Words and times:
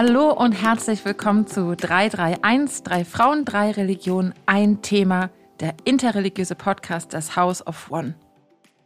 Hallo 0.00 0.30
und 0.30 0.52
herzlich 0.52 1.04
willkommen 1.04 1.48
zu 1.48 1.74
331, 1.74 2.84
drei 2.84 3.04
Frauen, 3.04 3.44
drei 3.44 3.72
Religionen, 3.72 4.32
ein 4.46 4.80
Thema, 4.80 5.30
der 5.58 5.74
interreligiöse 5.82 6.54
Podcast 6.54 7.14
des 7.14 7.34
House 7.34 7.66
of 7.66 7.90
One. 7.90 8.14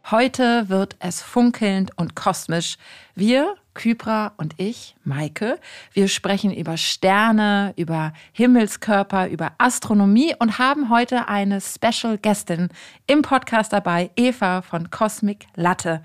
Heute 0.09 0.69
wird 0.69 0.95
es 0.97 1.21
funkelnd 1.21 1.95
und 1.99 2.15
kosmisch. 2.15 2.77
Wir, 3.13 3.53
Kypra 3.75 4.33
und 4.37 4.55
ich, 4.57 4.95
Maike, 5.03 5.59
wir 5.91 6.07
sprechen 6.07 6.51
über 6.51 6.77
Sterne, 6.77 7.75
über 7.77 8.13
Himmelskörper, 8.31 9.27
über 9.27 9.51
Astronomie 9.59 10.33
und 10.39 10.57
haben 10.57 10.89
heute 10.89 11.27
eine 11.27 11.61
Special 11.61 12.17
Guestin 12.17 12.69
im 13.05 13.21
Podcast 13.21 13.71
dabei, 13.71 14.09
Eva 14.15 14.63
von 14.63 14.89
Cosmic 14.89 15.45
Latte. 15.53 16.01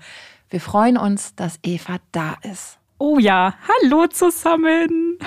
Wir 0.51 0.61
freuen 0.61 0.99
uns, 0.99 1.33
dass 1.33 1.57
Eva 1.63 1.97
da 2.11 2.37
ist. 2.43 2.78
Oh 3.01 3.17
ja, 3.17 3.53
hallo 3.65 4.07
zusammen. 4.07 5.17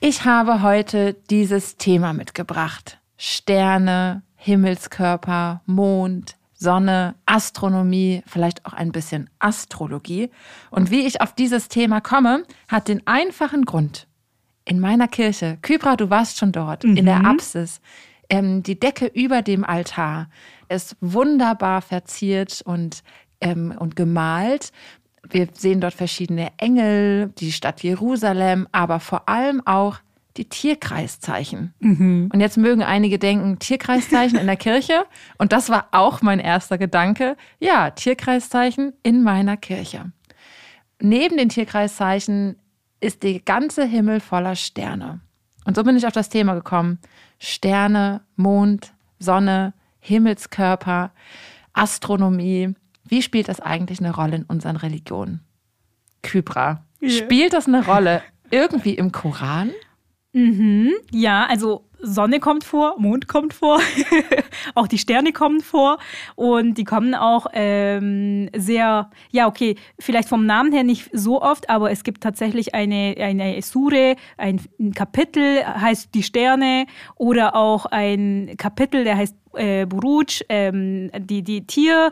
Ich 0.00 0.24
habe 0.24 0.60
heute 0.60 1.14
dieses 1.30 1.76
Thema 1.76 2.12
mitgebracht. 2.12 2.98
Sterne, 3.16 4.24
Himmelskörper, 4.34 5.62
Mond, 5.66 6.36
Sonne, 6.52 7.14
Astronomie, 7.24 8.24
vielleicht 8.26 8.66
auch 8.66 8.72
ein 8.72 8.90
bisschen 8.90 9.30
Astrologie. 9.38 10.30
Und 10.72 10.90
wie 10.90 11.06
ich 11.06 11.20
auf 11.20 11.32
dieses 11.32 11.68
Thema 11.68 12.00
komme, 12.00 12.42
hat 12.66 12.88
den 12.88 13.06
einfachen 13.06 13.66
Grund. 13.66 14.08
In 14.64 14.80
meiner 14.80 15.06
Kirche, 15.06 15.58
Kybra, 15.62 15.94
du 15.94 16.10
warst 16.10 16.38
schon 16.38 16.50
dort, 16.50 16.82
mhm. 16.82 16.96
in 16.96 17.06
der 17.06 17.20
mhm. 17.20 17.26
Apsis, 17.26 17.80
ähm, 18.30 18.64
die 18.64 18.80
Decke 18.80 19.06
über 19.06 19.42
dem 19.42 19.62
Altar 19.62 20.28
ist 20.68 20.96
wunderbar 21.00 21.82
verziert 21.82 22.62
und, 22.64 23.04
ähm, 23.40 23.72
und 23.78 23.94
gemalt. 23.94 24.72
Wir 25.28 25.48
sehen 25.52 25.80
dort 25.80 25.94
verschiedene 25.94 26.50
Engel, 26.56 27.32
die 27.38 27.52
Stadt 27.52 27.82
Jerusalem, 27.82 28.66
aber 28.72 29.00
vor 29.00 29.28
allem 29.28 29.64
auch 29.66 29.98
die 30.36 30.48
Tierkreiszeichen. 30.48 31.74
Mhm. 31.80 32.30
Und 32.32 32.40
jetzt 32.40 32.56
mögen 32.56 32.82
einige 32.82 33.18
denken, 33.18 33.58
Tierkreiszeichen 33.58 34.38
in 34.38 34.46
der 34.46 34.56
Kirche. 34.56 35.04
Und 35.38 35.52
das 35.52 35.68
war 35.68 35.88
auch 35.92 36.22
mein 36.22 36.38
erster 36.38 36.78
Gedanke. 36.78 37.36
Ja, 37.60 37.90
Tierkreiszeichen 37.90 38.94
in 39.02 39.22
meiner 39.22 39.56
Kirche. 39.56 40.10
Neben 41.00 41.36
den 41.36 41.48
Tierkreiszeichen 41.48 42.56
ist 43.00 43.22
der 43.22 43.40
ganze 43.40 43.84
Himmel 43.84 44.20
voller 44.20 44.56
Sterne. 44.56 45.20
Und 45.64 45.76
so 45.76 45.84
bin 45.84 45.96
ich 45.96 46.06
auf 46.06 46.12
das 46.12 46.28
Thema 46.28 46.54
gekommen. 46.54 46.98
Sterne, 47.38 48.22
Mond, 48.36 48.92
Sonne, 49.18 49.74
Himmelskörper, 50.00 51.12
Astronomie. 51.72 52.74
Wie 53.12 53.20
spielt 53.20 53.48
das 53.48 53.60
eigentlich 53.60 54.00
eine 54.00 54.14
Rolle 54.14 54.36
in 54.36 54.44
unseren 54.44 54.76
Religionen? 54.76 55.40
Kybra, 56.22 56.86
yeah. 57.02 57.10
spielt 57.10 57.52
das 57.52 57.68
eine 57.68 57.84
Rolle 57.84 58.22
irgendwie 58.50 58.94
im 58.94 59.12
Koran? 59.12 59.70
Mhm, 60.32 60.92
ja, 61.10 61.44
also 61.44 61.90
Sonne 62.00 62.40
kommt 62.40 62.64
vor, 62.64 62.98
Mond 62.98 63.28
kommt 63.28 63.52
vor, 63.52 63.80
auch 64.74 64.86
die 64.86 64.96
Sterne 64.96 65.34
kommen 65.34 65.60
vor 65.60 65.98
und 66.36 66.78
die 66.78 66.84
kommen 66.84 67.14
auch 67.14 67.48
ähm, 67.52 68.48
sehr, 68.56 69.10
ja, 69.30 69.46
okay, 69.46 69.76
vielleicht 69.98 70.30
vom 70.30 70.46
Namen 70.46 70.72
her 70.72 70.82
nicht 70.82 71.10
so 71.12 71.42
oft, 71.42 71.68
aber 71.68 71.90
es 71.90 72.04
gibt 72.04 72.22
tatsächlich 72.22 72.74
eine, 72.74 73.14
eine 73.18 73.60
Sure, 73.60 74.16
ein, 74.38 74.58
ein 74.80 74.94
Kapitel 74.94 75.66
heißt 75.66 76.14
die 76.14 76.22
Sterne 76.22 76.86
oder 77.16 77.56
auch 77.56 77.84
ein 77.84 78.54
Kapitel, 78.56 79.04
der 79.04 79.18
heißt 79.18 79.36
äh, 79.54 79.86
Buruj, 79.86 80.42
ähm, 80.48 81.10
die, 81.14 81.42
die 81.42 81.66
Tier 81.66 82.10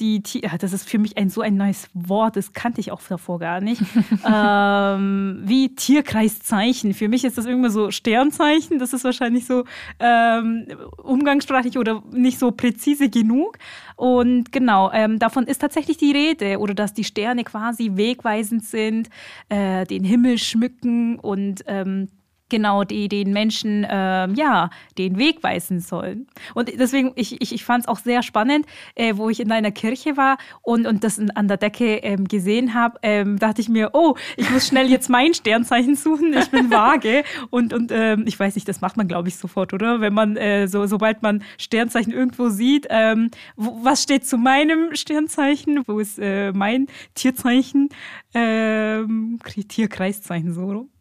die, 0.00 0.22
das 0.58 0.72
ist 0.72 0.88
für 0.88 0.98
mich 0.98 1.16
ein 1.16 1.30
so 1.30 1.40
ein 1.40 1.56
neues 1.56 1.88
Wort, 1.94 2.36
das 2.36 2.52
kannte 2.52 2.80
ich 2.80 2.90
auch 2.90 3.00
davor 3.08 3.38
gar 3.38 3.60
nicht. 3.60 3.82
ähm, 4.26 5.42
wie 5.44 5.74
Tierkreiszeichen. 5.74 6.94
Für 6.94 7.08
mich 7.08 7.24
ist 7.24 7.38
das 7.38 7.46
irgendwie 7.46 7.70
so 7.70 7.90
Sternzeichen. 7.90 8.78
Das 8.78 8.92
ist 8.92 9.04
wahrscheinlich 9.04 9.46
so 9.46 9.64
ähm, 9.98 10.66
umgangssprachlich 11.02 11.78
oder 11.78 12.02
nicht 12.10 12.38
so 12.38 12.50
präzise 12.50 13.08
genug. 13.08 13.58
Und 13.96 14.50
genau, 14.52 14.90
ähm, 14.92 15.18
davon 15.18 15.46
ist 15.46 15.60
tatsächlich 15.60 15.96
die 15.98 16.12
Rede 16.12 16.58
oder 16.58 16.74
dass 16.74 16.94
die 16.94 17.04
Sterne 17.04 17.44
quasi 17.44 17.92
wegweisend 17.94 18.64
sind, 18.64 19.08
äh, 19.48 19.84
den 19.86 20.04
Himmel 20.04 20.38
schmücken 20.38 21.18
und 21.18 21.62
ähm, 21.66 22.08
genau 22.52 22.84
die 22.84 23.08
den 23.08 23.32
Menschen 23.32 23.82
äh, 23.82 24.28
ja 24.32 24.70
den 24.98 25.18
Weg 25.18 25.42
weisen 25.42 25.80
sollen. 25.80 26.28
Und 26.54 26.70
deswegen, 26.78 27.12
ich, 27.16 27.40
ich, 27.40 27.52
ich 27.52 27.64
fand 27.64 27.84
es 27.84 27.88
auch 27.88 27.98
sehr 27.98 28.22
spannend, 28.22 28.66
äh, 28.94 29.14
wo 29.16 29.30
ich 29.30 29.40
in 29.40 29.50
einer 29.50 29.72
Kirche 29.72 30.16
war 30.16 30.36
und, 30.60 30.86
und 30.86 31.02
das 31.02 31.18
an 31.34 31.48
der 31.48 31.56
Decke 31.56 31.96
ähm, 31.96 32.28
gesehen 32.28 32.74
habe, 32.74 32.98
ähm, 33.02 33.38
dachte 33.38 33.60
ich 33.60 33.68
mir, 33.68 33.90
oh, 33.94 34.14
ich 34.36 34.48
muss 34.50 34.68
schnell 34.68 34.88
jetzt 34.90 35.08
mein 35.08 35.34
Sternzeichen 35.34 35.96
suchen, 35.96 36.34
ich 36.34 36.50
bin 36.50 36.70
vage. 36.70 37.24
und 37.50 37.72
und 37.72 37.90
ähm, 37.90 38.24
ich 38.26 38.38
weiß 38.38 38.54
nicht, 38.54 38.68
das 38.68 38.80
macht 38.82 38.96
man, 38.96 39.08
glaube 39.08 39.28
ich, 39.28 39.36
sofort, 39.36 39.72
oder? 39.72 40.00
Wenn 40.00 40.12
man, 40.12 40.36
äh, 40.36 40.68
so, 40.68 40.86
sobald 40.86 41.22
man 41.22 41.42
Sternzeichen 41.58 42.12
irgendwo 42.12 42.50
sieht, 42.50 42.86
ähm, 42.90 43.30
wo, 43.56 43.78
was 43.82 44.02
steht 44.02 44.26
zu 44.26 44.36
meinem 44.36 44.94
Sternzeichen, 44.94 45.82
wo 45.86 45.98
ist 45.98 46.18
äh, 46.18 46.52
mein 46.52 46.86
Tierzeichen, 47.14 47.88
ähm, 48.34 49.38
Tierkreiszeichen 49.68 50.52
so. 50.52 50.91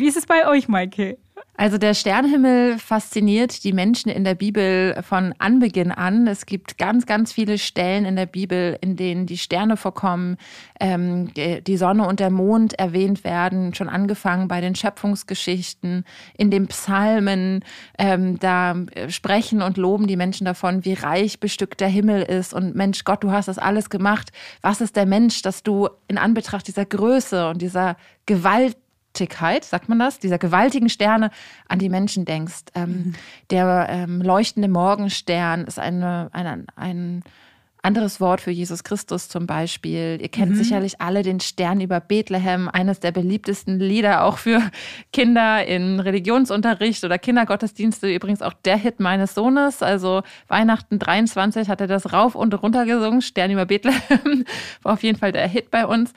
Wie 0.00 0.08
ist 0.08 0.16
es 0.16 0.24
bei 0.24 0.48
euch, 0.48 0.66
Maike? 0.66 1.18
Also 1.58 1.76
der 1.76 1.92
Sternhimmel 1.92 2.78
fasziniert 2.78 3.64
die 3.64 3.74
Menschen 3.74 4.08
in 4.10 4.24
der 4.24 4.34
Bibel 4.34 4.98
von 5.02 5.34
Anbeginn 5.36 5.92
an. 5.92 6.26
Es 6.26 6.46
gibt 6.46 6.78
ganz, 6.78 7.04
ganz 7.04 7.34
viele 7.34 7.58
Stellen 7.58 8.06
in 8.06 8.16
der 8.16 8.24
Bibel, 8.24 8.78
in 8.80 8.96
denen 8.96 9.26
die 9.26 9.36
Sterne 9.36 9.76
vorkommen, 9.76 10.38
ähm, 10.80 11.34
die 11.34 11.76
Sonne 11.76 12.08
und 12.08 12.18
der 12.18 12.30
Mond 12.30 12.78
erwähnt 12.78 13.24
werden, 13.24 13.74
schon 13.74 13.90
angefangen 13.90 14.48
bei 14.48 14.62
den 14.62 14.74
Schöpfungsgeschichten, 14.74 16.06
in 16.38 16.50
den 16.50 16.66
Psalmen. 16.68 17.62
Ähm, 17.98 18.38
da 18.38 18.74
sprechen 19.08 19.60
und 19.60 19.76
loben 19.76 20.06
die 20.06 20.16
Menschen 20.16 20.46
davon, 20.46 20.86
wie 20.86 20.94
reich 20.94 21.40
bestückt 21.40 21.82
der 21.82 21.88
Himmel 21.88 22.22
ist. 22.22 22.54
Und 22.54 22.74
Mensch, 22.74 23.04
Gott, 23.04 23.22
du 23.22 23.32
hast 23.32 23.48
das 23.48 23.58
alles 23.58 23.90
gemacht. 23.90 24.30
Was 24.62 24.80
ist 24.80 24.96
der 24.96 25.04
Mensch, 25.04 25.42
dass 25.42 25.62
du 25.62 25.90
in 26.08 26.16
Anbetracht 26.16 26.66
dieser 26.66 26.86
Größe 26.86 27.50
und 27.50 27.60
dieser 27.60 27.98
Gewalt 28.24 28.78
Gewaltigkeit, 29.20 29.64
sagt 29.64 29.88
man 29.88 29.98
das, 29.98 30.18
dieser 30.18 30.38
gewaltigen 30.38 30.88
Sterne 30.88 31.30
an 31.68 31.78
die 31.78 31.88
Menschen 31.88 32.24
denkst. 32.24 32.72
Ähm, 32.74 32.90
mhm. 32.90 33.14
Der 33.50 33.86
ähm, 33.90 34.22
leuchtende 34.22 34.68
Morgenstern 34.68 35.64
ist 35.64 35.78
eine, 35.78 36.30
eine, 36.32 36.64
ein 36.76 37.22
anderes 37.82 38.20
Wort 38.20 38.42
für 38.42 38.50
Jesus 38.50 38.84
Christus 38.84 39.28
zum 39.28 39.46
Beispiel. 39.46 40.18
Ihr 40.20 40.28
kennt 40.28 40.52
mhm. 40.52 40.56
sicherlich 40.56 41.00
alle 41.00 41.22
den 41.22 41.40
Stern 41.40 41.80
über 41.80 42.00
Bethlehem, 42.00 42.68
eines 42.68 43.00
der 43.00 43.10
beliebtesten 43.10 43.78
Lieder 43.78 44.24
auch 44.24 44.38
für 44.38 44.60
Kinder 45.12 45.64
in 45.66 45.98
Religionsunterricht 46.00 47.04
oder 47.04 47.18
Kindergottesdienste. 47.18 48.12
Übrigens 48.12 48.42
auch 48.42 48.52
der 48.52 48.76
Hit 48.76 49.00
meines 49.00 49.34
Sohnes. 49.34 49.82
Also 49.82 50.22
Weihnachten 50.48 50.98
23 50.98 51.68
hat 51.68 51.80
er 51.80 51.86
das 51.86 52.12
rauf 52.12 52.34
und 52.34 52.54
runter 52.62 52.84
gesungen. 52.84 53.22
Stern 53.22 53.50
über 53.50 53.66
Bethlehem 53.66 54.44
war 54.82 54.94
auf 54.94 55.02
jeden 55.02 55.18
Fall 55.18 55.32
der 55.32 55.48
Hit 55.48 55.70
bei 55.70 55.86
uns. 55.86 56.12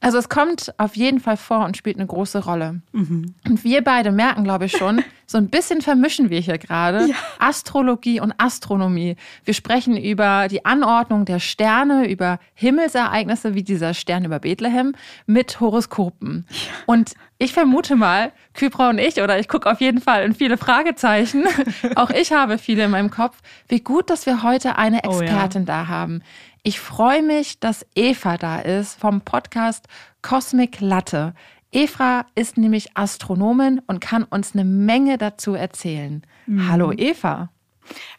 Also 0.00 0.18
es 0.18 0.28
kommt 0.28 0.72
auf 0.78 0.96
jeden 0.96 1.20
Fall 1.20 1.36
vor 1.36 1.64
und 1.64 1.76
spielt 1.76 1.96
eine 1.96 2.06
große 2.06 2.44
Rolle. 2.44 2.80
Mhm. 2.92 3.34
Und 3.46 3.64
wir 3.64 3.82
beide 3.82 4.12
merken, 4.12 4.44
glaube 4.44 4.66
ich 4.66 4.72
schon, 4.72 5.02
so 5.26 5.38
ein 5.38 5.48
bisschen 5.48 5.82
vermischen 5.82 6.30
wir 6.30 6.40
hier 6.40 6.58
gerade 6.58 7.08
ja. 7.08 7.14
Astrologie 7.38 8.20
und 8.20 8.32
Astronomie. 8.38 9.16
Wir 9.44 9.54
sprechen 9.54 9.96
über 9.96 10.48
die 10.48 10.64
Anordnung 10.64 11.24
der 11.24 11.40
Sterne, 11.40 12.08
über 12.08 12.38
Himmelsereignisse 12.54 13.54
wie 13.54 13.62
dieser 13.62 13.94
Stern 13.94 14.24
über 14.24 14.38
Bethlehem 14.38 14.94
mit 15.26 15.60
Horoskopen. 15.60 16.46
Ja. 16.48 16.56
Und 16.86 17.14
ich 17.40 17.52
vermute 17.52 17.94
mal, 17.94 18.32
Kypra 18.54 18.90
und 18.90 18.98
ich, 18.98 19.20
oder 19.22 19.38
ich 19.38 19.48
gucke 19.48 19.70
auf 19.70 19.80
jeden 19.80 20.00
Fall 20.00 20.24
in 20.24 20.34
viele 20.34 20.56
Fragezeichen, 20.56 21.46
auch 21.94 22.10
ich 22.10 22.32
habe 22.32 22.58
viele 22.58 22.84
in 22.84 22.90
meinem 22.90 23.10
Kopf, 23.10 23.36
wie 23.68 23.80
gut, 23.80 24.10
dass 24.10 24.26
wir 24.26 24.42
heute 24.42 24.76
eine 24.76 25.04
Expertin 25.04 25.62
oh 25.62 25.70
ja. 25.70 25.84
da 25.84 25.88
haben. 25.88 26.22
Ich 26.68 26.80
freue 26.80 27.22
mich, 27.22 27.60
dass 27.60 27.86
Eva 27.94 28.36
da 28.36 28.58
ist 28.60 29.00
vom 29.00 29.22
Podcast 29.22 29.86
Cosmic 30.20 30.82
Latte. 30.82 31.32
Eva 31.72 32.26
ist 32.34 32.58
nämlich 32.58 32.94
Astronomin 32.94 33.80
und 33.86 34.02
kann 34.02 34.24
uns 34.24 34.52
eine 34.52 34.66
Menge 34.66 35.16
dazu 35.16 35.54
erzählen. 35.54 36.20
Mhm. 36.44 36.68
Hallo 36.68 36.92
Eva. 36.92 37.48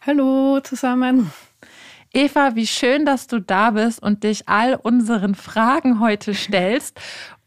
Hallo 0.04 0.58
zusammen. 0.64 1.30
Eva, 2.12 2.56
wie 2.56 2.66
schön, 2.66 3.06
dass 3.06 3.28
du 3.28 3.40
da 3.40 3.70
bist 3.70 4.02
und 4.02 4.24
dich 4.24 4.48
all 4.48 4.74
unseren 4.74 5.36
Fragen 5.36 6.00
heute 6.00 6.34
stellst. 6.34 7.00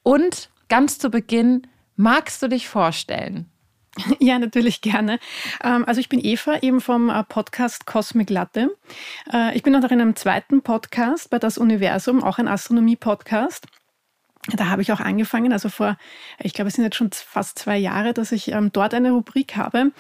Und 0.04 0.52
ganz 0.70 1.00
zu 1.00 1.10
Beginn, 1.10 1.68
magst 1.98 2.42
du 2.42 2.48
dich 2.48 2.70
vorstellen? 2.70 3.50
Ja, 4.20 4.40
natürlich 4.40 4.82
gerne. 4.82 5.20
Ähm, 5.64 5.86
also 5.86 6.00
ich 6.00 6.10
bin 6.10 6.20
Eva, 6.24 6.60
eben 6.62 6.82
vom 6.82 7.10
äh, 7.10 7.24
Podcast 7.24 7.86
Cosmic 7.86 8.30
Latte. 8.30 8.76
Äh, 9.32 9.56
ich 9.56 9.64
bin 9.64 9.74
noch 9.74 9.84
in 9.84 10.02
einem 10.02 10.16
zweiten 10.16 10.62
Podcast 10.62 11.30
bei 11.30 11.40
Das 11.40 11.58
Universum, 11.58 12.24
auch 12.24 12.38
ein 12.38 12.48
Astronomie-Podcast. 12.48 13.68
Da 14.48 14.68
habe 14.68 14.82
ich 14.82 14.92
auch 14.92 15.00
angefangen, 15.00 15.54
also 15.54 15.70
vor, 15.70 15.98
ich 16.40 16.54
glaube, 16.54 16.68
es 16.68 16.76
sind 16.76 16.84
jetzt 16.84 16.98
schon 16.98 17.10
fast 17.12 17.58
zwei 17.60 17.78
Jahre, 17.78 18.14
dass 18.14 18.34
ich 18.34 18.52
ähm, 18.52 18.72
dort 18.74 18.94
eine 18.94 19.12
Rubrik 19.12 19.56
habe. 19.56 19.92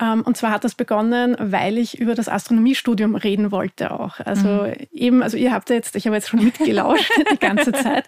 Ähm, 0.00 0.22
und 0.22 0.36
zwar 0.36 0.50
hat 0.50 0.64
das 0.64 0.74
begonnen, 0.74 1.36
weil 1.38 1.78
ich 1.78 2.00
über 2.00 2.16
das 2.16 2.28
Astronomiestudium 2.28 3.14
reden 3.14 3.52
wollte 3.52 3.92
auch. 3.92 4.18
Also 4.18 4.48
mhm. 4.48 4.74
eben, 4.92 5.22
also 5.22 5.36
ihr 5.36 5.52
habt 5.52 5.70
ja 5.70 5.76
jetzt, 5.76 5.94
ich 5.94 6.06
habe 6.06 6.16
jetzt 6.16 6.28
schon 6.28 6.42
mitgelauscht 6.42 7.10
die 7.32 7.38
ganze 7.38 7.70
Zeit. 7.72 8.04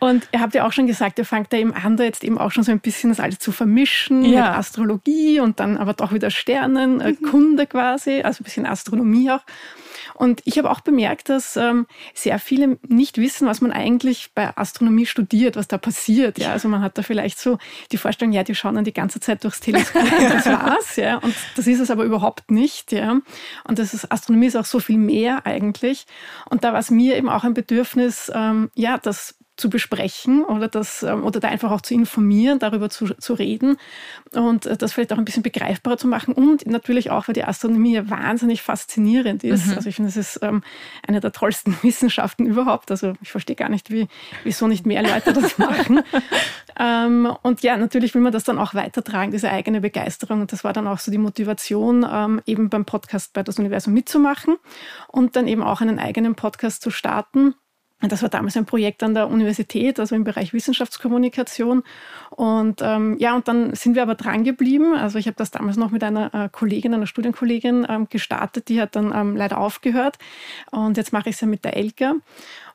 Und 0.00 0.26
ihr 0.32 0.40
habt 0.40 0.54
ja 0.54 0.66
auch 0.66 0.72
schon 0.72 0.88
gesagt, 0.88 1.18
ihr 1.18 1.24
fangt 1.24 1.52
da 1.52 1.58
eben 1.58 1.74
an, 1.74 1.96
da 1.96 2.02
jetzt 2.02 2.24
eben 2.24 2.38
auch 2.38 2.50
schon 2.50 2.64
so 2.64 2.72
ein 2.72 2.80
bisschen 2.80 3.10
das 3.10 3.20
alles 3.20 3.38
zu 3.38 3.52
vermischen 3.52 4.24
ja. 4.24 4.48
mit 4.48 4.58
Astrologie 4.58 5.38
und 5.38 5.60
dann 5.60 5.76
aber 5.76 5.94
doch 5.94 6.12
wieder 6.12 6.30
Sternenkunde 6.30 7.62
äh, 7.62 7.66
mhm. 7.66 7.68
quasi, 7.68 8.22
also 8.22 8.40
ein 8.40 8.44
bisschen 8.44 8.66
Astronomie 8.66 9.30
auch. 9.30 9.42
Und 10.20 10.42
ich 10.44 10.58
habe 10.58 10.70
auch 10.70 10.80
bemerkt, 10.80 11.30
dass 11.30 11.56
ähm, 11.56 11.86
sehr 12.12 12.38
viele 12.38 12.78
nicht 12.86 13.16
wissen, 13.16 13.46
was 13.46 13.62
man 13.62 13.72
eigentlich 13.72 14.32
bei 14.34 14.54
Astronomie 14.54 15.06
studiert, 15.06 15.19
was 15.56 15.68
da 15.68 15.78
passiert. 15.78 16.38
Ja, 16.38 16.52
also 16.52 16.68
man 16.68 16.82
hat 16.82 16.98
da 16.98 17.02
vielleicht 17.02 17.38
so 17.38 17.58
die 17.92 17.96
Vorstellung, 17.96 18.32
ja, 18.32 18.42
die 18.42 18.54
schauen 18.54 18.74
dann 18.74 18.84
die 18.84 18.92
ganze 18.92 19.20
Zeit 19.20 19.44
durchs 19.44 19.60
Teleskop 19.60 20.02
und 20.20 20.30
das 20.30 20.46
war's. 20.46 20.96
Ja, 20.96 21.18
und 21.18 21.34
das 21.56 21.66
ist 21.66 21.80
es 21.80 21.90
aber 21.90 22.04
überhaupt 22.04 22.50
nicht. 22.50 22.92
Ja, 22.92 23.20
und 23.64 23.78
das 23.78 23.94
ist, 23.94 24.10
Astronomie 24.10 24.46
ist 24.46 24.56
auch 24.56 24.64
so 24.64 24.80
viel 24.80 24.98
mehr 24.98 25.46
eigentlich. 25.46 26.06
Und 26.48 26.64
da 26.64 26.72
war 26.72 26.80
es 26.80 26.90
mir 26.90 27.16
eben 27.16 27.28
auch 27.28 27.44
ein 27.44 27.54
Bedürfnis, 27.54 28.30
ähm, 28.34 28.70
ja, 28.74 28.98
das 28.98 29.36
zu 29.60 29.70
besprechen 29.70 30.42
oder, 30.42 30.68
das, 30.68 31.02
ähm, 31.02 31.22
oder 31.22 31.38
da 31.38 31.48
einfach 31.48 31.70
auch 31.70 31.82
zu 31.82 31.94
informieren, 31.94 32.58
darüber 32.58 32.90
zu, 32.90 33.14
zu 33.14 33.34
reden 33.34 33.76
und 34.32 34.66
äh, 34.66 34.76
das 34.76 34.92
vielleicht 34.92 35.12
auch 35.12 35.18
ein 35.18 35.24
bisschen 35.24 35.42
begreifbarer 35.42 35.98
zu 35.98 36.08
machen 36.08 36.34
und 36.34 36.66
natürlich 36.66 37.10
auch, 37.10 37.28
weil 37.28 37.34
die 37.34 37.44
Astronomie 37.44 38.00
wahnsinnig 38.04 38.62
faszinierend 38.62 39.44
ist. 39.44 39.66
Mhm. 39.66 39.74
Also 39.74 39.88
ich 39.88 39.96
finde, 39.96 40.08
es 40.08 40.16
ist 40.16 40.40
ähm, 40.42 40.62
eine 41.06 41.20
der 41.20 41.32
tollsten 41.32 41.76
Wissenschaften 41.82 42.46
überhaupt. 42.46 42.90
Also 42.90 43.12
ich 43.20 43.30
verstehe 43.30 43.56
gar 43.56 43.68
nicht, 43.68 43.90
wie, 43.90 44.08
wieso 44.42 44.66
nicht 44.66 44.86
mehr 44.86 45.02
Leute 45.02 45.32
das 45.32 45.58
machen. 45.58 46.00
ähm, 46.80 47.32
und 47.42 47.62
ja, 47.62 47.76
natürlich 47.76 48.14
will 48.14 48.22
man 48.22 48.32
das 48.32 48.44
dann 48.44 48.58
auch 48.58 48.74
weitertragen, 48.74 49.30
diese 49.30 49.50
eigene 49.50 49.80
Begeisterung. 49.80 50.40
Und 50.40 50.52
das 50.52 50.64
war 50.64 50.72
dann 50.72 50.88
auch 50.88 50.98
so 50.98 51.12
die 51.12 51.18
Motivation, 51.18 52.06
ähm, 52.10 52.40
eben 52.46 52.70
beim 52.70 52.86
Podcast 52.86 53.34
bei 53.34 53.42
das 53.42 53.58
Universum 53.58 53.92
mitzumachen 53.92 54.56
und 55.08 55.36
dann 55.36 55.46
eben 55.46 55.62
auch 55.62 55.82
einen 55.82 55.98
eigenen 55.98 56.34
Podcast 56.34 56.82
zu 56.82 56.90
starten 56.90 57.54
das 58.08 58.22
war 58.22 58.30
damals 58.30 58.56
ein 58.56 58.64
Projekt 58.64 59.02
an 59.02 59.14
der 59.14 59.28
Universität, 59.28 60.00
also 60.00 60.14
im 60.14 60.24
Bereich 60.24 60.54
Wissenschaftskommunikation. 60.54 61.82
Und 62.30 62.80
ähm, 62.82 63.16
ja, 63.18 63.34
und 63.34 63.46
dann 63.46 63.74
sind 63.74 63.94
wir 63.94 64.02
aber 64.02 64.14
dran 64.14 64.44
geblieben. 64.44 64.94
Also 64.94 65.18
ich 65.18 65.26
habe 65.26 65.36
das 65.36 65.50
damals 65.50 65.76
noch 65.76 65.90
mit 65.90 66.02
einer 66.02 66.32
äh, 66.32 66.48
Kollegin, 66.50 66.94
einer 66.94 67.06
Studienkollegin 67.06 67.86
ähm, 67.88 68.08
gestartet, 68.08 68.68
die 68.68 68.80
hat 68.80 68.96
dann 68.96 69.12
ähm, 69.14 69.36
leider 69.36 69.58
aufgehört. 69.58 70.16
Und 70.70 70.96
jetzt 70.96 71.12
mache 71.12 71.28
ich 71.28 71.34
es 71.34 71.40
ja 71.42 71.46
mit 71.46 71.64
der 71.64 71.76
Elke. 71.76 72.14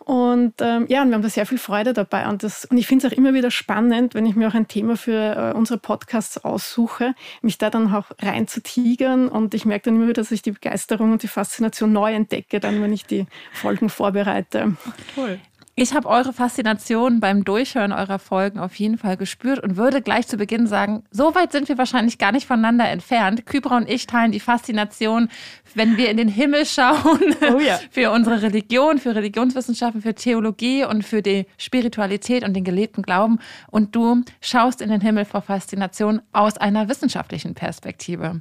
Und 0.06 0.54
ähm, 0.62 0.86
ja, 0.88 1.02
und 1.02 1.10
wir 1.10 1.16
haben 1.16 1.24
da 1.24 1.30
sehr 1.30 1.48
viel 1.48 1.58
Freude 1.58 1.94
dabei. 1.94 2.28
Und, 2.30 2.44
das, 2.44 2.66
und 2.66 2.78
ich 2.78 2.86
finde 2.86 3.08
es 3.08 3.12
auch 3.12 3.18
immer 3.18 3.34
wieder 3.34 3.50
spannend, 3.50 4.14
wenn 4.14 4.28
ich 4.28 4.36
mir 4.36 4.48
auch 4.48 4.54
ein 4.54 4.68
Thema 4.68 4.98
für 4.98 5.52
äh, 5.52 5.58
unsere 5.58 5.80
Podcasts 5.80 6.38
aussuche, 6.46 7.16
mich 7.42 7.58
da 7.58 7.72
dann 7.72 7.92
auch 7.92 8.12
rein 8.22 8.48
zu 8.48 8.62
tigern. 8.62 9.28
Und 9.28 9.56
ich 9.56 9.66
merke 9.66 9.86
dann 9.86 9.96
immer 9.96 10.06
wieder, 10.06 10.22
dass 10.22 10.32
ich 10.32 10.44
die 10.44 10.52
Begeisterung 10.52 11.12
und 11.12 11.24
die 11.24 11.28
Faszination 11.28 11.92
neu 11.92 12.14
entdecke, 12.14 12.60
dann, 12.60 12.84
wenn 12.84 12.94
ich 12.94 13.08
die 13.08 13.26
Folgen 13.52 13.90
vorbereite. 13.90 14.78
Toll. 15.16 15.40
Ich 15.78 15.94
habe 15.94 16.08
eure 16.08 16.32
Faszination 16.32 17.20
beim 17.20 17.44
Durchhören 17.44 17.92
eurer 17.92 18.18
Folgen 18.18 18.60
auf 18.60 18.76
jeden 18.76 18.98
Fall 18.98 19.18
gespürt 19.18 19.60
und 19.60 19.76
würde 19.76 20.02
gleich 20.02 20.26
zu 20.26 20.38
Beginn 20.38 20.68
sagen, 20.68 21.04
so 21.12 21.36
weit 21.36 21.52
sind 21.52 21.68
wir 21.68 21.78
wahrscheinlich 21.78 22.18
gar 22.18 22.32
nicht 22.32 22.48
voneinander 22.48 22.88
entfernt. 22.88 23.46
Kybra 23.46 23.76
und 23.76 23.90
ich 23.90 24.08
teilen 24.08 24.32
die 24.32 24.40
Faszination, 24.40 25.28
wenn 25.74 25.98
wir 25.98 26.10
in 26.10 26.16
den 26.16 26.30
Himmel 26.30 26.66
schauen, 26.66 27.36
oh 27.54 27.60
ja. 27.60 27.78
für 27.92 28.12
unsere 28.12 28.42
Religion, 28.42 29.00
für 29.00 29.16
Religionswissenschaften, 29.16 30.02
für 30.02 30.16
Theologie 30.16 30.86
und 30.86 31.04
für 31.04 31.22
die 31.22 31.46
Spiritualität 31.58 32.46
und 32.46 32.54
den 32.54 32.64
gelebten 32.64 33.02
Glauben. 33.02 33.40
Und 33.70 33.98
du 33.98 34.24
schaust 34.40 34.80
in 34.80 34.90
den 34.90 35.02
Himmel 35.02 35.26
vor 35.26 35.42
Faszination 35.42 36.22
aus 36.32 36.58
einer 36.58 36.88
wissenschaftlichen 36.88 37.54
Perspektive. 37.54 38.40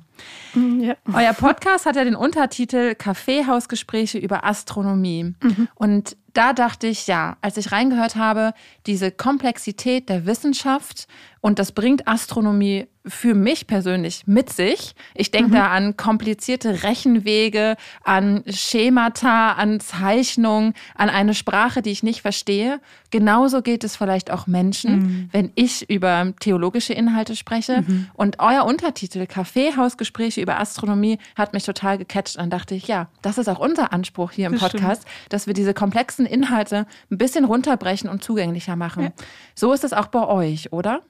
Mhm, 0.54 0.80
ja. 0.84 0.94
Euer 1.12 1.32
Podcast 1.32 1.84
hat 1.84 1.96
ja 1.96 2.04
den 2.04 2.14
Untertitel 2.14 2.94
Kaffeehausgespräche 2.94 4.18
über 4.18 4.44
Astronomie. 4.44 5.34
Mhm. 5.42 5.68
Und 5.74 6.16
da 6.34 6.52
dachte 6.52 6.86
ich, 6.86 7.06
ja, 7.06 7.36
als 7.40 7.56
ich 7.56 7.72
reingehört 7.72 8.16
habe, 8.16 8.52
diese 8.86 9.10
Komplexität 9.10 10.08
der 10.08 10.26
Wissenschaft 10.26 11.06
und 11.44 11.58
das 11.58 11.72
bringt 11.72 12.08
Astronomie 12.08 12.86
für 13.04 13.34
mich 13.34 13.66
persönlich 13.66 14.22
mit 14.24 14.50
sich. 14.50 14.94
Ich 15.14 15.30
denke 15.30 15.50
mhm. 15.50 15.54
da 15.56 15.66
an 15.68 15.94
komplizierte 15.94 16.84
Rechenwege, 16.84 17.76
an 18.02 18.42
Schemata, 18.48 19.52
an 19.52 19.78
Zeichnungen, 19.78 20.72
an 20.94 21.10
eine 21.10 21.34
Sprache, 21.34 21.82
die 21.82 21.90
ich 21.90 22.02
nicht 22.02 22.22
verstehe. 22.22 22.80
Genauso 23.10 23.60
geht 23.60 23.84
es 23.84 23.94
vielleicht 23.94 24.30
auch 24.30 24.46
Menschen, 24.46 24.96
mhm. 24.96 25.28
wenn 25.32 25.52
ich 25.54 25.90
über 25.90 26.32
theologische 26.40 26.94
Inhalte 26.94 27.36
spreche. 27.36 27.82
Mhm. 27.82 28.06
Und 28.14 28.36
euer 28.38 28.64
Untertitel 28.64 29.26
Kaffeehausgespräche 29.26 30.40
über 30.40 30.58
Astronomie 30.58 31.18
hat 31.36 31.52
mich 31.52 31.64
total 31.64 31.98
gecatcht. 31.98 32.36
Und 32.36 32.44
dann 32.44 32.50
dachte 32.58 32.74
ich, 32.74 32.88
ja, 32.88 33.08
das 33.20 33.36
ist 33.36 33.48
auch 33.48 33.58
unser 33.58 33.92
Anspruch 33.92 34.30
hier 34.30 34.46
im 34.46 34.52
das 34.52 34.62
Podcast, 34.62 35.02
stimmt. 35.02 35.26
dass 35.28 35.46
wir 35.46 35.52
diese 35.52 35.74
komplexen 35.74 36.24
Inhalte 36.24 36.86
ein 37.10 37.18
bisschen 37.18 37.44
runterbrechen 37.44 38.08
und 38.08 38.24
zugänglicher 38.24 38.76
machen. 38.76 39.02
Ja. 39.02 39.12
So 39.54 39.74
ist 39.74 39.84
es 39.84 39.92
auch 39.92 40.06
bei 40.06 40.26
euch, 40.26 40.72
oder? 40.72 41.02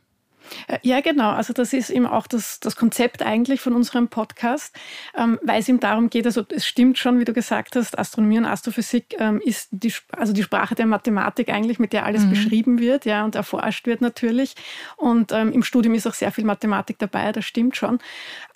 Äh, 0.67 0.79
ja, 0.83 1.01
genau. 1.01 1.31
Also 1.31 1.53
das 1.53 1.73
ist 1.73 1.91
eben 1.91 2.07
auch 2.07 2.27
das, 2.27 2.61
das 2.61 2.77
Konzept 2.77 3.23
eigentlich 3.23 3.61
von 3.61 3.75
unserem 3.75 4.09
Podcast, 4.09 4.75
ähm, 5.17 5.39
weil 5.43 5.61
es 5.61 5.69
ihm 5.69 5.81
darum 5.81 6.11
geht, 6.11 6.27
also 6.27 6.43
es 6.49 6.67
stimmt 6.67 6.99
schon, 6.99 7.19
wie 7.19 7.25
du 7.25 7.33
gesagt 7.33 7.77
hast, 7.77 7.99
Astronomie 7.99 8.39
und 8.39 8.47
Astrophysik 8.47 9.17
ähm, 9.19 9.41
ist 9.45 9.69
die, 9.71 9.93
also 10.13 10.33
die 10.33 10.43
Sprache 10.43 10.75
der 10.75 10.87
Mathematik 10.87 11.49
eigentlich, 11.49 11.79
mit 11.79 11.93
der 11.93 12.05
alles 12.05 12.25
mhm. 12.25 12.31
beschrieben 12.31 12.79
wird 12.79 13.05
ja, 13.05 13.25
und 13.25 13.35
erforscht 13.35 13.87
wird 13.87 14.01
natürlich. 14.01 14.55
Und 14.97 15.33
ähm, 15.33 15.53
im 15.53 15.63
Studium 15.63 15.95
ist 15.95 16.07
auch 16.07 16.15
sehr 16.15 16.33
viel 16.33 16.45
Mathematik 16.45 16.99
dabei, 16.99 17.33
das 17.33 17.45
stimmt 17.45 17.77
schon. 17.77 17.99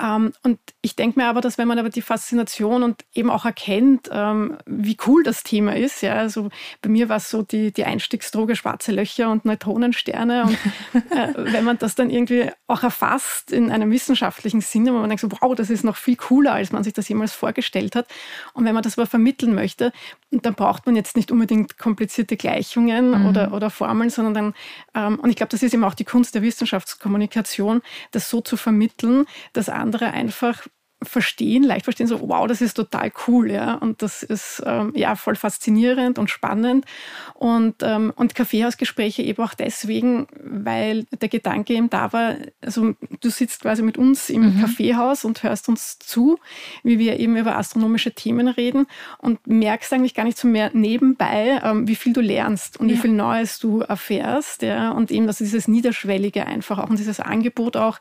Ähm, 0.00 0.32
und 0.42 0.58
ich 0.82 0.96
denke 0.96 1.18
mir 1.18 1.26
aber, 1.26 1.40
dass 1.40 1.58
wenn 1.58 1.68
man 1.68 1.78
aber 1.78 1.90
die 1.90 2.02
Faszination 2.02 2.82
und 2.82 3.04
eben 3.14 3.30
auch 3.30 3.44
erkennt, 3.44 4.08
ähm, 4.12 4.58
wie 4.66 4.96
cool 5.06 5.22
das 5.22 5.42
Thema 5.42 5.74
ist, 5.76 6.02
ja, 6.02 6.14
also 6.14 6.48
bei 6.82 6.88
mir 6.88 7.08
war 7.08 7.16
es 7.16 7.30
so 7.30 7.42
die, 7.42 7.72
die 7.72 7.84
Einstiegsdroge 7.84 8.56
schwarze 8.56 8.92
Löcher 8.92 9.30
und 9.30 9.44
Neutronensterne 9.44 10.44
und 10.44 10.58
äh, 11.10 11.32
wenn 11.36 11.64
man 11.64 11.77
das 11.82 11.94
dann 11.94 12.10
irgendwie 12.10 12.50
auch 12.66 12.82
erfasst 12.82 13.52
in 13.52 13.70
einem 13.70 13.90
wissenschaftlichen 13.90 14.60
Sinne, 14.60 14.92
wo 14.92 14.98
man 14.98 15.08
denkt 15.08 15.20
so, 15.20 15.28
wow, 15.40 15.54
das 15.54 15.70
ist 15.70 15.84
noch 15.84 15.96
viel 15.96 16.16
cooler, 16.16 16.52
als 16.52 16.72
man 16.72 16.84
sich 16.84 16.92
das 16.92 17.08
jemals 17.08 17.32
vorgestellt 17.32 17.96
hat. 17.96 18.06
Und 18.54 18.64
wenn 18.64 18.74
man 18.74 18.82
das 18.82 18.98
aber 18.98 19.06
vermitteln 19.06 19.54
möchte, 19.54 19.92
dann 20.30 20.54
braucht 20.54 20.86
man 20.86 20.96
jetzt 20.96 21.16
nicht 21.16 21.30
unbedingt 21.30 21.78
komplizierte 21.78 22.36
Gleichungen 22.36 23.10
mhm. 23.10 23.26
oder, 23.26 23.52
oder 23.52 23.70
Formeln, 23.70 24.10
sondern 24.10 24.34
dann, 24.34 24.54
ähm, 24.94 25.18
und 25.20 25.30
ich 25.30 25.36
glaube, 25.36 25.50
das 25.50 25.62
ist 25.62 25.74
eben 25.74 25.84
auch 25.84 25.94
die 25.94 26.04
Kunst 26.04 26.34
der 26.34 26.42
Wissenschaftskommunikation, 26.42 27.82
das 28.10 28.28
so 28.28 28.40
zu 28.40 28.56
vermitteln, 28.56 29.26
dass 29.52 29.68
andere 29.68 30.06
einfach 30.12 30.66
verstehen, 31.02 31.62
leicht 31.62 31.84
verstehen, 31.84 32.08
so 32.08 32.28
wow, 32.28 32.46
das 32.46 32.60
ist 32.60 32.74
total 32.74 33.12
cool, 33.26 33.50
ja, 33.50 33.74
und 33.74 34.02
das 34.02 34.22
ist 34.24 34.62
ähm, 34.66 34.92
ja 34.96 35.14
voll 35.14 35.36
faszinierend 35.36 36.18
und 36.18 36.28
spannend 36.28 36.86
und 37.34 37.76
ähm, 37.82 38.12
und 38.16 38.34
Kaffeehausgespräche 38.34 39.22
eben 39.22 39.42
auch 39.42 39.54
deswegen, 39.54 40.26
weil 40.42 41.06
der 41.20 41.28
Gedanke 41.28 41.74
eben 41.74 41.88
da 41.88 42.12
war, 42.12 42.34
also 42.60 42.94
du 43.20 43.30
sitzt 43.30 43.62
quasi 43.62 43.82
mit 43.82 43.96
uns 43.96 44.28
im 44.28 44.56
mhm. 44.56 44.60
Kaffeehaus 44.60 45.24
und 45.24 45.42
hörst 45.44 45.68
uns 45.68 46.00
zu, 46.00 46.38
wie 46.82 46.98
wir 46.98 47.20
eben 47.20 47.36
über 47.36 47.56
astronomische 47.56 48.12
Themen 48.12 48.48
reden 48.48 48.86
und 49.18 49.46
merkst 49.46 49.92
eigentlich 49.92 50.14
gar 50.14 50.24
nicht 50.24 50.38
so 50.38 50.48
mehr 50.48 50.70
nebenbei, 50.72 51.60
ähm, 51.62 51.86
wie 51.86 51.94
viel 51.94 52.12
du 52.12 52.20
lernst 52.20 52.78
und 52.80 52.88
ja. 52.88 52.96
wie 52.96 52.98
viel 52.98 53.12
Neues 53.12 53.60
du 53.60 53.80
erfährst, 53.80 54.62
ja, 54.62 54.90
und 54.90 55.12
eben 55.12 55.28
dass 55.28 55.38
dieses 55.38 55.68
niederschwellige 55.68 56.44
einfach 56.46 56.78
auch 56.78 56.90
und 56.90 56.98
dieses 56.98 57.20
Angebot 57.20 57.76
auch, 57.76 58.00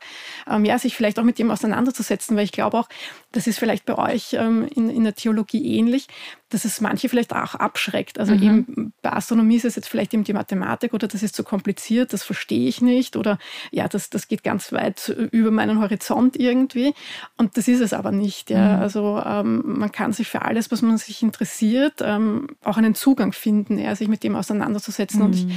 ähm, 0.50 0.64
ja, 0.64 0.80
sich 0.80 0.96
vielleicht 0.96 1.20
auch 1.20 1.24
mit 1.24 1.38
dem 1.38 1.52
auseinanderzusetzen, 1.52 2.36
weil 2.36 2.44
ich 2.44 2.52
glaube 2.52 2.76
auch 2.76 2.87
das 3.32 3.46
ist 3.46 3.58
vielleicht 3.58 3.84
bei 3.84 3.96
euch 3.98 4.34
ähm, 4.34 4.68
in, 4.74 4.88
in 4.88 5.04
der 5.04 5.14
Theologie 5.14 5.76
ähnlich, 5.76 6.06
dass 6.50 6.64
es 6.64 6.80
manche 6.80 7.08
vielleicht 7.08 7.32
auch 7.34 7.54
abschreckt. 7.54 8.18
Also 8.18 8.34
mhm. 8.34 8.42
eben 8.42 8.92
bei 9.02 9.12
Astronomie 9.12 9.56
ist 9.56 9.64
es 9.64 9.76
jetzt 9.76 9.88
vielleicht 9.88 10.14
eben 10.14 10.24
die 10.24 10.32
Mathematik 10.32 10.94
oder 10.94 11.06
das 11.06 11.22
ist 11.22 11.34
zu 11.34 11.44
kompliziert, 11.44 12.12
das 12.12 12.22
verstehe 12.22 12.68
ich 12.68 12.80
nicht 12.80 13.16
oder 13.16 13.38
ja, 13.70 13.88
das, 13.88 14.10
das 14.10 14.28
geht 14.28 14.42
ganz 14.42 14.72
weit 14.72 15.08
über 15.30 15.50
meinen 15.50 15.80
Horizont 15.80 16.38
irgendwie. 16.38 16.94
Und 17.36 17.56
das 17.56 17.68
ist 17.68 17.80
es 17.80 17.92
aber 17.92 18.12
nicht. 18.12 18.50
Ja. 18.50 18.76
Mhm. 18.76 18.82
Also 18.82 19.22
ähm, 19.24 19.62
man 19.78 19.92
kann 19.92 20.12
sich 20.12 20.28
für 20.28 20.42
alles, 20.42 20.70
was 20.70 20.82
man 20.82 20.96
sich 20.98 21.22
interessiert, 21.22 22.00
ähm, 22.00 22.48
auch 22.64 22.76
einen 22.76 22.94
Zugang 22.94 23.32
finden, 23.32 23.78
ja, 23.78 23.94
sich 23.94 24.08
mit 24.08 24.24
dem 24.24 24.34
auseinanderzusetzen. 24.36 25.20
Mhm. 25.20 25.26
Und 25.26 25.34
ich, 25.34 25.46
mhm. 25.46 25.52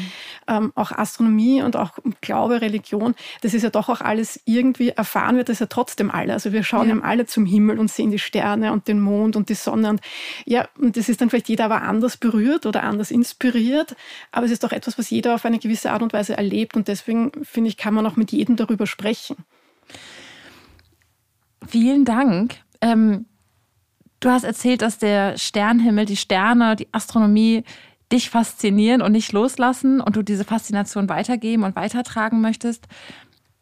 ähm, 0.48 0.72
auch 0.76 0.92
Astronomie 0.92 1.62
und 1.64 1.76
auch 1.76 1.92
Glaube, 2.22 2.62
Religion, 2.62 3.16
das 3.42 3.54
ist 3.54 3.64
ja 3.64 3.70
doch 3.70 3.90
auch 3.90 4.02
alles 4.02 4.42
irgendwie 4.46 4.90
erfahren 4.90 5.38
wird, 5.38 5.50
das 5.50 5.60
ja 5.60 5.68
trotzdem 5.68 6.12
alle. 6.12 6.34
Also 6.34 6.52
wir 6.52 6.64
schauen 6.64 6.88
ja. 6.88 6.96
eben 6.96 7.04
alle 7.04 7.26
zum 7.26 7.46
Himmel 7.46 7.80
und 7.80 7.90
sehen 7.90 8.12
die 8.12 8.20
Sterne 8.20 8.74
und 8.74 8.88
den 8.88 9.00
Mond 9.00 9.36
und 9.36 9.50
die 9.50 9.56
Sonne. 9.56 9.90
Und 9.90 10.02
ja, 10.46 10.68
und 10.82 10.98
das 10.98 11.10
ist 11.10 11.22
dann 11.22 11.30
vielleicht 11.30 11.50
jeder 11.50 11.66
aber 11.66 11.84
anders 11.84 12.18
berührt 12.18 12.66
oder 12.66 12.84
anders 12.84 13.12
inspiriert, 13.12 13.96
aber 14.32 14.46
es 14.46 14.52
ist 14.52 14.64
doch 14.64 14.72
etwas, 14.72 14.98
was 14.98 15.10
jeder 15.10 15.36
auf 15.36 15.46
eine 15.46 15.60
gewisse 15.60 15.92
Art 15.92 16.02
und 16.02 16.14
Weise 16.14 16.36
erlebt 16.36 16.76
und 16.76 16.88
deswegen 16.88 17.32
finde 17.44 17.70
ich, 17.70 17.78
kann 17.78 17.94
man 17.94 18.06
auch 18.06 18.16
mit 18.16 18.32
jedem 18.32 18.56
darüber 18.56 18.88
sprechen. 18.88 19.38
Vielen 21.68 22.06
Dank. 22.06 22.56
Ähm, 22.82 23.26
du 24.20 24.30
hast 24.30 24.44
erzählt, 24.44 24.82
dass 24.82 24.98
der 24.98 25.38
Sternenhimmel, 25.38 26.06
die 26.06 26.18
Sterne, 26.18 26.76
die 26.76 26.88
Astronomie 26.92 27.64
dich 28.12 28.30
faszinieren 28.30 29.02
und 29.02 29.12
nicht 29.12 29.32
loslassen 29.32 30.02
und 30.02 30.16
du 30.16 30.22
diese 30.22 30.44
Faszination 30.44 31.08
weitergeben 31.08 31.64
und 31.64 31.76
weitertragen 31.76 32.42
möchtest. 32.42 32.88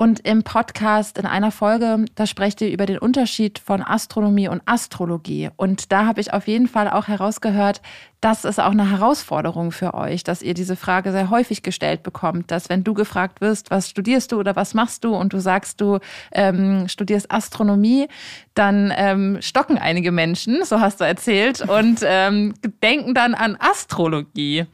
Und 0.01 0.25
im 0.25 0.44
Podcast 0.44 1.18
in 1.18 1.25
einer 1.25 1.51
Folge, 1.51 2.06
da 2.15 2.25
sprecht 2.25 2.62
ihr 2.62 2.72
über 2.72 2.86
den 2.86 3.00
Unterschied 3.00 3.60
von 3.60 3.82
Astronomie 3.82 4.48
und 4.48 4.62
Astrologie. 4.65 5.50
Und 5.58 5.91
da 5.91 6.06
habe 6.06 6.22
ich 6.22 6.32
auf 6.32 6.48
jeden 6.48 6.70
Fall 6.70 6.89
auch 6.89 7.10
herausgehört, 7.10 7.82
das 8.22 8.46
ist 8.46 8.62
auch 8.62 8.72
eine 8.72 8.89
Herausforderung 8.91 9.74
für 9.74 9.94
euch, 9.94 10.24
dass 10.24 10.41
ihr 10.41 10.53
diese 10.53 10.77
Frage 10.77 11.12
sehr 11.12 11.29
häufig 11.29 11.63
gestellt 11.63 12.01
bekommt, 12.01 12.50
dass 12.50 12.70
wenn 12.70 12.86
du 12.86 12.94
gefragt 12.94 13.41
wirst, 13.41 13.72
was 13.72 13.89
studierst 13.89 14.32
du 14.32 14.39
oder 14.39 14.56
was 14.56 14.74
machst 14.74 15.03
du 15.03 15.13
und 15.13 15.34
du 15.34 15.39
sagst, 15.39 15.82
du 15.82 16.00
ähm, 16.32 16.88
studierst 16.88 17.29
Astronomie, 17.29 18.08
dann 18.53 18.94
ähm, 18.96 19.39
stocken 19.41 19.77
einige 19.77 20.13
Menschen, 20.13 20.63
so 20.63 20.79
hast 20.79 21.01
du 21.01 21.03
erzählt, 21.03 21.60
und 21.60 22.00
ähm, 22.06 22.53
denken 22.82 23.13
dann 23.13 23.34
an 23.34 23.58
Astrologie. 23.60 24.65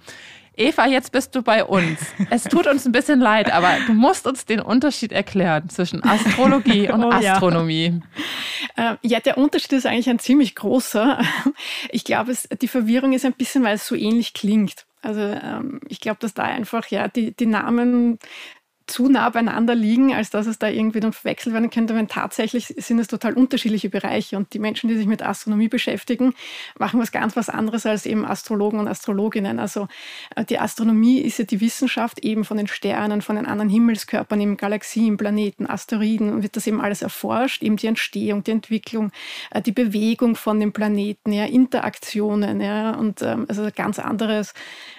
Eva, 0.58 0.88
jetzt 0.88 1.12
bist 1.12 1.36
du 1.36 1.42
bei 1.42 1.64
uns. 1.64 2.00
Es 2.30 2.44
tut 2.44 2.68
uns 2.68 2.86
ein 2.86 2.92
bisschen 2.92 3.20
leid, 3.20 3.52
aber 3.52 3.78
du 3.88 3.94
musst 3.94 4.28
uns 4.28 4.46
den 4.46 4.60
Unterschied 4.60 5.12
erklären 5.12 5.70
zwischen 5.70 6.04
Astrologie 6.04 6.90
und 6.92 7.04
oh, 7.04 7.12
Astronomie. 7.12 8.02
Ja. 8.78 8.94
Äh, 8.94 8.98
ja. 9.02 9.20
der 9.20 9.38
Unterschied 9.38 9.74
ist 9.74 9.86
eigentlich 9.86 10.10
ein 10.10 10.20
ziemlich 10.20 10.56
großer. 10.56 11.20
Ich 11.90 12.04
glaube, 12.04 12.34
die 12.62 12.68
Verwirrung 12.68 13.14
ist 13.14 13.26
ein 13.26 13.34
bisschen, 13.34 13.64
weil 13.64 13.76
es 13.76 13.88
so 13.88 13.96
ähnlich 13.96 14.34
klingt. 14.34 14.86
Also 15.02 15.22
ähm, 15.22 15.82
ich 15.88 16.00
glaube, 16.00 16.18
dass 16.20 16.34
da 16.34 16.44
einfach 16.44 16.88
ja 16.88 17.08
die, 17.08 17.36
die 17.36 17.46
Namen 17.46 18.18
zu 18.88 19.10
nah 19.10 19.30
beieinander 19.30 19.74
liegen, 19.74 20.14
als 20.14 20.30
dass 20.30 20.46
es 20.46 20.60
da 20.60 20.68
irgendwie 20.68 21.00
dann 21.00 21.14
verwechselt 21.14 21.54
werden 21.54 21.70
könnte, 21.70 21.96
wenn 21.96 22.08
tatsächlich 22.08 22.68
sind 22.68 23.00
es 23.00 23.08
total 23.08 23.34
unterschiedliche 23.34 23.90
Bereiche 23.90 24.38
und 24.38 24.54
die 24.54 24.60
Menschen, 24.60 24.90
die 24.90 24.96
sich 24.96 25.08
mit 25.08 25.24
Astronomie 25.24 25.68
beschäftigen, 25.68 26.34
machen 26.78 27.00
was 27.00 27.12
ganz 27.12 27.36
was 27.36 27.50
anderes 27.50 27.86
als 27.86 28.06
eben 28.06 28.26
Astrologen 28.26 28.80
und 28.80 28.88
Astrologinnen. 28.88 29.60
Also 29.60 29.88
äh, 30.36 30.46
die 30.46 30.60
Astronomie 30.60 31.20
ist 31.20 31.40
ja 31.40 31.46
die 31.46 31.62
Wissenschaft 31.62 32.20
eben 32.20 32.46
von 32.46 32.58
den 32.58 32.68
Sternen, 32.68 33.22
von 33.22 33.36
den 33.36 33.48
anderen 33.48 33.70
Himmelskörpern, 33.70 34.40
eben 34.40 34.58
Galaxien, 34.58 35.18
Planeten, 35.18 35.68
Asteroiden 35.68 36.32
und 36.32 36.44
wird 36.44 36.56
das 36.56 36.68
eben 36.68 36.82
alles 36.82 37.02
erforscht, 37.02 37.64
eben 37.64 37.78
die 37.78 37.88
Entstehung, 37.88 38.44
die 38.44 38.52
Entwicklung, 38.52 39.12
äh, 39.52 39.62
die 39.62 39.72
Bewegung 39.72 40.36
von 40.36 40.60
den 40.60 40.74
Planeten, 40.74 41.34
ja, 41.34 41.46
Interaktionen, 41.46 42.62
ja, 42.62 42.92
und 42.92 43.22
ähm, 43.24 43.46
also 43.50 43.68
ganz 43.76 43.98
anderes 43.98 44.54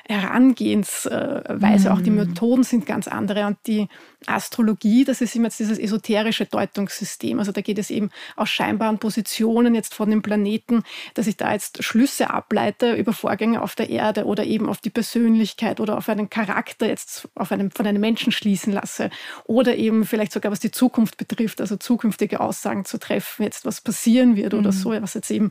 Herangehensweise, 0.08 1.92
auch 1.92 2.00
die 2.00 2.10
mhm. 2.10 2.28
Methoden 2.28 2.62
sind 2.62 2.86
ganz 2.86 3.08
andere 3.08 3.46
und 3.46 3.56
die 3.66 3.88
Astrologie, 4.26 5.04
das 5.04 5.20
ist 5.20 5.36
immer 5.36 5.46
jetzt 5.46 5.60
dieses 5.60 5.78
esoterische 5.78 6.46
Deutungssystem. 6.46 7.38
Also 7.38 7.52
da 7.52 7.60
geht 7.60 7.78
es 7.78 7.90
eben 7.90 8.10
aus 8.34 8.48
scheinbaren 8.48 8.98
Positionen 8.98 9.74
jetzt 9.74 9.94
von 9.94 10.10
den 10.10 10.22
Planeten, 10.22 10.82
dass 11.14 11.26
ich 11.26 11.36
da 11.36 11.52
jetzt 11.52 11.84
Schlüsse 11.84 12.30
ableite 12.30 12.94
über 12.94 13.12
Vorgänge 13.12 13.62
auf 13.62 13.74
der 13.74 13.90
Erde 13.90 14.24
oder 14.24 14.44
eben 14.44 14.68
auf 14.68 14.78
die 14.78 14.90
Persönlichkeit 14.90 15.80
oder 15.80 15.96
auf 15.96 16.08
einen 16.08 16.30
Charakter 16.30 16.86
jetzt 16.86 17.28
auf 17.34 17.52
einem, 17.52 17.70
von 17.70 17.86
einem 17.86 18.00
Menschen 18.00 18.32
schließen 18.32 18.72
lasse. 18.72 19.10
Oder 19.44 19.76
eben 19.76 20.06
vielleicht 20.06 20.32
sogar 20.32 20.50
was 20.50 20.60
die 20.60 20.70
Zukunft 20.70 21.18
betrifft, 21.18 21.60
also 21.60 21.76
zukünftige 21.76 22.40
Aussagen 22.40 22.84
zu 22.84 22.98
treffen, 22.98 23.44
jetzt 23.44 23.64
was 23.64 23.80
passieren 23.80 24.36
wird 24.36 24.52
mhm. 24.54 24.60
oder 24.60 24.72
so, 24.72 24.90
was 24.90 25.14
jetzt 25.14 25.30
eben 25.30 25.50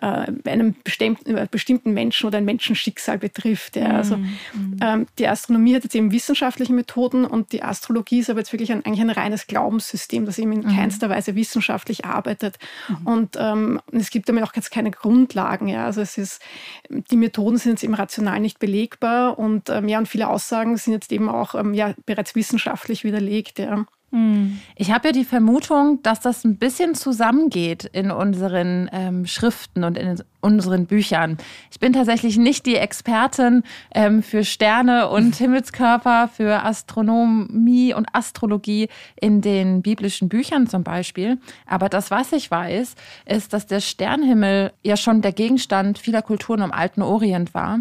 äh, 0.00 0.26
einem 0.44 0.76
bestimmten, 0.84 1.36
äh, 1.36 1.48
bestimmten 1.50 1.92
Menschen 1.92 2.26
oder 2.26 2.38
ein 2.38 2.44
Menschenschicksal 2.44 3.18
betrifft. 3.18 3.76
Ja. 3.76 3.96
Also 3.96 4.18
mhm. 4.18 4.78
ähm, 4.80 5.06
die 5.18 5.26
Astronomie 5.26 5.74
hat 5.74 5.84
jetzt 5.84 5.94
eben 5.94 6.12
wissenschaftliche 6.12 6.72
Methoden 6.72 7.24
und 7.24 7.52
die 7.52 7.62
Astrologie 7.62 8.01
ist 8.10 8.30
aber 8.30 8.40
jetzt 8.40 8.52
wirklich 8.52 8.72
ein, 8.72 8.84
eigentlich 8.84 9.00
ein 9.00 9.10
reines 9.10 9.46
Glaubenssystem, 9.46 10.26
das 10.26 10.38
eben 10.38 10.52
in 10.52 10.60
mhm. 10.60 10.76
keinster 10.76 11.08
Weise 11.08 11.34
wissenschaftlich 11.34 12.04
arbeitet. 12.04 12.58
Mhm. 12.88 13.06
Und 13.06 13.36
ähm, 13.38 13.80
es 13.92 14.10
gibt 14.10 14.28
damit 14.28 14.44
auch 14.44 14.52
ganz 14.52 14.70
keine 14.70 14.90
Grundlagen. 14.90 15.68
Ja. 15.68 15.86
Also 15.86 16.00
es 16.00 16.18
ist, 16.18 16.42
die 16.88 17.16
Methoden 17.16 17.56
sind 17.58 17.72
jetzt 17.72 17.84
eben 17.84 17.94
rational 17.94 18.40
nicht 18.40 18.58
belegbar 18.58 19.38
und 19.38 19.68
ähm, 19.70 19.88
ja, 19.88 19.98
und 19.98 20.08
viele 20.08 20.28
Aussagen 20.28 20.76
sind 20.76 20.94
jetzt 20.94 21.12
eben 21.12 21.28
auch 21.28 21.54
ähm, 21.54 21.74
ja, 21.74 21.94
bereits 22.06 22.34
wissenschaftlich 22.34 23.04
widerlegt. 23.04 23.58
Ja. 23.58 23.86
Hm. 24.10 24.60
Ich 24.76 24.92
habe 24.92 25.08
ja 25.08 25.12
die 25.12 25.24
Vermutung, 25.24 26.02
dass 26.02 26.20
das 26.20 26.44
ein 26.44 26.58
bisschen 26.58 26.94
zusammengeht 26.94 27.84
in 27.84 28.10
unseren 28.10 28.90
ähm, 28.92 29.26
Schriften 29.26 29.84
und 29.84 29.96
in 29.96 30.22
unseren 30.42 30.86
Büchern. 30.86 31.38
Ich 31.70 31.80
bin 31.80 31.92
tatsächlich 31.92 32.36
nicht 32.36 32.66
die 32.66 32.76
Expertin 32.76 33.62
ähm, 33.94 34.22
für 34.22 34.44
Sterne 34.44 35.08
und 35.08 35.36
Himmelskörper, 35.36 36.28
für 36.28 36.64
Astronomie 36.64 37.94
und 37.94 38.08
Astrologie 38.12 38.88
in 39.20 39.40
den 39.40 39.80
biblischen 39.82 40.28
Büchern 40.28 40.66
zum 40.66 40.82
Beispiel. 40.82 41.38
Aber 41.66 41.88
das, 41.88 42.10
was 42.10 42.32
ich 42.32 42.50
weiß, 42.50 42.94
ist, 43.24 43.52
dass 43.52 43.66
der 43.66 43.80
Sternhimmel 43.80 44.72
ja 44.82 44.96
schon 44.96 45.22
der 45.22 45.32
Gegenstand 45.32 45.98
vieler 45.98 46.22
Kulturen 46.22 46.60
im 46.60 46.72
alten 46.72 47.02
Orient 47.02 47.54
war 47.54 47.78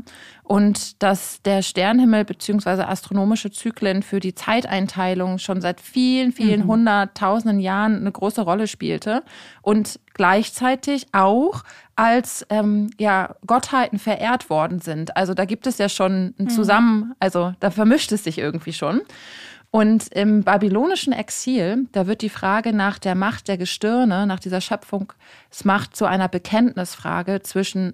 und 0.51 1.01
dass 1.01 1.41
der 1.43 1.61
Sternhimmel 1.61 2.25
bzw. 2.25 2.81
astronomische 2.81 3.51
Zyklen 3.51 4.03
für 4.03 4.19
die 4.19 4.35
Zeiteinteilung 4.35 5.37
schon 5.37 5.61
seit 5.61 5.79
vielen, 5.79 6.33
vielen 6.33 6.63
mhm. 6.63 6.67
hunderttausenden 6.67 7.61
Jahren 7.61 7.95
eine 7.95 8.11
große 8.11 8.41
Rolle 8.41 8.67
spielte 8.67 9.23
und 9.61 9.99
gleichzeitig 10.13 11.07
auch 11.11 11.63
als 11.95 12.45
ähm, 12.49 12.89
ja, 12.97 13.35
Gottheiten 13.45 13.99
verehrt 13.99 14.49
worden 14.49 14.79
sind. 14.79 15.15
Also 15.15 15.33
da 15.33 15.45
gibt 15.45 15.67
es 15.67 15.77
ja 15.77 15.89
schon 15.89 16.33
ein 16.39 16.45
mhm. 16.45 16.49
Zusammen, 16.49 17.13
also 17.19 17.53
da 17.59 17.71
vermischt 17.71 18.11
es 18.11 18.23
sich 18.23 18.37
irgendwie 18.37 18.73
schon. 18.73 19.01
Und 19.71 20.09
im 20.09 20.43
babylonischen 20.43 21.13
Exil, 21.13 21.87
da 21.93 22.05
wird 22.05 22.21
die 22.21 22.29
Frage 22.29 22.73
nach 22.73 22.99
der 22.99 23.15
Macht 23.15 23.47
der 23.47 23.57
Gestirne, 23.57 24.27
nach 24.27 24.39
dieser 24.39 24.59
Schöpfungsmacht 24.59 25.95
zu 25.95 26.05
einer 26.05 26.27
Bekenntnisfrage 26.27 27.41
zwischen 27.41 27.93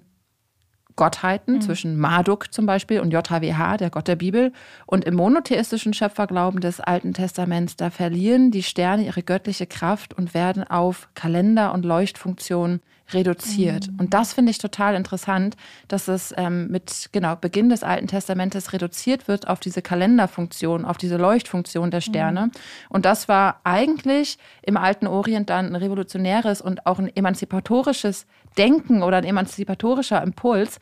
Gottheiten 0.98 1.54
mhm. 1.54 1.60
zwischen 1.62 1.96
Marduk 1.96 2.52
zum 2.52 2.66
Beispiel 2.66 3.00
und 3.00 3.12
JHWH, 3.12 3.78
der 3.78 3.88
Gott 3.88 4.08
der 4.08 4.16
Bibel. 4.16 4.52
Und 4.84 5.04
im 5.04 5.14
monotheistischen 5.14 5.94
Schöpferglauben 5.94 6.60
des 6.60 6.80
Alten 6.80 7.14
Testaments, 7.14 7.76
da 7.76 7.88
verlieren 7.88 8.50
die 8.50 8.64
Sterne 8.64 9.06
ihre 9.06 9.22
göttliche 9.22 9.66
Kraft 9.66 10.12
und 10.12 10.34
werden 10.34 10.64
auf 10.64 11.08
Kalender 11.14 11.72
und 11.72 11.86
Leuchtfunktionen 11.86 12.80
reduziert. 13.12 13.90
Mhm. 13.90 14.00
Und 14.00 14.14
das 14.14 14.32
finde 14.34 14.50
ich 14.50 14.58
total 14.58 14.94
interessant, 14.94 15.56
dass 15.88 16.08
es 16.08 16.34
ähm, 16.36 16.68
mit 16.68 17.08
genau 17.12 17.36
Beginn 17.36 17.68
des 17.68 17.82
Alten 17.82 18.06
Testamentes 18.06 18.72
reduziert 18.72 19.28
wird 19.28 19.48
auf 19.48 19.60
diese 19.60 19.82
Kalenderfunktion, 19.82 20.84
auf 20.84 20.98
diese 20.98 21.16
Leuchtfunktion 21.16 21.90
der 21.90 22.00
Sterne. 22.00 22.46
Mhm. 22.46 22.50
Und 22.88 23.04
das 23.04 23.28
war 23.28 23.60
eigentlich 23.64 24.38
im 24.62 24.76
alten 24.76 25.06
Orient 25.06 25.50
dann 25.50 25.66
ein 25.66 25.76
revolutionäres 25.76 26.60
und 26.60 26.86
auch 26.86 26.98
ein 26.98 27.14
emanzipatorisches 27.14 28.26
Denken 28.56 29.02
oder 29.02 29.18
ein 29.18 29.24
emanzipatorischer 29.24 30.22
Impuls, 30.22 30.78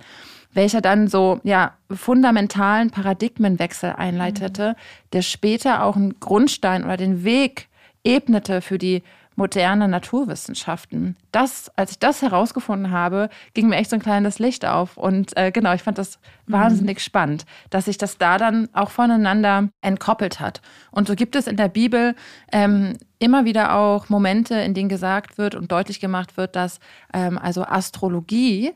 welcher 0.52 0.80
dann 0.80 1.08
so 1.08 1.40
ja 1.44 1.74
fundamentalen 1.90 2.90
Paradigmenwechsel 2.90 3.92
einleitete, 3.92 4.70
mhm. 4.70 5.10
der 5.12 5.22
später 5.22 5.84
auch 5.84 5.96
einen 5.96 6.18
Grundstein 6.18 6.84
oder 6.84 6.96
den 6.96 7.24
Weg 7.24 7.68
ebnete 8.04 8.62
für 8.62 8.78
die 8.78 9.02
moderne 9.36 9.86
Naturwissenschaften. 9.86 11.16
Das, 11.30 11.70
als 11.76 11.92
ich 11.92 11.98
das 11.98 12.22
herausgefunden 12.22 12.90
habe, 12.90 13.28
ging 13.54 13.68
mir 13.68 13.76
echt 13.76 13.90
so 13.90 13.96
ein 13.96 14.02
kleines 14.02 14.38
Licht 14.38 14.64
auf. 14.64 14.96
Und 14.96 15.36
äh, 15.36 15.52
genau, 15.52 15.74
ich 15.74 15.82
fand 15.82 15.98
das 15.98 16.18
mhm. 16.46 16.52
wahnsinnig 16.52 17.00
spannend, 17.00 17.44
dass 17.70 17.84
sich 17.84 17.98
das 17.98 18.18
da 18.18 18.38
dann 18.38 18.68
auch 18.72 18.90
voneinander 18.90 19.68
entkoppelt 19.82 20.40
hat. 20.40 20.62
Und 20.90 21.06
so 21.06 21.14
gibt 21.14 21.36
es 21.36 21.46
in 21.46 21.56
der 21.56 21.68
Bibel 21.68 22.14
ähm, 22.50 22.94
immer 23.18 23.44
wieder 23.44 23.74
auch 23.74 24.08
Momente, 24.08 24.54
in 24.54 24.74
denen 24.74 24.88
gesagt 24.88 25.38
wird 25.38 25.54
und 25.54 25.70
deutlich 25.70 26.00
gemacht 26.00 26.36
wird, 26.36 26.56
dass 26.56 26.80
ähm, 27.12 27.38
also 27.38 27.64
Astrologie 27.64 28.72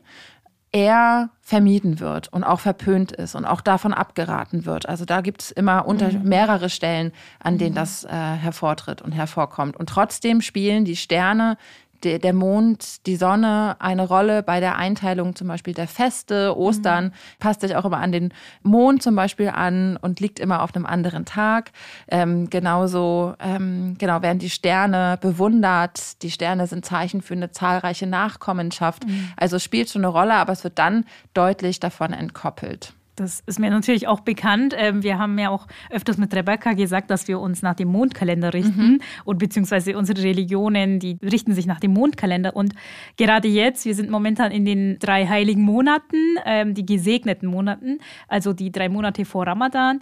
eher 0.71 1.29
vermieden 1.41 1.99
wird 1.99 2.31
und 2.31 2.43
auch 2.43 2.61
verpönt 2.61 3.11
ist 3.11 3.35
und 3.35 3.45
auch 3.45 3.61
davon 3.61 3.93
abgeraten 3.93 4.65
wird. 4.65 4.87
Also 4.87 5.03
da 5.03 5.21
gibt 5.21 5.41
es 5.41 5.51
immer 5.51 5.85
unter 5.85 6.11
mhm. 6.11 6.23
mehrere 6.23 6.69
Stellen, 6.69 7.11
an 7.39 7.57
denen 7.57 7.71
mhm. 7.71 7.75
das 7.75 8.05
äh, 8.05 8.09
hervortritt 8.09 9.01
und 9.01 9.11
hervorkommt. 9.11 9.75
Und 9.75 9.89
trotzdem 9.89 10.41
spielen 10.41 10.85
die 10.85 10.95
Sterne 10.95 11.57
der, 12.03 12.19
der 12.19 12.33
Mond, 12.33 13.05
die 13.05 13.15
Sonne 13.15 13.75
eine 13.79 14.07
Rolle 14.07 14.43
bei 14.43 14.59
der 14.59 14.77
Einteilung 14.77 15.35
zum 15.35 15.47
Beispiel 15.47 15.73
der 15.73 15.87
Feste. 15.87 16.55
Ostern 16.57 17.05
mhm. 17.05 17.11
passt 17.39 17.61
sich 17.61 17.75
auch 17.75 17.85
immer 17.85 17.99
an 17.99 18.11
den 18.11 18.33
Mond 18.63 19.03
zum 19.03 19.15
Beispiel 19.15 19.49
an 19.49 19.97
und 19.97 20.19
liegt 20.19 20.39
immer 20.39 20.61
auf 20.61 20.75
einem 20.75 20.85
anderen 20.85 21.25
Tag. 21.25 21.71
Ähm, 22.07 22.49
genauso 22.49 23.35
ähm, 23.39 23.95
genau 23.97 24.21
werden 24.21 24.39
die 24.39 24.49
Sterne 24.49 25.17
bewundert. 25.21 26.21
Die 26.23 26.31
Sterne 26.31 26.67
sind 26.67 26.85
Zeichen 26.85 27.21
für 27.21 27.33
eine 27.33 27.51
zahlreiche 27.51 28.07
Nachkommenschaft. 28.07 29.07
Mhm. 29.07 29.29
Also 29.37 29.59
spielt 29.59 29.89
schon 29.89 30.03
eine 30.03 30.11
Rolle, 30.11 30.35
aber 30.35 30.53
es 30.53 30.63
wird 30.63 30.79
dann 30.79 31.05
deutlich 31.33 31.79
davon 31.79 32.13
entkoppelt. 32.13 32.93
Das 33.15 33.41
ist 33.45 33.59
mir 33.59 33.69
natürlich 33.69 34.07
auch 34.07 34.21
bekannt. 34.21 34.73
Ähm, 34.77 35.03
wir 35.03 35.19
haben 35.19 35.37
ja 35.37 35.49
auch 35.49 35.67
öfters 35.89 36.17
mit 36.17 36.33
Rebecca 36.33 36.73
gesagt, 36.73 37.11
dass 37.11 37.27
wir 37.27 37.39
uns 37.39 37.61
nach 37.61 37.75
dem 37.75 37.89
Mondkalender 37.89 38.53
richten 38.53 38.93
mhm. 38.93 39.01
und 39.25 39.37
beziehungsweise 39.37 39.97
unsere 39.97 40.23
Religionen, 40.23 40.99
die 40.99 41.17
richten 41.21 41.53
sich 41.53 41.65
nach 41.65 41.79
dem 41.79 41.93
Mondkalender. 41.93 42.55
Und 42.55 42.73
gerade 43.17 43.47
jetzt, 43.47 43.85
wir 43.85 43.95
sind 43.95 44.09
momentan 44.09 44.51
in 44.51 44.65
den 44.65 44.97
drei 44.99 45.27
heiligen 45.27 45.61
Monaten, 45.61 46.17
ähm, 46.45 46.73
die 46.73 46.85
gesegneten 46.85 47.49
Monaten, 47.49 47.99
also 48.27 48.53
die 48.53 48.71
drei 48.71 48.87
Monate 48.89 49.25
vor 49.25 49.45
Ramadan. 49.45 50.01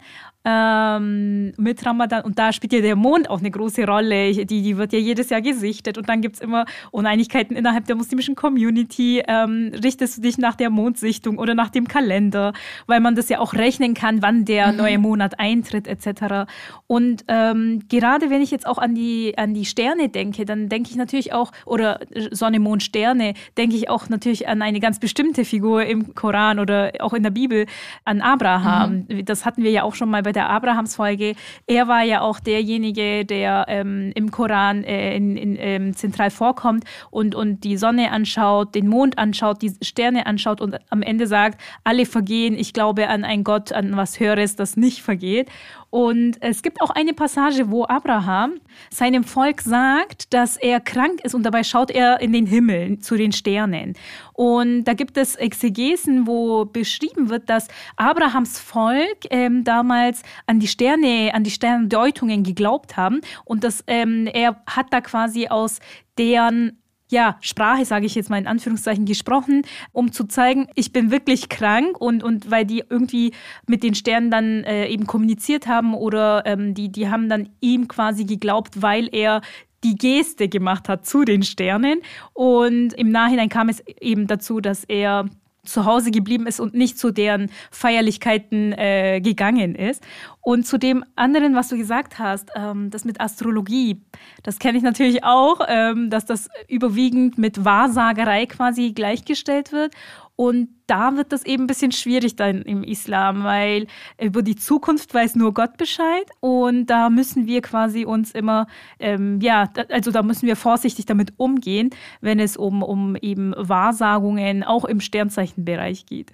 Ähm, 0.50 1.54
mit 1.58 1.86
Ramadan. 1.86 2.24
Und 2.24 2.40
da 2.40 2.52
spielt 2.52 2.74
ja 2.74 2.82
der 2.82 2.96
Mond 2.96 3.30
auch 3.30 3.40
eine 3.40 3.52
große 3.52 3.86
Rolle. 3.86 4.34
Die, 4.34 4.46
die 4.46 4.78
wird 4.78 4.94
ja 4.94 5.00
jedes 5.00 5.30
Jahr 5.30 5.42
gesichtet. 5.42 5.98
Und 5.98 6.10
dann 6.10 6.22
gibt 6.22 6.36
es 6.36 6.42
immer 6.42 6.66
Uneinigkeiten 6.92 7.56
innerhalb 7.56 7.86
der 7.86 7.96
muslimischen 7.96 8.36
Community. 8.36 9.22
Ähm, 9.28 9.72
richtest 9.84 10.18
du 10.18 10.22
dich 10.22 10.38
nach 10.38 10.56
der 10.56 10.70
Mondsichtung 10.70 11.38
oder 11.38 11.54
nach 11.54 11.70
dem 11.70 11.88
Kalender, 11.88 12.54
weil 12.88 13.00
man 13.00 13.16
das 13.16 13.30
ja 13.30 13.40
auch 13.40 13.54
rechnen 13.54 13.94
kann, 13.94 14.22
wann 14.22 14.46
der 14.46 14.72
mhm. 14.72 14.78
neue 14.78 15.00
Monat 15.00 15.40
eintritt, 15.40 15.88
etc. 15.88 16.50
Und 16.88 17.26
ähm, 17.28 17.84
gerade 17.90 18.30
wenn 18.30 18.42
ich 18.42 18.52
jetzt 18.52 18.66
auch 18.66 18.78
an 18.78 18.96
die, 18.96 19.34
an 19.38 19.54
die 19.54 19.66
Sterne 19.66 20.10
denke, 20.10 20.46
dann 20.46 20.70
denke 20.70 20.90
ich 20.90 20.96
natürlich 20.96 21.34
auch, 21.34 21.52
oder 21.66 22.00
Sonne, 22.32 22.60
Mond, 22.60 22.84
Sterne, 22.84 23.34
denke 23.58 23.76
ich 23.76 23.90
auch 23.90 24.10
natürlich 24.10 24.48
an 24.48 24.62
eine 24.62 24.80
ganz 24.80 25.00
bestimmte 25.00 25.46
Figur 25.46 25.84
im 25.84 26.16
Koran 26.16 26.60
oder 26.60 26.92
auch 27.00 27.14
in 27.14 27.24
der 27.24 27.30
Bibel, 27.30 27.66
an 28.06 28.22
Abraham. 28.22 29.06
Mhm. 29.08 29.26
Das 29.26 29.46
hatten 29.46 29.64
wir 29.64 29.72
ja 29.72 29.84
auch 29.84 29.96
schon 29.96 30.10
mal 30.10 30.24
bei 30.24 30.32
der 30.32 30.39
Abrahams-Folge. 30.48 31.36
Er 31.68 31.88
war 31.88 32.04
ja 32.04 32.22
auch 32.22 32.40
derjenige, 32.40 33.26
der 33.26 33.66
ähm, 33.68 34.12
im 34.16 34.32
Koran 34.32 34.84
äh, 34.84 35.16
in, 35.16 35.36
in, 35.36 35.58
ähm, 35.60 35.96
zentral 35.96 36.30
vorkommt 36.30 36.86
und, 37.12 37.36
und 37.36 37.64
die 37.64 37.78
Sonne 37.78 38.12
anschaut, 38.12 38.76
den 38.76 38.88
Mond 38.88 39.18
anschaut, 39.18 39.62
die 39.62 39.74
Sterne 39.82 40.26
anschaut 40.26 40.62
und 40.62 40.78
am 40.90 41.02
Ende 41.02 41.28
sagt, 41.28 41.60
alle 41.84 42.06
vergehen, 42.06 42.56
ich 42.56 42.74
glaube 42.74 43.10
an 43.10 43.24
ein 43.24 43.44
Gott, 43.44 43.72
an 43.72 43.98
was 43.98 44.20
Höheres, 44.20 44.56
das 44.56 44.78
nicht 44.78 45.02
vergeht. 45.02 45.50
Und 45.90 46.38
es 46.42 46.62
gibt 46.62 46.82
auch 46.82 46.92
eine 46.92 47.14
Passage, 47.14 47.72
wo 47.72 47.86
Abraham 47.86 48.60
seinem 48.92 49.24
Volk 49.24 49.62
sagt, 49.62 50.34
dass 50.34 50.58
er 50.58 50.80
krank 50.80 51.22
ist 51.24 51.34
und 51.34 51.44
dabei 51.44 51.64
schaut 51.64 51.90
er 51.90 52.22
in 52.22 52.32
den 52.32 52.46
Himmel 52.46 53.00
zu 53.00 53.16
den 53.16 53.32
Sternen. 53.32 53.94
Und 54.34 54.84
da 54.84 54.94
gibt 54.94 55.18
es 55.18 55.36
Exegesen, 55.36 56.28
wo 56.28 56.66
beschrieben 56.66 57.30
wird, 57.30 57.50
dass 57.50 57.68
Abrahams 57.96 58.60
Volk 58.60 59.26
ähm, 59.32 59.64
damals 59.64 60.22
an 60.46 60.60
die 60.60 60.68
Sterne, 60.68 61.32
an 61.34 61.44
die 61.44 61.52
Sterndeutungen 61.52 62.44
geglaubt 62.44 62.96
haben 62.96 63.22
und 63.46 63.64
dass 63.64 63.84
ähm, 63.88 64.28
er 64.28 64.62
hat 64.68 64.88
da 64.92 65.02
quasi 65.02 65.48
aus 65.48 65.80
deren 66.18 66.78
ja, 67.10 67.38
Sprache, 67.42 67.86
sage 67.86 68.06
ich 68.06 68.16
jetzt 68.16 68.30
mal 68.30 68.38
in 68.38 68.48
Anführungszeichen, 68.48 69.06
gesprochen, 69.06 69.64
um 69.92 70.12
zu 70.12 70.26
zeigen, 70.26 70.68
ich 70.76 70.94
bin 70.94 71.12
wirklich 71.12 71.50
krank 71.50 72.00
und, 72.00 72.24
und 72.24 72.52
weil 72.52 72.66
die 72.66 72.84
irgendwie 72.88 73.34
mit 73.68 73.84
den 73.84 73.96
Sternen 73.96 74.30
dann 74.30 74.64
äh, 74.64 74.88
eben 74.88 75.08
kommuniziert 75.08 75.68
haben 75.68 75.94
oder 75.94 76.44
ähm, 76.46 76.74
die, 76.74 76.92
die 76.92 77.10
haben 77.10 77.28
dann 77.28 77.50
ihm 77.62 77.88
quasi 77.88 78.26
geglaubt, 78.26 78.82
weil 78.82 79.10
er 79.12 79.42
die 79.84 79.96
Geste 79.96 80.50
gemacht 80.50 80.90
hat 80.90 81.06
zu 81.06 81.24
den 81.24 81.44
Sternen. 81.44 82.02
Und 82.34 82.94
im 82.94 83.12
Nachhinein 83.12 83.50
kam 83.50 83.70
es 83.70 83.82
eben 84.02 84.28
dazu, 84.28 84.60
dass 84.60 84.84
er 84.84 85.26
zu 85.64 85.86
Hause 85.86 86.12
geblieben 86.12 86.48
ist 86.48 86.60
und 86.60 86.74
nicht 86.74 86.98
zu 86.98 87.12
deren 87.12 87.50
Feierlichkeiten 87.72 88.74
äh, 88.74 89.22
gegangen 89.22 89.76
ist. 89.76 90.04
Und 90.42 90.66
zu 90.66 90.78
dem 90.78 91.04
anderen, 91.16 91.56
was 91.56 91.68
du 91.68 91.78
gesagt 91.78 92.18
hast, 92.18 92.52
ähm, 92.56 92.90
das 92.90 93.06
mit 93.06 93.22
Astrologie, 93.22 94.02
das 94.44 94.60
kenne 94.60 94.78
ich 94.78 94.84
natürlich 94.84 95.24
auch, 95.24 95.60
ähm, 95.68 96.10
dass 96.10 96.26
das 96.26 96.50
überwiegend 96.68 97.38
mit 97.38 97.66
Wahrsagerei 97.66 98.46
quasi 98.46 98.94
gleichgestellt 98.94 99.72
wird. 99.72 99.94
Und 100.40 100.70
da 100.88 101.18
wird 101.18 101.34
das 101.34 101.44
eben 101.44 101.66
ein 101.66 101.68
bisschen 101.68 101.92
schwierig 101.92 102.38
dann 102.38 102.62
im 102.62 102.82
Islam, 102.82 103.44
weil 103.44 103.88
über 104.22 104.42
die 104.42 104.56
Zukunft 104.56 105.14
weiß 105.14 105.36
nur 105.36 105.54
Gott 105.54 105.76
Bescheid 105.76 106.24
und 106.40 106.86
da 106.86 107.10
müssen 107.10 107.46
wir 107.46 107.62
quasi 107.62 108.06
uns 108.06 108.32
immer, 108.32 108.68
ähm, 109.00 109.42
ja, 109.42 109.70
also 109.90 110.12
da 110.12 110.24
müssen 110.24 110.48
wir 110.48 110.56
vorsichtig 110.56 111.06
damit 111.06 111.34
umgehen, 111.36 111.90
wenn 112.22 112.40
es 112.40 112.56
um, 112.56 112.84
um 112.84 113.18
eben 113.18 113.54
Wahrsagungen 113.58 114.64
auch 114.64 114.86
im 114.86 115.02
Sternzeichenbereich 115.02 116.06
geht. 116.06 116.32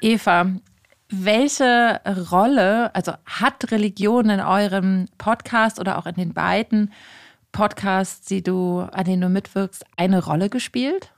Eva, 0.00 0.46
welche 1.08 2.00
Rolle, 2.30 2.94
also 2.94 3.14
hat 3.26 3.72
Religion 3.72 4.30
in 4.30 4.38
eurem 4.38 5.06
Podcast 5.18 5.80
oder 5.80 5.98
auch 5.98 6.06
in 6.06 6.14
den 6.14 6.32
beiden 6.32 6.92
Podcasts, 7.50 8.28
die 8.28 8.44
du, 8.44 8.86
an 8.92 9.02
denen 9.02 9.22
du 9.22 9.28
mitwirkst, 9.28 9.84
eine 9.96 10.24
Rolle 10.24 10.48
gespielt? 10.48 11.10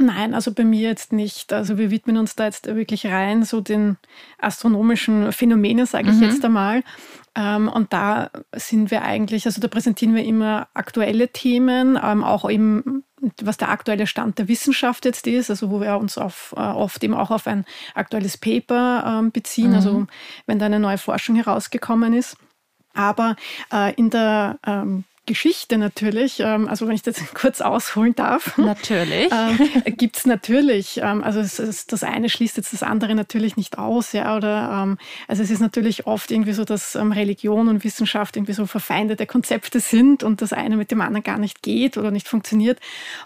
Nein, 0.00 0.32
also 0.32 0.52
bei 0.52 0.64
mir 0.64 0.88
jetzt 0.88 1.12
nicht. 1.12 1.52
Also 1.52 1.76
wir 1.76 1.90
widmen 1.90 2.18
uns 2.18 2.36
da 2.36 2.44
jetzt 2.44 2.66
wirklich 2.66 3.06
rein 3.06 3.42
so 3.42 3.60
den 3.60 3.96
astronomischen 4.38 5.32
Phänomenen, 5.32 5.86
sage 5.86 6.10
ich 6.10 6.16
mhm. 6.16 6.22
jetzt 6.22 6.44
einmal. 6.44 6.84
Ähm, 7.34 7.68
und 7.68 7.92
da 7.92 8.30
sind 8.54 8.92
wir 8.92 9.02
eigentlich, 9.02 9.44
also 9.46 9.60
da 9.60 9.66
präsentieren 9.66 10.14
wir 10.14 10.24
immer 10.24 10.68
aktuelle 10.72 11.28
Themen, 11.28 11.98
ähm, 12.00 12.22
auch 12.22 12.48
eben 12.48 13.02
was 13.42 13.56
der 13.56 13.70
aktuelle 13.70 14.06
Stand 14.06 14.38
der 14.38 14.46
Wissenschaft 14.46 15.04
jetzt 15.04 15.26
ist, 15.26 15.50
also 15.50 15.72
wo 15.72 15.80
wir 15.80 15.98
uns 15.98 16.16
auf, 16.16 16.54
äh, 16.56 16.60
oft 16.60 17.02
eben 17.02 17.14
auch 17.14 17.32
auf 17.32 17.48
ein 17.48 17.64
aktuelles 17.94 18.38
Paper 18.38 19.18
ähm, 19.18 19.32
beziehen, 19.32 19.74
also 19.74 19.90
mhm. 19.90 19.96
also 19.96 20.06
wenn 20.46 20.58
da 20.60 20.66
eine 20.66 20.78
neue 20.78 20.98
Forschung 20.98 21.34
herausgekommen 21.34 22.12
ist. 22.12 22.36
Aber 22.94 23.34
äh, 23.72 23.94
in 23.94 24.10
der 24.10 24.58
Geschichte 25.28 25.78
natürlich, 25.78 26.40
ähm, 26.40 26.66
also 26.66 26.88
wenn 26.88 26.94
ich 26.94 27.02
das 27.02 27.22
kurz 27.34 27.60
ausholen 27.60 28.14
darf. 28.16 28.58
Natürlich. 28.58 29.30
äh, 29.30 29.92
Gibt 29.92 30.16
es 30.16 30.26
natürlich, 30.26 31.00
ähm, 31.02 31.22
also 31.22 31.38
es, 31.38 31.60
es, 31.60 31.86
das 31.86 32.02
eine 32.02 32.28
schließt 32.28 32.56
jetzt 32.56 32.72
das 32.72 32.82
andere 32.82 33.14
natürlich 33.14 33.56
nicht 33.56 33.78
aus, 33.78 34.12
ja, 34.12 34.36
oder 34.36 34.82
ähm, 34.82 34.98
also 35.28 35.42
es 35.42 35.50
ist 35.50 35.60
natürlich 35.60 36.06
oft 36.06 36.30
irgendwie 36.30 36.54
so, 36.54 36.64
dass 36.64 36.96
ähm, 36.96 37.12
Religion 37.12 37.68
und 37.68 37.84
Wissenschaft 37.84 38.36
irgendwie 38.36 38.54
so 38.54 38.66
verfeindete 38.66 39.26
Konzepte 39.26 39.78
sind 39.78 40.24
und 40.24 40.42
das 40.42 40.52
eine 40.52 40.76
mit 40.76 40.90
dem 40.90 41.00
anderen 41.00 41.22
gar 41.22 41.38
nicht 41.38 41.62
geht 41.62 41.96
oder 41.98 42.10
nicht 42.10 42.26
funktioniert. 42.26 42.80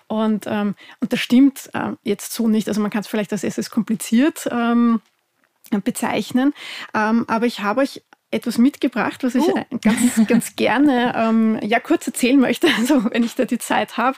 Und, 0.08 0.46
ähm, 0.46 0.74
und 1.00 1.12
das 1.12 1.20
stimmt 1.20 1.70
jetzt 2.02 2.32
so 2.32 2.48
nicht. 2.48 2.68
Also 2.68 2.80
man 2.80 2.90
kann 2.90 3.00
es 3.00 3.06
vielleicht 3.06 3.32
als 3.32 3.44
erstes 3.44 3.70
kompliziert 3.70 4.48
ähm, 4.50 5.00
bezeichnen. 5.80 6.52
Ähm, 6.94 7.24
aber 7.28 7.46
ich 7.46 7.60
habe 7.60 7.80
euch 7.80 8.02
etwas 8.32 8.58
mitgebracht, 8.58 9.22
was 9.22 9.34
ich 9.34 9.44
oh. 9.44 9.60
ganz, 9.82 10.26
ganz 10.26 10.56
gerne 10.56 11.12
ähm, 11.14 11.58
ja, 11.62 11.80
kurz 11.80 12.06
erzählen 12.06 12.40
möchte, 12.40 12.66
also 12.78 13.04
wenn 13.10 13.22
ich 13.22 13.34
da 13.34 13.44
die 13.44 13.58
Zeit 13.58 13.96
habe. 13.96 14.16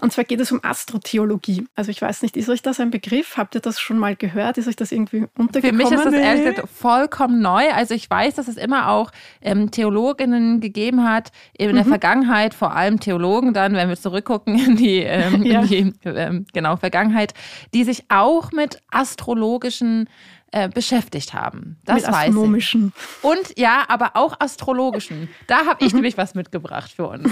Und 0.00 0.12
zwar 0.12 0.24
geht 0.24 0.40
es 0.40 0.52
um 0.52 0.60
Astrotheologie. 0.62 1.66
Also 1.74 1.90
ich 1.90 2.00
weiß 2.00 2.22
nicht, 2.22 2.36
ist 2.36 2.48
euch 2.48 2.62
das 2.62 2.78
ein 2.78 2.90
Begriff? 2.90 3.36
Habt 3.36 3.54
ihr 3.54 3.60
das 3.60 3.80
schon 3.80 3.98
mal 3.98 4.14
gehört? 4.16 4.58
Ist 4.58 4.68
euch 4.68 4.76
das 4.76 4.92
irgendwie 4.92 5.26
untergekommen? 5.36 5.80
Für 5.80 5.90
mich 5.90 5.98
ist 5.98 6.04
das 6.04 6.14
ehrlich 6.14 6.44
gesagt 6.44 6.68
vollkommen 6.68 7.40
neu. 7.40 7.70
Also 7.70 7.94
ich 7.94 8.08
weiß, 8.08 8.34
dass 8.34 8.48
es 8.48 8.56
immer 8.56 8.90
auch 8.90 9.10
ähm, 9.40 9.70
Theologinnen 9.70 10.60
gegeben 10.60 11.08
hat 11.08 11.32
in 11.56 11.70
mhm. 11.70 11.76
der 11.76 11.84
Vergangenheit, 11.84 12.54
vor 12.54 12.76
allem 12.76 13.00
Theologen 13.00 13.54
dann, 13.54 13.74
wenn 13.74 13.88
wir 13.88 13.96
zurückgucken 13.96 14.58
in 14.58 14.76
die, 14.76 14.98
ähm, 14.98 15.42
ja. 15.42 15.62
in 15.62 15.68
die 15.68 16.08
ähm, 16.08 16.46
genau, 16.52 16.76
Vergangenheit, 16.76 17.32
die 17.72 17.84
sich 17.84 18.04
auch 18.10 18.52
mit 18.52 18.80
astrologischen 18.90 20.08
äh, 20.54 20.68
beschäftigt 20.68 21.34
haben. 21.34 21.76
Das 21.84 21.96
mit 21.96 22.04
weiß 22.06 22.28
astronomischen. 22.28 22.92
Ich. 22.96 23.24
Und 23.24 23.58
ja, 23.58 23.82
aber 23.88 24.12
auch 24.14 24.38
astrologischen. 24.38 25.28
Da 25.48 25.66
habe 25.66 25.84
ich 25.84 25.92
mhm. 25.92 25.96
nämlich 25.96 26.16
was 26.16 26.36
mitgebracht 26.36 26.92
für 26.94 27.08
uns. 27.08 27.28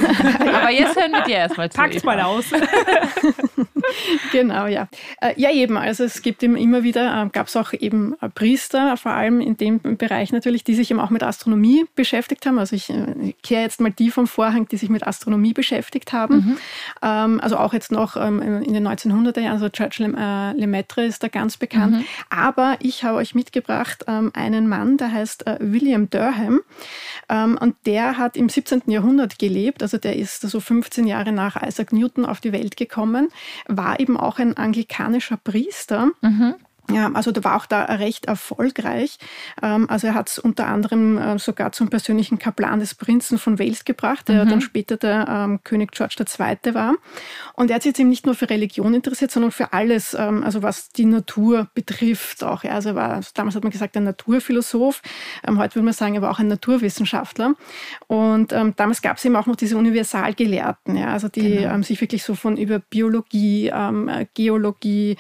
aber 0.53 0.71
jetzt 0.71 0.97
hören 0.97 1.13
wir 1.13 1.23
dir 1.23 1.37
erstmal 1.37 1.71
zu. 1.71 1.79
Packt 1.79 2.03
mal 2.03 2.21
aus. 2.21 2.47
genau, 4.33 4.67
ja. 4.67 4.89
Äh, 5.21 5.35
ja, 5.37 5.53
eben. 5.53 5.77
Also 5.77 6.03
es 6.03 6.23
gibt 6.23 6.43
eben 6.43 6.57
immer 6.57 6.83
wieder, 6.83 7.23
äh, 7.23 7.29
gab 7.29 7.47
es 7.47 7.55
auch 7.55 7.73
eben 7.73 8.17
Priester, 8.35 8.97
vor 8.97 9.13
allem 9.13 9.41
in 9.41 9.57
dem 9.57 9.79
Bereich 9.81 10.33
natürlich, 10.33 10.65
die 10.65 10.75
sich 10.75 10.91
eben 10.91 10.99
auch 10.99 11.11
mit 11.11 11.23
Astronomie 11.23 11.85
beschäftigt 11.95 12.45
haben. 12.45 12.59
Also 12.59 12.75
ich, 12.75 12.91
ich 12.91 13.41
kehre 13.43 13.63
jetzt 13.63 13.81
mal 13.81 13.93
die 13.93 14.11
vom 14.11 14.27
Vorhang, 14.27 14.67
die 14.67 14.77
sich 14.77 14.89
mit 14.89 15.07
Astronomie 15.07 15.53
beschäftigt 15.53 16.13
haben. 16.13 16.35
Mhm. 16.35 16.59
Ähm, 17.03 17.41
also 17.41 17.57
auch 17.57 17.73
jetzt 17.73 17.93
noch 17.93 18.17
ähm, 18.17 18.43
in 18.43 18.75
den 18.75 18.89
1900er 18.89 19.41
Jahren, 19.41 19.53
also 19.53 19.69
Churchill 19.69 20.09
Lemaitre 20.57 21.05
ist 21.05 21.23
da 21.23 21.29
ganz 21.29 21.57
bekannt. 21.57 21.99
Mhm. 21.99 22.05
Aber 22.29 22.77
ich 22.81 23.05
habe 23.05 23.12
habe 23.13 23.21
euch 23.21 23.35
mitgebracht 23.35 24.05
ähm, 24.09 24.31
einen 24.35 24.69
Mann, 24.69 24.97
der 24.97 25.13
heißt 25.13 25.47
äh, 25.47 25.59
William 25.61 26.09
Durham. 26.09 26.61
Ähm, 27.29 27.59
und 27.61 27.77
der 27.85 28.17
hat 28.17 28.37
im 28.37 28.49
17. 28.49 28.83
Jahrhundert 28.87 29.39
gelebt, 29.39 29.83
also 29.83 29.99
der 29.99 30.17
ist 30.17 30.41
so 30.41 30.61
15 30.61 31.07
Jahre 31.07 31.33
nach 31.33 31.63
Isaac 31.63 31.93
Newton 31.93 32.25
auf 32.25 32.41
die 32.41 32.53
Welt 32.53 32.77
gekommen, 32.77 33.29
war 33.67 34.01
eben 34.01 34.17
auch 34.17 34.39
ein 34.39 34.57
anglikanischer 34.57 35.37
Priester. 35.37 36.11
Mhm. 36.23 36.55
Ja, 36.91 37.11
also 37.15 37.31
der 37.31 37.45
war 37.45 37.57
auch 37.57 37.67
da 37.67 37.85
recht 37.85 38.27
erfolgreich. 38.27 39.19
Ähm, 39.63 39.89
also 39.89 40.09
er 40.09 40.15
hat 40.15 40.29
es 40.29 40.39
unter 40.39 40.67
anderem 40.67 41.17
äh, 41.17 41.39
sogar 41.39 41.73
zum 41.73 41.89
persönlichen 41.89 42.39
Kaplan 42.39 42.81
des 42.81 42.95
Prinzen 42.95 43.39
von 43.39 43.59
Wales 43.59 43.85
gebracht, 43.85 44.29
der 44.29 44.45
mhm. 44.45 44.51
dann 44.51 44.61
später 44.61 44.97
der 44.97 45.27
ähm, 45.29 45.61
König 45.63 45.93
George 45.93 46.17
II. 46.19 46.75
war. 46.75 46.95
Und 47.55 47.71
er 47.71 47.77
hat 47.77 47.83
sich 47.83 47.91
jetzt 47.91 48.01
eben 48.01 48.09
nicht 48.09 48.27
nur 48.27 48.35
für 48.35 48.51
Religion 48.51 48.95
interessiert, 48.95 49.31
sondern 49.31 49.53
für 49.53 49.73
alles, 49.73 50.15
ähm, 50.15 50.43
also 50.43 50.63
was 50.63 50.91
die 50.91 51.05
Natur 51.05 51.69
betrifft 51.75 52.43
auch. 52.43 52.65
Also 52.65 52.91
er 52.91 52.95
war, 52.97 53.21
damals 53.35 53.55
hat 53.55 53.63
man 53.63 53.73
gesagt, 53.73 53.97
ein 53.97 54.05
Naturphilosoph. 54.05 55.03
Heute 55.47 55.77
würde 55.77 55.85
man 55.85 55.95
sagen, 55.95 56.17
er 56.17 56.23
war 56.23 56.31
auch 56.31 56.41
ein 56.41 56.49
Naturwissenschaftler. 56.49 57.55
Und 58.07 58.53
damals 58.53 59.03
gab 59.03 59.19
es 59.19 59.25
eben 59.25 59.37
auch 59.37 59.47
noch 59.47 59.57
diese 59.57 59.77
Universalgelehrten, 59.77 60.97
ja, 60.97 61.09
also 61.09 61.29
die 61.29 61.59
genau. 61.59 61.83
sich 61.83 62.01
wirklich 62.01 62.25
so 62.25 62.35
von 62.35 62.57
über 62.57 62.79
Biologie, 62.79 63.71
Geologie, 64.35 65.17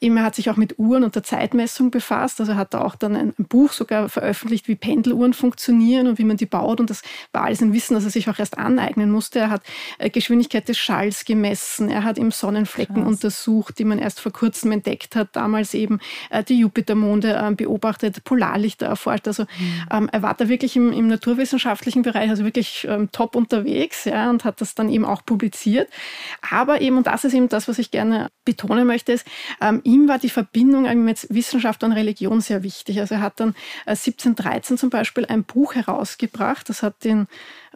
eben 0.00 0.16
er 0.16 0.22
hat 0.22 0.34
sich 0.34 0.50
auch 0.50 0.56
mit 0.56 0.77
mit 0.78 0.86
Uhren 0.86 1.04
und 1.04 1.14
der 1.14 1.22
Zeitmessung 1.22 1.90
befasst. 1.90 2.40
Also 2.40 2.52
er 2.52 2.58
hat 2.58 2.74
da 2.74 2.82
auch 2.82 2.94
dann 2.94 3.16
ein, 3.16 3.34
Buch 3.48 3.72
sogar 3.72 4.08
veröffentlicht, 4.08 4.68
wie 4.68 4.74
Pendeluhren 4.74 5.32
funktionieren 5.32 6.06
und 6.06 6.18
wie 6.18 6.24
man 6.24 6.36
die 6.36 6.46
baut. 6.46 6.80
Und 6.80 6.90
das 6.90 7.02
war 7.32 7.44
alles 7.44 7.62
ein 7.62 7.72
Wissen, 7.72 7.94
das 7.94 8.04
er 8.04 8.10
sich 8.10 8.28
auch 8.28 8.38
erst 8.38 8.58
aneignen 8.58 9.10
musste. 9.10 9.38
Er 9.38 9.50
hat 9.50 9.62
äh, 9.98 10.10
Geschwindigkeit 10.10 10.68
des 10.68 10.78
Schalls 10.78 11.24
gemessen. 11.24 11.88
Er 11.88 12.04
hat 12.04 12.18
eben 12.18 12.30
Sonnenflecken 12.30 12.96
Krass. 12.96 13.06
untersucht, 13.06 13.78
die 13.78 13.84
man 13.84 13.98
erst 13.98 14.20
vor 14.20 14.32
kurzem 14.32 14.72
entdeckt 14.72 15.16
hat. 15.16 15.34
Damals 15.34 15.74
eben 15.74 15.98
äh, 16.30 16.44
die 16.44 16.58
Jupitermonde 16.58 17.34
äh, 17.34 17.54
beobachtet, 17.54 18.24
Polarlichter 18.24 18.86
erforscht. 18.86 19.26
Also 19.26 19.44
mhm. 19.44 19.84
ähm, 19.90 20.08
er 20.12 20.22
war 20.22 20.34
da 20.34 20.48
wirklich 20.48 20.76
im, 20.76 20.92
im 20.92 21.08
naturwissenschaftlichen 21.08 22.02
Bereich, 22.02 22.30
also 22.30 22.44
wirklich 22.44 22.86
ähm, 22.88 23.10
top 23.10 23.36
unterwegs 23.36 24.04
ja, 24.04 24.30
und 24.30 24.44
hat 24.44 24.60
das 24.60 24.74
dann 24.74 24.88
eben 24.90 25.04
auch 25.04 25.24
publiziert. 25.24 25.88
Aber 26.50 26.80
eben, 26.80 26.98
und 26.98 27.06
das 27.06 27.24
ist 27.24 27.34
eben 27.34 27.48
das, 27.48 27.68
was 27.68 27.78
ich 27.78 27.90
gerne 27.90 28.28
betonen 28.44 28.86
möchte, 28.86 29.12
ist, 29.12 29.26
ähm, 29.60 29.80
ihm 29.84 30.08
war 30.08 30.18
die 30.18 30.28
Verbindung 30.28 30.57
mit 30.64 31.26
Wissenschaft 31.30 31.84
und 31.84 31.92
Religion 31.92 32.40
sehr 32.40 32.62
wichtig. 32.62 33.00
Also 33.00 33.16
er 33.16 33.20
hat 33.20 33.40
dann 33.40 33.50
äh, 33.86 33.90
1713 33.90 34.78
zum 34.78 34.90
Beispiel 34.90 35.26
ein 35.26 35.44
Buch 35.44 35.74
herausgebracht, 35.74 36.68
das 36.68 36.82
hat 36.82 37.04
den 37.04 37.26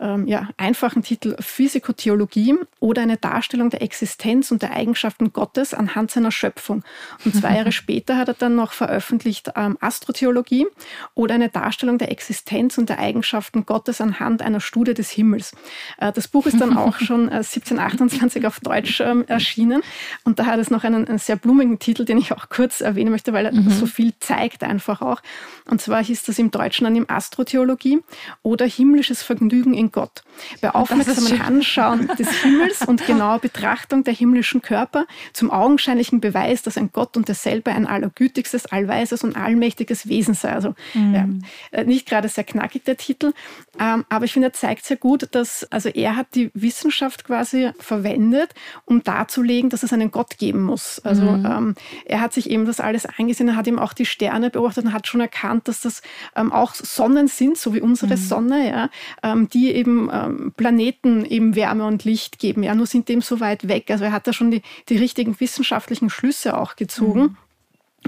ähm, 0.01 0.27
ja, 0.27 0.49
einfachen 0.57 1.03
Titel 1.03 1.37
Physikotheologie 1.39 2.57
oder 2.81 3.03
eine 3.03 3.17
Darstellung 3.17 3.71
der 3.71 3.83
Existenz 3.83 4.51
und 4.51 4.63
der 4.63 4.73
Eigenschaften 4.73 5.33
Gottes 5.33 5.75
anhand 5.75 6.11
seiner 6.11 6.31
Schöpfung. 6.31 6.83
Und 7.25 7.35
zwei 7.37 7.57
Jahre 7.57 7.73
später 7.73 8.17
hat 8.17 8.29
er 8.29 8.35
dann 8.35 8.57
noch 8.57 8.73
veröffentlicht 8.73 9.51
ähm, 9.57 9.79
Astrotheologie 9.81 10.67
oder 11.15 11.35
eine 11.35 11.49
Darstellung 11.49 11.99
der 11.99 12.11
Existenz 12.11 12.79
und 12.79 12.89
der 12.89 12.99
Eigenschaften 12.99 13.67
Gottes 13.67 14.01
anhand 14.01 14.43
einer 14.43 14.61
Studie 14.61 14.95
des 14.95 15.11
Himmels. 15.11 15.53
Äh, 15.99 16.13
das 16.13 16.29
Buch 16.29 16.47
ist 16.47 16.61
dann 16.61 16.77
auch 16.77 16.99
schon 16.99 17.29
äh, 17.29 17.43
1728 17.43 18.47
auf 18.47 18.61
Deutsch 18.61 19.01
ähm, 19.01 19.25
erschienen 19.29 19.83
und 20.25 20.39
da 20.39 20.47
hat 20.47 20.59
es 20.59 20.71
noch 20.71 20.85
einen, 20.85 21.07
einen, 21.07 21.19
sehr 21.19 21.37
blumigen 21.37 21.79
Titel, 21.79 22.05
den 22.05 22.19
ich 22.19 22.33
auch 22.33 22.49
kurz 22.49 22.72
erwähnen 22.81 23.11
möchte, 23.11 23.33
weil 23.33 23.47
er 23.47 23.53
mhm. 23.53 23.71
so 23.71 23.87
viel 23.87 24.13
zeigt 24.21 24.63
einfach 24.63 25.03
auch. 25.03 25.23
Und 25.69 25.81
zwar 25.81 26.03
hieß 26.03 26.25
das 26.25 26.39
im 26.39 26.51
Deutschen 26.51 26.85
dann 26.85 26.97
im 26.97 27.09
Astrotheologie 27.09 28.01
oder 28.43 28.67
himmlisches 28.67 29.23
Vergnügen 29.23 29.75
in 29.75 29.93
Gott. 29.93 30.23
Bei 30.61 30.71
aufmerksamen 30.71 31.41
Anschauen 31.41 32.09
des 32.19 32.31
Himmels 32.43 32.83
und 32.87 33.07
genauer 33.07 33.39
Betrachtung 33.41 34.05
der 34.05 34.15
himmlischen 34.15 34.63
Körper 34.63 35.07
zum 35.33 35.51
augenscheinlichen 35.51 36.21
Beweis, 36.21 36.63
dass 36.63 36.77
ein 36.77 36.91
Gott 36.93 37.17
und 37.17 37.29
derselbe 37.29 37.73
ein 37.73 37.87
allergütigstes, 37.87 38.67
allweises 38.67 39.23
und 39.25 39.37
allmächtiges 39.37 40.09
Wesen 40.09 40.35
sei. 40.35 40.53
Also 40.53 40.75
mhm. 40.95 41.15
ja, 41.15 41.29
äh, 41.71 41.85
nicht 41.85 42.09
gerade 42.09 42.29
sehr 42.29 42.45
knackig 42.45 42.85
der 42.85 42.97
Titel, 42.97 43.33
ähm, 43.79 44.05
aber 44.09 44.25
ich 44.25 44.33
finde, 44.33 44.49
er 44.49 44.53
zeigt 44.53 44.85
sehr 44.85 44.97
gut, 44.97 45.29
dass 45.33 45.65
also 45.71 45.89
er 45.89 46.17
hat 46.17 46.35
die 46.35 46.51
Wissenschaft 46.55 47.25
quasi 47.25 47.71
verwendet, 47.79 48.55
um 48.85 49.03
darzulegen, 49.03 49.71
dass 49.71 49.83
es 49.83 49.93
einen 49.93 50.11
Gott 50.11 50.39
geben 50.39 50.63
muss. 50.63 51.01
Also 51.01 51.23
mhm. 51.23 51.47
ähm, 51.47 51.75
er 52.05 52.21
hat 52.21 52.33
sich 52.33 52.51
eben 52.51 52.62
das 52.67 52.81
alles 52.81 53.07
angesehen, 53.07 53.49
er 53.49 53.57
hat 53.57 53.67
eben 53.67 53.79
auch 53.79 53.93
die 53.93 54.07
Sterne 54.07 54.51
beobachtet 54.51 54.85
und 54.85 54.93
hat 54.93 55.07
schon 55.07 55.21
erkannt, 55.21 55.69
dass 55.69 55.81
das 55.81 56.03
ähm, 56.37 56.53
auch 56.53 56.75
Sonnen 56.75 57.29
sind, 57.29 57.59
so 57.59 57.75
wie 57.75 57.81
unsere 57.81 58.17
mhm. 58.17 58.21
Sonne, 58.21 58.71
ja, 58.71 58.91
ähm, 59.23 59.49
die 59.49 59.73
eben 59.73 60.11
ähm, 60.13 60.53
Planeten 60.57 61.25
eben 61.25 61.55
Wärme 61.55 61.87
und 61.87 62.05
Licht 62.05 62.39
geben. 62.39 62.63
Ja, 62.63 62.75
nur 62.75 62.87
sind 62.87 63.09
dem 63.09 63.21
so 63.21 63.41
weit 63.41 63.69
weg. 63.69 63.91
Also 63.91 64.05
er 64.05 64.13
hat 64.13 64.27
da 64.27 64.33
schon 64.33 64.51
die, 64.51 64.63
die 64.89 64.97
richtigen 64.97 65.39
wissenschaftlichen 65.39 66.11
Schlüsse 66.11 66.59
auch 66.59 66.77
gezogen. 66.77 67.21
Mhm. 67.21 67.37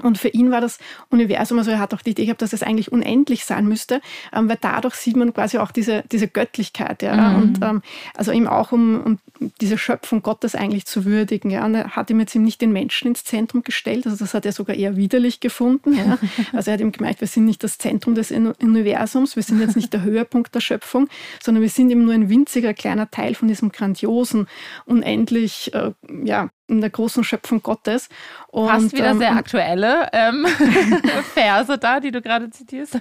Und 0.03 0.19
für 0.19 0.29
ihn 0.29 0.51
war 0.51 0.61
das 0.61 0.79
Universum, 1.11 1.59
also 1.59 1.71
er 1.71 1.79
hat 1.79 1.95
auch 1.95 2.03
die 2.03 2.11
Idee 2.11 2.25
gehabt, 2.27 2.43
dass 2.43 2.53
es 2.53 2.63
eigentlich 2.63 2.93
unendlich 2.93 3.45
sein 3.45 3.67
müsste, 3.67 4.01
ähm, 4.33 4.49
weil 4.49 4.59
dadurch 4.61 4.95
sieht 4.95 5.17
man 5.17 5.33
quasi 5.33 5.59
auch 5.59 5.71
diese, 5.71 6.05
diese 6.11 6.29
Göttlichkeit, 6.29 7.03
ja. 7.03 7.15
Mhm. 7.15 7.43
Und 7.43 7.59
ähm, 7.63 7.83
also 8.17 8.33
eben 8.33 8.49
auch 8.49 8.73
um, 8.73 9.01
um 9.03 9.19
diese 9.61 9.79
Schöpfung 9.79 10.23
Gottes 10.23 10.55
eigentlich 10.55 10.87
zu 10.87 11.05
würdigen. 11.05 11.51
Ja. 11.51 11.65
Und 11.65 11.75
er 11.75 11.97
hat 11.97 12.11
ihm 12.11 12.21
jetzt 12.21 12.35
eben 12.35 12.45
nicht 12.45 12.61
den 12.61 12.73
Menschen 12.73 13.09
ins 13.09 13.25
Zentrum 13.25 13.63
gestellt, 13.63 14.07
also 14.07 14.19
das 14.19 14.35
hat 14.35 14.47
er 14.47 14.53
sogar 14.53 14.77
eher 14.77 14.97
widerlich 14.97 15.41
gefunden. 15.41 15.95
Ja. 15.95 16.19
Also 16.53 16.71
er 16.71 16.75
hat 16.75 16.81
ihm 16.81 16.93
gemeint, 16.93 17.21
wir 17.21 17.29
sind 17.29 17.45
nicht 17.45 17.63
das 17.63 17.79
Zentrum 17.79 18.15
des 18.15 18.31
Universums, 18.31 19.37
wir 19.37 19.43
sind 19.43 19.61
jetzt 19.61 19.77
nicht 19.77 19.93
der 19.93 20.03
Höhepunkt 20.03 20.55
der 20.55 20.61
Schöpfung, 20.61 21.09
sondern 21.43 21.63
wir 21.63 21.69
sind 21.69 21.91
eben 21.91 22.05
nur 22.05 22.15
ein 22.15 22.29
winziger 22.29 22.75
kleiner 22.75 23.11
Teil 23.11 23.35
von 23.35 23.49
diesem 23.49 23.73
grandiosen, 23.73 24.47
unendlich 24.87 25.73
äh, 25.75 25.93
ja, 26.25 26.51
in 26.67 26.81
der 26.81 26.91
großen 26.91 27.25
Schöpfung 27.25 27.63
Gottes. 27.63 28.09
Und, 28.49 28.71
Hast 28.71 28.93
wieder 28.93 29.11
ähm, 29.11 29.19
sehr 29.19 29.35
aktuelle 29.35 30.09
ähm, 30.13 30.47
Verse 31.35 31.77
da, 31.77 32.01
die 32.01 32.11
du 32.11 32.23
gerade 32.23 32.51
zitierst. 32.51 33.01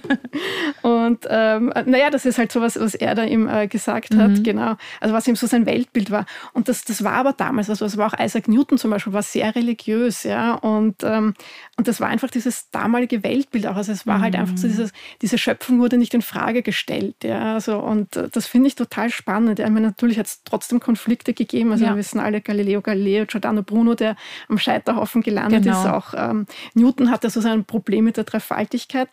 Und 0.82 1.26
ähm, 1.28 1.72
naja, 1.86 2.10
das 2.10 2.26
ist 2.26 2.38
halt 2.38 2.50
so 2.50 2.60
was, 2.60 2.78
was 2.78 2.94
er 2.94 3.14
da 3.14 3.22
ihm 3.22 3.48
äh, 3.48 3.68
gesagt 3.68 4.12
mhm. 4.12 4.20
hat, 4.20 4.44
genau. 4.44 4.76
Also 5.00 5.14
was 5.14 5.28
ihm 5.28 5.36
so 5.36 5.46
sein 5.46 5.64
Weltbild 5.66 6.10
war. 6.10 6.26
Und 6.52 6.68
das, 6.68 6.84
das 6.84 7.04
war 7.04 7.12
aber 7.12 7.32
damals, 7.32 7.70
also 7.70 7.84
es 7.84 7.96
war 7.96 8.12
auch 8.12 8.18
Isaac 8.18 8.48
Newton 8.48 8.78
zum 8.78 8.90
Beispiel, 8.90 9.12
war 9.12 9.22
sehr 9.22 9.54
religiös, 9.54 10.24
ja. 10.24 10.54
Und, 10.54 11.02
ähm, 11.02 11.34
und 11.76 11.88
das 11.88 12.00
war 12.00 12.08
einfach 12.08 12.30
dieses 12.30 12.70
damalige 12.70 13.22
Weltbild 13.22 13.66
auch. 13.66 13.76
Also 13.76 13.92
es 13.92 14.06
war 14.06 14.18
mhm. 14.18 14.22
halt 14.22 14.36
einfach 14.36 14.56
so 14.56 14.66
mhm. 14.66 14.72
dieses, 14.72 14.92
diese 15.22 15.38
Schöpfung 15.38 15.78
wurde 15.78 15.98
nicht 15.98 16.14
in 16.14 16.22
Frage 16.22 16.62
gestellt, 16.62 17.16
ja. 17.22 17.54
Also, 17.54 17.78
und 17.78 18.16
äh, 18.16 18.28
das 18.30 18.46
finde 18.46 18.68
ich 18.68 18.74
total 18.74 19.10
spannend. 19.10 19.58
Ja. 19.58 19.66
Ich 19.66 19.72
meine, 19.72 19.86
natürlich 19.86 20.18
hat 20.18 20.26
es 20.26 20.42
trotzdem 20.44 20.80
Konflikte 20.80 21.32
gegeben. 21.32 21.72
Also 21.72 21.84
ja. 21.84 21.90
wir 21.92 21.96
wissen 21.96 22.18
alle 22.18 22.40
Galileo 22.40 22.82
Galileo, 22.82 23.26
Giordano 23.26 23.53
Giordano 23.54 23.62
Bruno, 23.62 23.94
der 23.94 24.16
am 24.48 24.58
Scheiterhaufen 24.58 25.22
gelandet 25.22 25.64
genau. 25.64 25.80
ist. 25.80 25.86
Auch 25.86 26.14
ähm, 26.16 26.46
Newton 26.74 27.10
hatte 27.10 27.30
so 27.30 27.40
sein 27.40 27.64
Problem 27.64 28.04
mit 28.04 28.16
der 28.16 28.24
Dreifaltigkeit. 28.24 29.08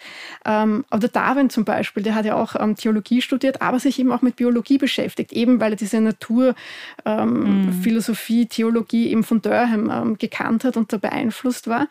Ähm, 0.46 0.86
oder 0.92 1.08
Darwin 1.08 1.50
zum 1.50 1.66
Beispiel, 1.66 2.04
der 2.04 2.14
hat 2.16 2.26
ja 2.26 2.36
auch 2.36 2.56
ähm, 2.60 2.76
Theologie 2.76 3.22
studiert, 3.22 3.62
aber 3.62 3.80
sich 3.80 4.00
eben 4.00 4.12
auch 4.12 4.22
mit 4.22 4.36
Biologie 4.36 4.78
beschäftigt, 4.78 5.34
eben 5.34 5.60
weil 5.60 5.74
er 5.74 5.78
diese 5.78 6.02
Naturphilosophie, 6.02 8.42
ähm, 8.42 8.44
mhm. 8.44 8.50
Theologie 8.50 9.12
eben 9.12 9.24
von 9.24 9.42
Durham 9.42 9.90
ähm, 9.90 10.18
gekannt 10.18 10.64
hat 10.64 10.78
und 10.78 10.92
da 10.92 10.98
beeinflusst 10.98 11.68
war. 11.68 11.88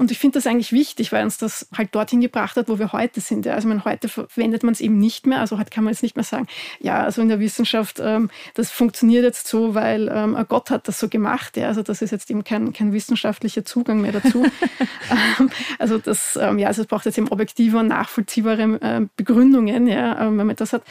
Und 0.00 0.10
ich 0.10 0.18
finde 0.18 0.38
das 0.38 0.46
eigentlich 0.46 0.72
wichtig, 0.72 1.12
weil 1.12 1.24
uns 1.24 1.36
das 1.36 1.68
halt 1.76 1.94
dorthin 1.94 2.22
gebracht 2.22 2.56
hat, 2.56 2.70
wo 2.70 2.78
wir 2.78 2.94
heute 2.94 3.20
sind. 3.20 3.46
Also 3.46 3.68
man, 3.68 3.84
heute 3.84 4.08
verwendet 4.08 4.62
man 4.62 4.72
es 4.72 4.80
eben 4.80 4.96
nicht 4.96 5.26
mehr. 5.26 5.40
Also 5.40 5.58
heute 5.58 5.68
kann 5.68 5.84
man 5.84 5.92
jetzt 5.92 6.02
nicht 6.02 6.16
mehr 6.16 6.24
sagen, 6.24 6.46
ja, 6.78 7.02
also 7.02 7.20
in 7.20 7.28
der 7.28 7.38
Wissenschaft, 7.38 8.00
ähm, 8.00 8.30
das 8.54 8.70
funktioniert 8.70 9.24
jetzt 9.24 9.46
so, 9.46 9.74
weil 9.74 10.08
ähm, 10.08 10.42
Gott 10.48 10.70
hat 10.70 10.88
das 10.88 10.98
so 10.98 11.10
gemacht. 11.10 11.58
Ja, 11.58 11.68
also 11.68 11.82
das 11.82 12.00
ist 12.00 12.12
jetzt 12.12 12.30
eben 12.30 12.44
kein, 12.44 12.72
kein 12.72 12.94
wissenschaftlicher 12.94 13.66
Zugang 13.66 14.00
mehr 14.00 14.12
dazu. 14.12 14.46
ähm, 15.38 15.50
also 15.78 15.98
das, 15.98 16.38
ähm, 16.40 16.58
ja, 16.58 16.68
also 16.68 16.80
es 16.80 16.88
braucht 16.88 17.04
jetzt 17.04 17.18
eben 17.18 17.28
objektive 17.28 17.76
und 17.76 17.88
nachvollziehbare 17.88 18.80
äh, 18.80 19.06
Begründungen, 19.16 19.86
ja, 19.86 20.18
ähm, 20.28 20.38
wenn 20.38 20.46
man 20.46 20.56
das 20.56 20.72
hat. 20.72 20.82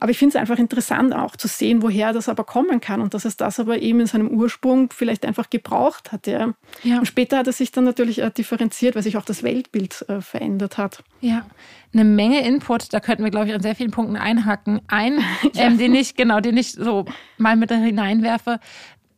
Aber 0.00 0.10
ich 0.10 0.18
finde 0.18 0.36
es 0.36 0.40
einfach 0.40 0.58
interessant 0.58 1.14
auch 1.14 1.36
zu 1.36 1.46
sehen, 1.46 1.82
woher 1.82 2.12
das 2.12 2.28
aber 2.28 2.42
kommen 2.42 2.80
kann 2.80 3.00
und 3.00 3.14
dass 3.14 3.26
es 3.26 3.36
das 3.36 3.60
aber 3.60 3.78
eben 3.78 4.00
in 4.00 4.06
seinem 4.06 4.26
Ursprung 4.26 4.90
vielleicht 4.92 5.24
einfach 5.24 5.50
gebraucht 5.50 6.10
hat. 6.10 6.26
Ja. 6.26 6.52
ja. 6.82 6.98
Und 6.98 7.06
später 7.06 7.38
hat 7.38 7.46
es 7.46 7.58
sich 7.58 7.70
dann 7.70 7.84
natürlich 7.84 8.18
äh, 8.18 8.28
differenziert 8.32 8.55
differenziert, 8.56 8.94
weil 8.94 9.02
sich 9.02 9.16
auch 9.16 9.24
das 9.24 9.42
Weltbild 9.42 10.04
äh, 10.08 10.20
verändert 10.20 10.78
hat. 10.78 11.02
Ja, 11.20 11.46
eine 11.92 12.04
Menge 12.04 12.46
Input. 12.46 12.92
Da 12.92 13.00
könnten 13.00 13.22
wir, 13.22 13.30
glaube 13.30 13.48
ich, 13.48 13.54
an 13.54 13.62
sehr 13.62 13.74
vielen 13.74 13.90
Punkten 13.90 14.16
einhaken. 14.16 14.80
Ein, 14.88 15.18
ja. 15.54 15.64
ähm, 15.64 15.78
den 15.78 15.94
ich, 15.94 16.14
genau, 16.16 16.40
den 16.40 16.56
ich 16.56 16.72
so 16.72 17.04
mal 17.38 17.56
mit 17.56 17.70
hineinwerfe, 17.70 18.60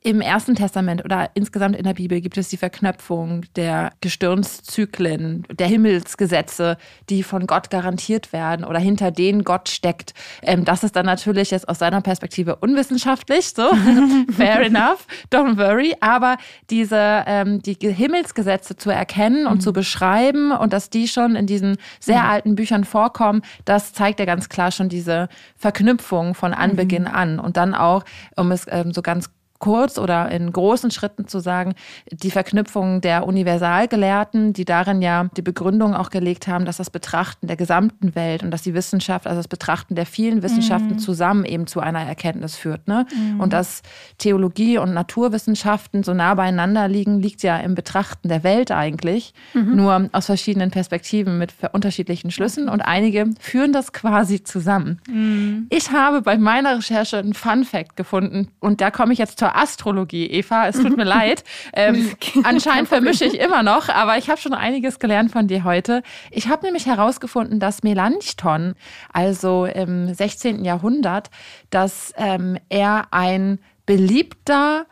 im 0.08 0.22
Ersten 0.22 0.54
Testament 0.54 1.04
oder 1.04 1.28
insgesamt 1.34 1.76
in 1.76 1.84
der 1.84 1.92
Bibel 1.92 2.22
gibt 2.22 2.38
es 2.38 2.48
die 2.48 2.56
Verknöpfung 2.56 3.42
der 3.56 3.90
Gestirnszyklen, 4.00 5.46
der 5.52 5.66
Himmelsgesetze, 5.66 6.78
die 7.10 7.22
von 7.22 7.46
Gott 7.46 7.68
garantiert 7.68 8.32
werden 8.32 8.64
oder 8.64 8.78
hinter 8.78 9.10
denen 9.10 9.44
Gott 9.44 9.68
steckt. 9.68 10.14
Ähm, 10.40 10.64
das 10.64 10.82
ist 10.82 10.96
dann 10.96 11.04
natürlich 11.04 11.50
jetzt 11.50 11.68
aus 11.68 11.78
seiner 11.78 12.00
Perspektive 12.00 12.56
unwissenschaftlich, 12.56 13.50
so 13.50 13.68
fair 14.34 14.62
enough, 14.62 15.06
don't 15.30 15.58
worry. 15.58 15.94
Aber 16.00 16.38
diese 16.70 17.24
ähm, 17.26 17.60
die 17.60 17.76
Himmelsgesetze 17.78 18.78
zu 18.78 18.88
erkennen 18.88 19.46
und 19.46 19.56
mhm. 19.56 19.60
zu 19.60 19.74
beschreiben 19.74 20.52
und 20.52 20.72
dass 20.72 20.88
die 20.88 21.06
schon 21.06 21.36
in 21.36 21.44
diesen 21.44 21.76
sehr 22.00 22.22
mhm. 22.22 22.30
alten 22.30 22.54
Büchern 22.54 22.84
vorkommen, 22.84 23.42
das 23.66 23.92
zeigt 23.92 24.20
ja 24.20 24.24
ganz 24.24 24.48
klar 24.48 24.70
schon 24.70 24.88
diese 24.88 25.28
Verknüpfung 25.54 26.34
von 26.34 26.54
Anbeginn 26.54 27.02
mhm. 27.02 27.14
an 27.14 27.38
und 27.40 27.58
dann 27.58 27.74
auch, 27.74 28.04
um 28.36 28.52
es 28.52 28.64
ähm, 28.70 28.94
so 28.94 29.02
ganz 29.02 29.28
kurz 29.58 29.98
oder 29.98 30.30
in 30.30 30.52
großen 30.52 30.90
Schritten 30.90 31.26
zu 31.26 31.40
sagen, 31.40 31.74
die 32.10 32.30
Verknüpfung 32.30 33.00
der 33.00 33.26
Universalgelehrten, 33.26 34.52
die 34.52 34.64
darin 34.64 35.02
ja 35.02 35.28
die 35.36 35.42
Begründung 35.42 35.94
auch 35.94 36.10
gelegt 36.10 36.46
haben, 36.46 36.64
dass 36.64 36.76
das 36.76 36.90
Betrachten 36.90 37.46
der 37.46 37.56
gesamten 37.56 38.14
Welt 38.14 38.42
und 38.42 38.50
dass 38.50 38.62
die 38.62 38.74
Wissenschaft, 38.74 39.26
also 39.26 39.38
das 39.38 39.48
Betrachten 39.48 39.94
der 39.94 40.06
vielen 40.06 40.42
Wissenschaften 40.42 40.94
mhm. 40.94 40.98
zusammen 40.98 41.44
eben 41.44 41.66
zu 41.66 41.80
einer 41.80 42.00
Erkenntnis 42.00 42.56
führt. 42.56 42.86
Ne? 42.86 43.06
Mhm. 43.12 43.40
Und 43.40 43.52
dass 43.52 43.82
Theologie 44.18 44.78
und 44.78 44.94
Naturwissenschaften 44.94 46.02
so 46.02 46.14
nah 46.14 46.34
beieinander 46.34 46.86
liegen, 46.88 47.20
liegt 47.20 47.42
ja 47.42 47.58
im 47.58 47.74
Betrachten 47.74 48.28
der 48.28 48.44
Welt 48.44 48.70
eigentlich, 48.70 49.34
mhm. 49.54 49.76
nur 49.76 50.08
aus 50.12 50.26
verschiedenen 50.26 50.70
Perspektiven 50.70 51.38
mit 51.38 51.54
unterschiedlichen 51.72 52.30
Schlüssen 52.30 52.68
und 52.68 52.80
einige 52.82 53.26
führen 53.40 53.72
das 53.72 53.92
quasi 53.92 54.44
zusammen. 54.44 55.00
Mhm. 55.08 55.66
Ich 55.70 55.90
habe 55.90 56.22
bei 56.22 56.38
meiner 56.38 56.76
Recherche 56.76 57.18
einen 57.18 57.34
Fun 57.34 57.64
Fact 57.64 57.96
gefunden 57.96 58.48
und 58.60 58.80
da 58.80 58.90
komme 58.90 59.12
ich 59.12 59.18
jetzt 59.18 59.38
zur 59.38 59.47
zur 59.48 59.56
Astrologie, 59.56 60.26
Eva. 60.26 60.68
Es 60.68 60.76
tut 60.76 60.96
mir 60.96 61.04
leid. 61.18 61.44
Ähm, 61.72 62.12
anscheinend 62.44 62.88
vermische 62.88 63.24
ich 63.24 63.38
immer 63.40 63.62
noch, 63.62 63.88
aber 63.88 64.18
ich 64.18 64.28
habe 64.28 64.40
schon 64.40 64.54
einiges 64.54 64.98
gelernt 64.98 65.32
von 65.32 65.48
dir 65.48 65.64
heute. 65.64 66.02
Ich 66.30 66.48
habe 66.48 66.64
nämlich 66.66 66.86
herausgefunden, 66.86 67.60
dass 67.60 67.82
Melanchthon, 67.82 68.74
also 69.12 69.64
im 69.64 70.12
16. 70.12 70.64
Jahrhundert, 70.64 71.30
dass 71.70 72.12
ähm, 72.16 72.58
er 72.68 73.06
ein 73.10 73.58
beliebter 73.86 74.86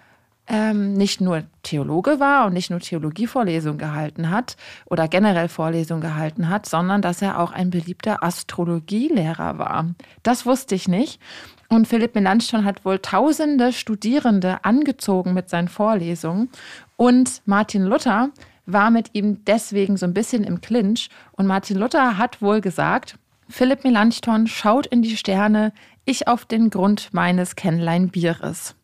ähm, 0.49 0.95
nicht 0.95 1.21
nur 1.21 1.43
Theologe 1.63 2.21
war 2.21 2.47
und 2.47 2.53
nicht 2.53 2.71
nur 2.71 2.79
Theologievorlesungen 2.79 3.79
gehalten 3.79 4.31
hat 4.31 4.57
oder 4.87 5.09
generell 5.09 5.49
Vorlesungen 5.49 6.01
gehalten 6.01 6.49
hat, 6.49 6.67
sondern 6.67 7.03
dass 7.03 7.21
er 7.21 7.41
auch 7.41 7.51
ein 7.51 7.71
beliebter 7.71 8.23
Astrologielehrer 8.23 9.59
war. 9.59 9.87
Das 10.23 10.47
wusste 10.47 10.77
ich 10.77 10.87
nicht. 10.87 11.21
Und 11.69 11.89
Philipp 11.89 12.15
Melanchthon 12.15 12.65
hat 12.65 12.85
wohl 12.85 12.99
tausende 12.99 13.73
Studierende 13.73 14.65
angezogen 14.65 15.35
mit 15.35 15.49
seinen 15.49 15.69
Vorlesungen. 15.69 16.49
Und 16.97 17.43
Martin 17.45 17.83
Luther 17.83 18.31
war 18.67 18.91
mit 18.91 19.11
ihm 19.13 19.45
deswegen 19.45 19.97
so 19.97 20.07
ein 20.07 20.15
bisschen 20.15 20.45
im 20.45 20.61
Clinch. 20.61 21.09
Und 21.33 21.47
Martin 21.47 21.79
Luther 21.79 22.19
hat 22.19 22.43
wohl 22.43 22.61
gesagt, 22.61 23.17
Philipp 23.49 23.85
Melanchthon 23.85 24.47
schaut 24.47 24.87
in 24.87 25.03
die 25.03 25.17
Sterne, 25.17 25.73
ich 26.05 26.29
auf 26.29 26.45
den 26.45 26.71
Grund 26.71 27.09
meines 27.13 27.57
Kennlein-Bieres. 27.57 28.75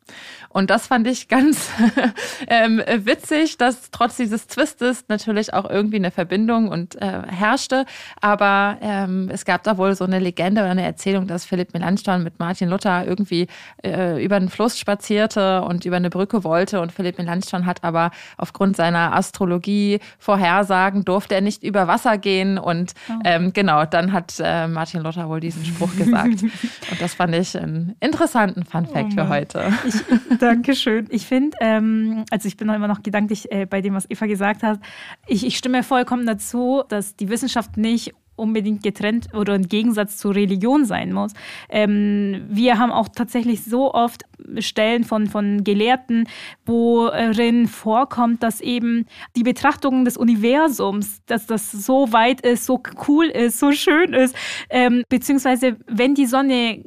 Und 0.48 0.70
das 0.70 0.86
fand 0.86 1.06
ich 1.06 1.28
ganz 1.28 1.70
ähm, 2.46 2.82
witzig, 2.86 3.56
dass 3.56 3.90
trotz 3.90 4.16
dieses 4.16 4.46
Twistes 4.46 5.04
natürlich 5.08 5.54
auch 5.54 5.68
irgendwie 5.68 5.96
eine 5.96 6.10
Verbindung 6.10 6.68
und 6.68 7.00
äh, 7.00 7.22
herrschte. 7.26 7.86
Aber 8.20 8.76
ähm, 8.82 9.30
es 9.32 9.44
gab 9.44 9.62
da 9.62 9.78
wohl 9.78 9.94
so 9.94 10.04
eine 10.04 10.18
Legende 10.18 10.60
oder 10.60 10.70
eine 10.70 10.84
Erzählung, 10.84 11.26
dass 11.26 11.44
Philipp 11.44 11.72
Melanchthon 11.72 12.22
mit 12.22 12.38
Martin 12.38 12.68
Luther 12.68 13.06
irgendwie 13.06 13.46
äh, 13.82 14.22
über 14.22 14.38
den 14.38 14.50
Fluss 14.50 14.78
spazierte 14.78 15.62
und 15.62 15.84
über 15.84 15.96
eine 15.96 16.10
Brücke 16.10 16.44
wollte. 16.44 16.80
Und 16.80 16.92
Philipp 16.92 17.18
Melanchthon 17.18 17.66
hat 17.66 17.82
aber 17.82 18.10
aufgrund 18.36 18.76
seiner 18.76 19.14
Astrologie 19.14 20.00
Vorhersagen 20.18 21.04
durfte 21.04 21.34
er 21.34 21.40
nicht 21.40 21.62
über 21.62 21.88
Wasser 21.88 22.18
gehen. 22.18 22.58
Und 22.58 22.92
oh. 23.08 23.12
ähm, 23.24 23.52
genau, 23.52 23.84
dann 23.84 24.12
hat 24.12 24.34
äh, 24.38 24.68
Martin 24.68 25.00
Luther 25.00 25.28
wohl 25.28 25.40
diesen 25.40 25.64
Spruch 25.64 25.96
gesagt. 25.96 26.42
und 26.90 27.00
das 27.00 27.14
fand 27.14 27.34
ich 27.34 27.56
einen 27.56 27.96
interessanten 28.00 28.64
Fun 28.64 28.86
Fact 28.86 29.12
oh 29.12 29.14
für 29.14 29.28
heute. 29.28 29.72
Ich, 29.86 30.01
Dankeschön. 30.38 31.06
Ich 31.10 31.26
finde, 31.26 31.56
ähm, 31.60 32.24
also 32.30 32.48
ich 32.48 32.56
bin 32.56 32.68
immer 32.68 32.88
noch 32.88 33.02
gedanklich 33.02 33.50
äh, 33.50 33.66
bei 33.66 33.80
dem, 33.80 33.94
was 33.94 34.08
Eva 34.10 34.26
gesagt 34.26 34.62
hat. 34.62 34.80
Ich, 35.26 35.46
ich 35.46 35.56
stimme 35.56 35.82
vollkommen 35.82 36.26
dazu, 36.26 36.82
dass 36.88 37.16
die 37.16 37.28
Wissenschaft 37.28 37.76
nicht 37.76 38.14
unbedingt 38.36 38.82
getrennt 38.82 39.34
oder 39.34 39.54
im 39.54 39.68
Gegensatz 39.68 40.16
zur 40.16 40.34
Religion 40.34 40.84
sein 40.84 41.12
muss. 41.12 41.32
Ähm, 41.68 42.46
wir 42.48 42.78
haben 42.78 42.90
auch 42.90 43.08
tatsächlich 43.08 43.64
so 43.64 43.92
oft 43.92 44.22
Stellen 44.58 45.04
von, 45.04 45.26
von 45.26 45.64
Gelehrten, 45.64 46.26
worin 46.64 47.68
vorkommt, 47.68 48.42
dass 48.42 48.60
eben 48.60 49.06
die 49.36 49.42
Betrachtung 49.42 50.04
des 50.04 50.16
Universums, 50.16 51.22
dass 51.26 51.46
das 51.46 51.70
so 51.70 52.12
weit 52.12 52.40
ist, 52.40 52.66
so 52.66 52.82
cool 53.06 53.26
ist, 53.26 53.58
so 53.58 53.72
schön 53.72 54.14
ist, 54.14 54.34
ähm, 54.70 55.04
beziehungsweise 55.08 55.76
wenn 55.86 56.14
die 56.14 56.26
Sonne 56.26 56.84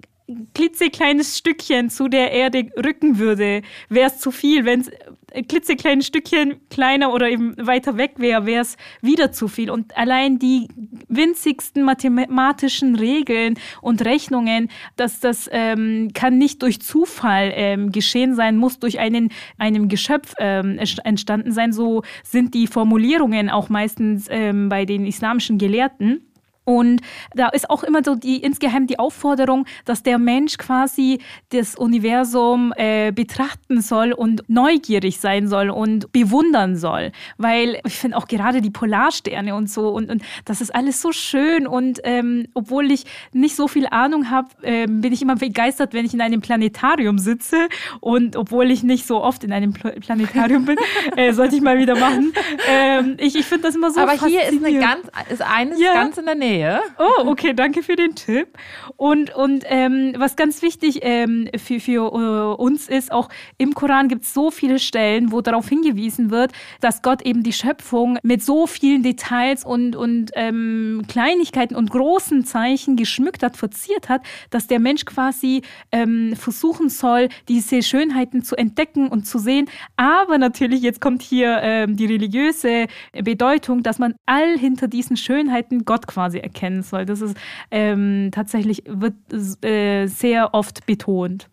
klitzekleines 0.54 1.38
Stückchen 1.38 1.90
zu 1.90 2.08
der 2.08 2.32
Erde 2.32 2.70
rücken 2.84 3.20
würde, 3.20 3.62
wäre 3.90 4.08
es 4.08 4.20
zu 4.20 4.32
viel. 4.32 4.66
Wenn 4.66 4.82
es 4.82 4.92
ein 5.34 5.48
klitzekleines 5.48 6.08
Stückchen 6.08 6.56
kleiner 6.70 7.14
oder 7.14 7.30
eben 7.30 7.56
weiter 7.58 7.98
weg 7.98 8.14
wäre, 8.18 8.46
wäre 8.46 8.62
es 8.62 8.78
wieder 9.02 9.32
zu 9.32 9.48
viel. 9.48 9.70
Und 9.70 9.96
allein 9.98 10.40
die 10.40 10.68
winzigsten 11.08 11.84
mathematischen 11.84 12.96
Regeln 12.96 13.60
und 13.82 14.04
Rechnungen, 14.04 14.70
dass 14.96 15.20
das 15.20 15.50
ähm, 15.52 16.12
kann 16.14 16.38
nicht 16.38 16.62
durch 16.64 16.82
Zufall 16.82 17.52
ähm, 17.54 17.92
geschehen 17.92 18.36
sein, 18.36 18.58
muss 18.58 18.80
durch 18.80 19.00
einen 19.00 19.30
einem 19.58 19.90
Geschöpf 19.90 20.34
ähm, 20.40 20.80
entstanden 21.04 21.52
sein. 21.52 21.72
So 21.72 22.04
sind 22.24 22.54
die 22.54 22.68
Formulierungen 22.68 23.50
auch 23.50 23.70
meistens 23.70 24.28
ähm, 24.30 24.70
bei 24.70 24.86
den 24.86 25.06
islamischen 25.06 25.58
Gelehrten. 25.58 26.22
Und 26.66 27.02
da 27.34 27.50
ist 27.50 27.70
auch 27.70 27.84
immer 27.84 28.04
so 28.04 28.16
die 28.16 28.38
insgeheim 28.38 28.88
die 28.88 29.00
Aufforderung, 29.00 29.66
dass 29.86 30.04
der 30.04 30.18
Mensch 30.18 30.58
quasi 30.58 31.20
das 31.50 31.76
Universum 31.76 32.74
äh, 32.76 33.12
betrachten 33.12 33.82
soll 33.82 34.12
und 34.12 34.44
neugierig 34.48 35.20
sein 35.20 35.48
soll 35.48 35.70
und 35.70 36.12
bewundern 36.12 36.76
soll. 36.76 37.12
Weil 37.38 37.80
ich 37.86 37.98
finde 37.98 38.18
auch 38.18 38.28
gerade 38.28 38.62
die 38.62 38.72
Polarsterne 38.72 39.56
und 39.56 39.70
so 39.70 39.90
und, 39.90 40.10
und 40.10 40.24
das 40.46 40.62
ist 40.62 40.74
alles 40.74 41.02
so 41.02 41.12
schön. 41.12 41.68
Und 41.68 42.02
ähm, 42.04 42.48
obwohl 42.54 42.92
ich 42.92 43.06
nicht 43.32 43.56
so 43.56 43.68
viel 43.68 43.88
Ahnung 43.88 44.30
habe, 44.32 44.50
äh, 44.64 44.88
bin 44.88 45.14
ich 45.14 45.22
immer 45.22 45.36
begeistert, 45.36 45.94
wenn 45.94 46.06
ich 46.06 46.14
in 46.14 46.22
einem 46.22 46.42
Planetarium 46.42 47.20
sitze. 47.20 47.68
Und 48.00 48.36
obwohl 48.36 48.72
ich 48.72 48.84
nicht 48.84 49.06
so 49.06 49.22
oft 49.22 49.44
in 49.44 49.52
einem 49.52 49.74
Planetarium 49.74 50.66
bin, 50.66 50.78
äh, 51.16 51.32
sollte 51.34 51.56
ich 51.56 51.62
mal 51.62 51.78
wieder 51.78 51.96
machen. 51.96 52.34
Ähm, 52.68 53.18
ich 53.20 53.36
ich 53.36 53.46
finde 53.46 53.68
das 53.68 53.76
immer 53.76 53.92
so 53.92 54.00
Aber 54.00 54.14
hier 54.14 54.44
ist, 54.44 54.64
eine 54.64 54.80
ganz, 54.80 55.08
ist 55.30 55.42
eines 55.42 55.80
ja. 55.80 55.94
ganz 55.94 56.18
in 56.18 56.26
der 56.26 56.36
Nähe. 56.36 56.55
Nähe. 56.56 56.82
Oh, 56.98 57.28
okay, 57.28 57.54
danke 57.54 57.84
für 57.84 57.96
den 57.96 58.16
Tipp. 58.16 58.58
Und, 58.98 59.36
und 59.36 59.64
ähm, 59.68 60.14
was 60.18 60.36
ganz 60.36 60.62
wichtig 60.62 61.00
ähm, 61.02 61.50
für, 61.58 61.80
für 61.80 62.14
uh, 62.14 62.54
uns 62.56 62.88
ist, 62.88 63.12
auch 63.12 63.30
im 63.58 63.74
Koran 63.74 64.08
gibt 64.08 64.24
es 64.24 64.34
so 64.34 64.52
viele 64.52 64.80
Stellen, 64.80 65.32
wo 65.32 65.42
darauf 65.42 65.68
hingewiesen 65.68 66.32
wird, 66.32 66.52
dass 66.80 67.02
Gott 67.02 67.22
eben 67.24 67.44
die 67.44 67.54
Schöpfung 67.54 68.18
mit 68.24 68.44
so 68.44 68.68
vielen 68.68 69.04
Details 69.04 69.66
und, 69.66 69.96
und 69.96 70.32
ähm, 70.36 71.04
Kleinigkeiten 71.08 71.76
und 71.76 71.90
großen 71.90 72.46
Zeichen 72.46 72.96
geschmückt 72.96 73.44
hat, 73.44 73.58
verziert 73.58 74.08
hat, 74.08 74.22
dass 74.50 74.68
der 74.68 74.80
Mensch 74.80 75.06
quasi 75.06 75.62
ähm, 75.92 76.36
versuchen 76.36 76.90
soll, 76.90 77.30
diese 77.50 77.84
Schönheiten 77.84 78.44
zu 78.44 78.56
entdecken 78.56 79.10
und 79.10 79.28
zu 79.28 79.40
sehen. 79.40 79.70
Aber 79.98 80.38
natürlich, 80.38 80.82
jetzt 80.82 81.02
kommt 81.02 81.22
hier 81.22 81.60
ähm, 81.62 81.98
die 81.98 82.06
religiöse 82.06 82.88
Bedeutung, 83.12 83.84
dass 83.84 84.00
man 84.00 84.16
all 84.26 84.58
hinter 84.58 84.88
diesen 84.88 85.18
Schönheiten 85.18 85.84
Gott 85.84 86.08
quasi 86.08 86.45
erkennen 86.46 86.82
soll. 86.84 87.06
Das 87.06 87.20
ist 87.20 87.36
ähm, 87.72 88.30
tatsächlich 88.32 88.84
wird 88.88 89.16
äh, 89.64 90.08
sehr 90.08 90.54
oft 90.54 90.86
betont. 90.86 91.50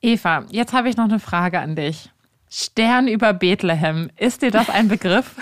Eva, 0.00 0.44
jetzt 0.50 0.72
habe 0.72 0.88
ich 0.88 0.96
noch 0.96 1.04
eine 1.04 1.18
Frage 1.18 1.58
an 1.60 1.76
dich. 1.76 2.10
Stern 2.50 3.08
über 3.08 3.34
Bethlehem, 3.34 4.10
ist 4.16 4.40
dir 4.40 4.50
das 4.50 4.70
ein 4.70 4.88
Begriff? 4.88 5.34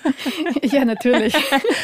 ja, 0.62 0.84
natürlich. 0.84 1.34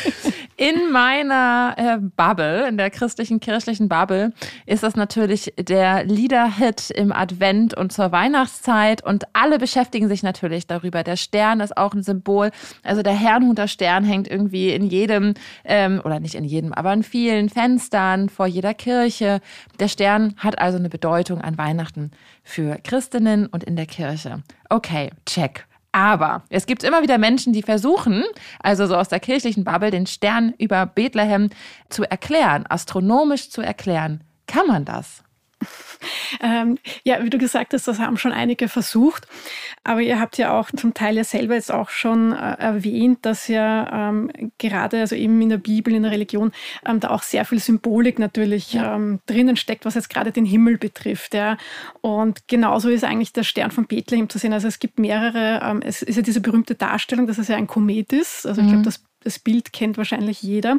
In 0.56 0.92
meiner 0.92 1.74
äh, 1.76 1.98
Bubble, 1.98 2.68
in 2.68 2.76
der 2.76 2.88
christlichen 2.90 3.40
kirchlichen 3.40 3.88
Bubble, 3.88 4.32
ist 4.66 4.84
das 4.84 4.94
natürlich 4.94 5.52
der 5.58 6.04
Liederhit 6.04 6.90
im 6.90 7.10
Advent 7.10 7.76
und 7.76 7.92
zur 7.92 8.12
Weihnachtszeit 8.12 9.02
und 9.04 9.24
alle 9.32 9.58
beschäftigen 9.58 10.06
sich 10.06 10.22
natürlich 10.22 10.68
darüber. 10.68 11.02
Der 11.02 11.16
Stern 11.16 11.58
ist 11.58 11.76
auch 11.76 11.92
ein 11.92 12.04
Symbol. 12.04 12.52
Also 12.84 13.02
der 13.02 13.14
Herrnhuter 13.14 13.66
Stern 13.66 14.04
hängt 14.04 14.28
irgendwie 14.28 14.70
in 14.70 14.84
jedem, 14.86 15.34
ähm, 15.64 16.00
oder 16.04 16.20
nicht 16.20 16.36
in 16.36 16.44
jedem, 16.44 16.72
aber 16.72 16.92
in 16.92 17.02
vielen 17.02 17.48
Fenstern 17.48 18.28
vor 18.28 18.46
jeder 18.46 18.74
Kirche. 18.74 19.40
Der 19.80 19.88
Stern 19.88 20.34
hat 20.36 20.60
also 20.60 20.78
eine 20.78 20.88
Bedeutung 20.88 21.40
an 21.40 21.58
Weihnachten 21.58 22.12
für 22.44 22.78
Christinnen 22.84 23.46
und 23.46 23.64
in 23.64 23.74
der 23.74 23.86
Kirche. 23.86 24.42
Okay, 24.68 25.10
check. 25.26 25.66
Aber 25.94 26.42
es 26.48 26.66
gibt 26.66 26.82
immer 26.82 27.02
wieder 27.02 27.18
Menschen, 27.18 27.52
die 27.52 27.62
versuchen, 27.62 28.24
also 28.58 28.88
so 28.88 28.96
aus 28.96 29.08
der 29.08 29.20
kirchlichen 29.20 29.62
Bubble, 29.62 29.92
den 29.92 30.08
Stern 30.08 30.52
über 30.58 30.86
Bethlehem 30.86 31.50
zu 31.88 32.02
erklären, 32.02 32.64
astronomisch 32.68 33.48
zu 33.48 33.62
erklären. 33.62 34.24
Kann 34.48 34.66
man 34.66 34.84
das? 34.84 35.22
Ähm, 36.42 36.78
ja, 37.04 37.22
wie 37.22 37.30
du 37.30 37.38
gesagt 37.38 37.72
hast, 37.72 37.88
das 37.88 37.98
haben 37.98 38.16
schon 38.16 38.32
einige 38.32 38.68
versucht. 38.68 39.26
Aber 39.84 40.00
ihr 40.00 40.20
habt 40.20 40.38
ja 40.38 40.58
auch 40.58 40.70
zum 40.70 40.94
Teil 40.94 41.16
ja 41.16 41.24
selber 41.24 41.54
jetzt 41.54 41.72
auch 41.72 41.90
schon 41.90 42.32
äh, 42.32 42.54
erwähnt, 42.58 43.20
dass 43.22 43.48
ja 43.48 44.08
ähm, 44.10 44.30
gerade, 44.58 45.00
also 45.00 45.14
eben 45.14 45.40
in 45.40 45.48
der 45.48 45.58
Bibel, 45.58 45.94
in 45.94 46.02
der 46.02 46.12
Religion, 46.12 46.52
ähm, 46.86 47.00
da 47.00 47.10
auch 47.10 47.22
sehr 47.22 47.44
viel 47.44 47.58
Symbolik 47.58 48.18
natürlich 48.18 48.74
ja. 48.74 48.96
Ähm, 48.96 49.20
drinnen 49.26 49.56
steckt, 49.56 49.84
was 49.84 49.94
jetzt 49.94 50.10
gerade 50.10 50.32
den 50.32 50.44
Himmel 50.44 50.78
betrifft. 50.78 51.34
Ja. 51.34 51.56
Und 52.00 52.48
genauso 52.48 52.88
ist 52.88 53.04
eigentlich 53.04 53.32
der 53.32 53.44
Stern 53.44 53.70
von 53.70 53.86
Bethlehem 53.86 54.28
zu 54.28 54.38
sehen. 54.38 54.52
Also 54.52 54.68
es 54.68 54.78
gibt 54.78 54.98
mehrere, 54.98 55.60
ähm, 55.62 55.82
es 55.84 56.02
ist 56.02 56.16
ja 56.16 56.22
diese 56.22 56.40
berühmte 56.40 56.74
Darstellung, 56.74 57.26
dass 57.26 57.38
es 57.38 57.48
ja 57.48 57.56
ein 57.56 57.66
Komet 57.66 58.12
ist. 58.12 58.46
Also 58.46 58.60
ich 58.60 58.66
glaube, 58.66 58.80
mhm. 58.80 58.84
das 58.84 59.04
das 59.24 59.38
Bild 59.38 59.72
kennt 59.72 59.98
wahrscheinlich 59.98 60.42
jeder. 60.42 60.78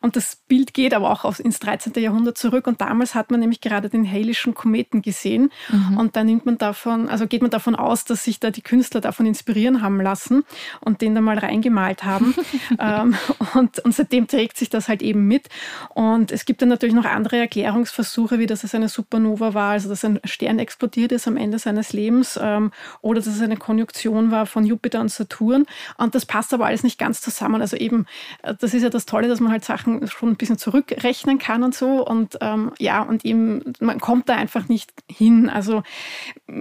Und 0.00 0.16
das 0.16 0.36
Bild 0.48 0.74
geht 0.74 0.94
aber 0.94 1.10
auch 1.10 1.38
ins 1.38 1.58
13. 1.58 1.92
Jahrhundert 1.96 2.38
zurück. 2.38 2.66
Und 2.66 2.80
damals 2.80 3.14
hat 3.14 3.30
man 3.30 3.40
nämlich 3.40 3.60
gerade 3.60 3.88
den 3.88 4.10
Halischen 4.10 4.54
Kometen 4.54 5.02
gesehen. 5.02 5.50
Mhm. 5.70 5.98
Und 5.98 6.16
da 6.16 6.24
nimmt 6.24 6.46
man 6.46 6.58
davon, 6.58 7.08
also 7.08 7.26
geht 7.26 7.42
man 7.42 7.50
davon 7.50 7.74
aus, 7.74 8.04
dass 8.04 8.24
sich 8.24 8.40
da 8.40 8.50
die 8.50 8.62
Künstler 8.62 9.00
davon 9.00 9.26
inspirieren 9.26 9.82
haben 9.82 10.00
lassen 10.00 10.44
und 10.80 11.00
den 11.00 11.14
da 11.14 11.20
mal 11.20 11.38
reingemalt 11.38 12.04
haben. 12.04 12.34
ähm, 12.78 13.16
und, 13.54 13.78
und 13.80 13.94
seitdem 13.94 14.26
trägt 14.26 14.56
sich 14.56 14.68
das 14.68 14.88
halt 14.88 15.02
eben 15.02 15.26
mit. 15.26 15.48
Und 15.94 16.32
es 16.32 16.44
gibt 16.44 16.62
dann 16.62 16.68
natürlich 16.68 16.94
noch 16.94 17.04
andere 17.04 17.38
Erklärungsversuche, 17.38 18.38
wie 18.38 18.46
dass 18.46 18.64
es 18.64 18.74
eine 18.74 18.88
Supernova 18.88 19.54
war, 19.54 19.72
also 19.72 19.88
dass 19.88 20.04
ein 20.04 20.20
Stern 20.24 20.58
explodiert 20.58 21.12
ist 21.12 21.26
am 21.26 21.36
Ende 21.36 21.58
seines 21.58 21.92
Lebens 21.92 22.38
ähm, 22.40 22.72
oder 23.00 23.20
dass 23.20 23.34
es 23.34 23.40
eine 23.40 23.56
Konjunktion 23.56 24.30
war 24.30 24.46
von 24.46 24.64
Jupiter 24.66 25.00
und 25.00 25.10
Saturn. 25.10 25.66
Und 25.96 26.14
das 26.14 26.26
passt 26.26 26.52
aber 26.52 26.66
alles 26.66 26.82
nicht 26.82 26.98
ganz 26.98 27.20
zusammen. 27.20 27.60
Also 27.60 27.76
eben, 27.86 28.06
äh, 28.42 28.54
das 28.58 28.74
ist 28.74 28.82
ja 28.82 28.90
das 28.90 29.06
Tolle, 29.06 29.28
dass 29.28 29.40
man 29.40 29.52
halt 29.52 29.64
Sachen 29.64 30.06
schon 30.08 30.30
ein 30.30 30.36
bisschen 30.36 30.58
zurückrechnen 30.58 31.38
kann 31.38 31.62
und 31.62 31.74
so. 31.74 32.06
Und 32.06 32.36
ähm, 32.40 32.72
ja, 32.78 33.02
und 33.02 33.24
eben, 33.24 33.72
man 33.80 34.00
kommt 34.00 34.28
da 34.28 34.34
einfach 34.34 34.68
nicht 34.68 34.92
hin. 35.10 35.48
Also 35.48 35.82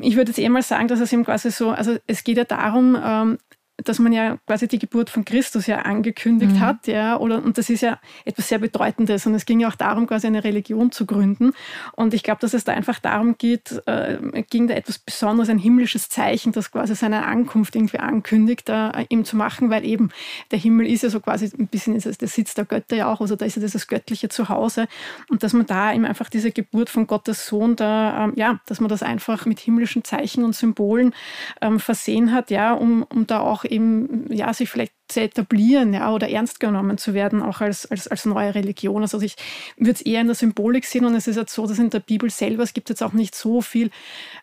ich 0.01 0.15
würde 0.15 0.31
jetzt 0.31 0.39
eh 0.39 0.49
mal 0.49 0.61
sagen, 0.61 0.87
dass 0.87 0.99
es 0.99 1.11
eben 1.11 1.25
quasi 1.25 1.51
so, 1.51 1.71
also 1.71 1.97
es 2.07 2.23
geht 2.23 2.37
ja 2.37 2.45
darum, 2.45 2.97
ähm, 3.03 3.37
dass 3.83 3.99
man 3.99 4.13
ja 4.13 4.37
quasi 4.47 4.67
die 4.67 4.79
Geburt 4.79 5.09
von 5.09 5.25
Christus 5.25 5.67
ja 5.67 5.79
angekündigt 5.79 6.53
mhm. 6.53 6.59
hat, 6.61 6.87
ja, 6.87 7.17
oder 7.17 7.43
und 7.43 7.57
das 7.57 7.69
ist 7.69 7.81
ja 7.81 7.99
etwas 8.23 8.47
sehr 8.47 8.59
Bedeutendes 8.59 9.25
und 9.25 9.35
es 9.35 9.45
ging 9.45 9.59
ja 9.59 9.67
auch 9.67 9.75
darum, 9.75 10.07
quasi 10.07 10.27
eine 10.27 10.43
Religion 10.43 10.91
zu 10.91 11.05
gründen. 11.05 11.53
Und 11.93 12.13
ich 12.13 12.23
glaube, 12.23 12.39
dass 12.39 12.53
es 12.53 12.63
da 12.63 12.73
einfach 12.73 12.99
darum 12.99 13.37
geht, 13.37 13.81
äh, 13.85 14.17
ging 14.49 14.67
da 14.67 14.75
etwas 14.75 14.97
Besonderes, 14.97 15.49
ein 15.49 15.57
himmlisches 15.57 16.07
Zeichen, 16.07 16.53
das 16.53 16.71
quasi 16.71 16.95
seine 16.95 17.25
Ankunft 17.25 17.75
irgendwie 17.75 17.99
ankündigt, 17.99 18.69
äh, 18.69 19.05
ihm 19.09 19.25
zu 19.25 19.35
machen, 19.35 19.69
weil 19.69 19.85
eben 19.85 20.09
der 20.51 20.59
Himmel 20.59 20.87
ist 20.87 21.03
ja 21.03 21.09
so 21.09 21.19
quasi 21.19 21.51
ein 21.57 21.67
bisschen 21.67 21.95
ist 21.95 22.21
der 22.21 22.27
Sitz 22.27 22.53
der 22.53 22.65
Götter 22.65 22.95
ja 22.95 23.11
auch, 23.11 23.19
also 23.19 23.35
da 23.35 23.45
ist 23.45 23.55
ja 23.57 23.61
dieses 23.61 23.87
göttliche 23.87 24.29
Zuhause 24.29 24.87
und 25.29 25.43
dass 25.43 25.53
man 25.53 25.65
da 25.65 25.93
eben 25.93 26.05
einfach 26.05 26.29
diese 26.29 26.51
Geburt 26.51 26.89
von 26.89 27.07
Gottes 27.07 27.47
Sohn 27.47 27.75
da, 27.75 28.25
ähm, 28.25 28.33
ja, 28.35 28.59
dass 28.67 28.79
man 28.79 28.89
das 28.89 29.03
einfach 29.03 29.45
mit 29.45 29.59
himmlischen 29.59 30.03
Zeichen 30.03 30.43
und 30.45 30.55
Symbolen 30.55 31.13
ähm, 31.61 31.79
versehen 31.79 32.31
hat, 32.31 32.51
ja, 32.51 32.73
um, 32.73 33.03
um 33.03 33.27
da 33.27 33.41
auch 33.41 33.64
eben, 33.71 34.31
ja, 34.31 34.53
sich 34.53 34.69
vielleicht 34.69 34.93
zu 35.07 35.21
etablieren 35.21 35.93
ja, 35.93 36.11
oder 36.11 36.29
ernst 36.29 36.59
genommen 36.59 36.97
zu 36.97 37.13
werden, 37.13 37.41
auch 37.41 37.61
als, 37.61 37.85
als, 37.85 38.07
als 38.07 38.25
neue 38.25 38.55
Religion. 38.55 39.01
Also 39.01 39.21
ich 39.21 39.35
würde 39.77 39.91
es 39.91 40.01
eher 40.01 40.21
in 40.21 40.27
der 40.27 40.35
Symbolik 40.35 40.85
sehen 40.85 41.05
und 41.05 41.15
es 41.15 41.27
ist 41.27 41.35
jetzt 41.35 41.53
so, 41.53 41.67
dass 41.67 41.79
in 41.79 41.89
der 41.89 41.99
Bibel 41.99 42.29
selber, 42.29 42.63
es 42.63 42.73
gibt 42.73 42.89
jetzt 42.89 43.03
auch 43.03 43.13
nicht 43.13 43.35
so 43.35 43.61
viel 43.61 43.91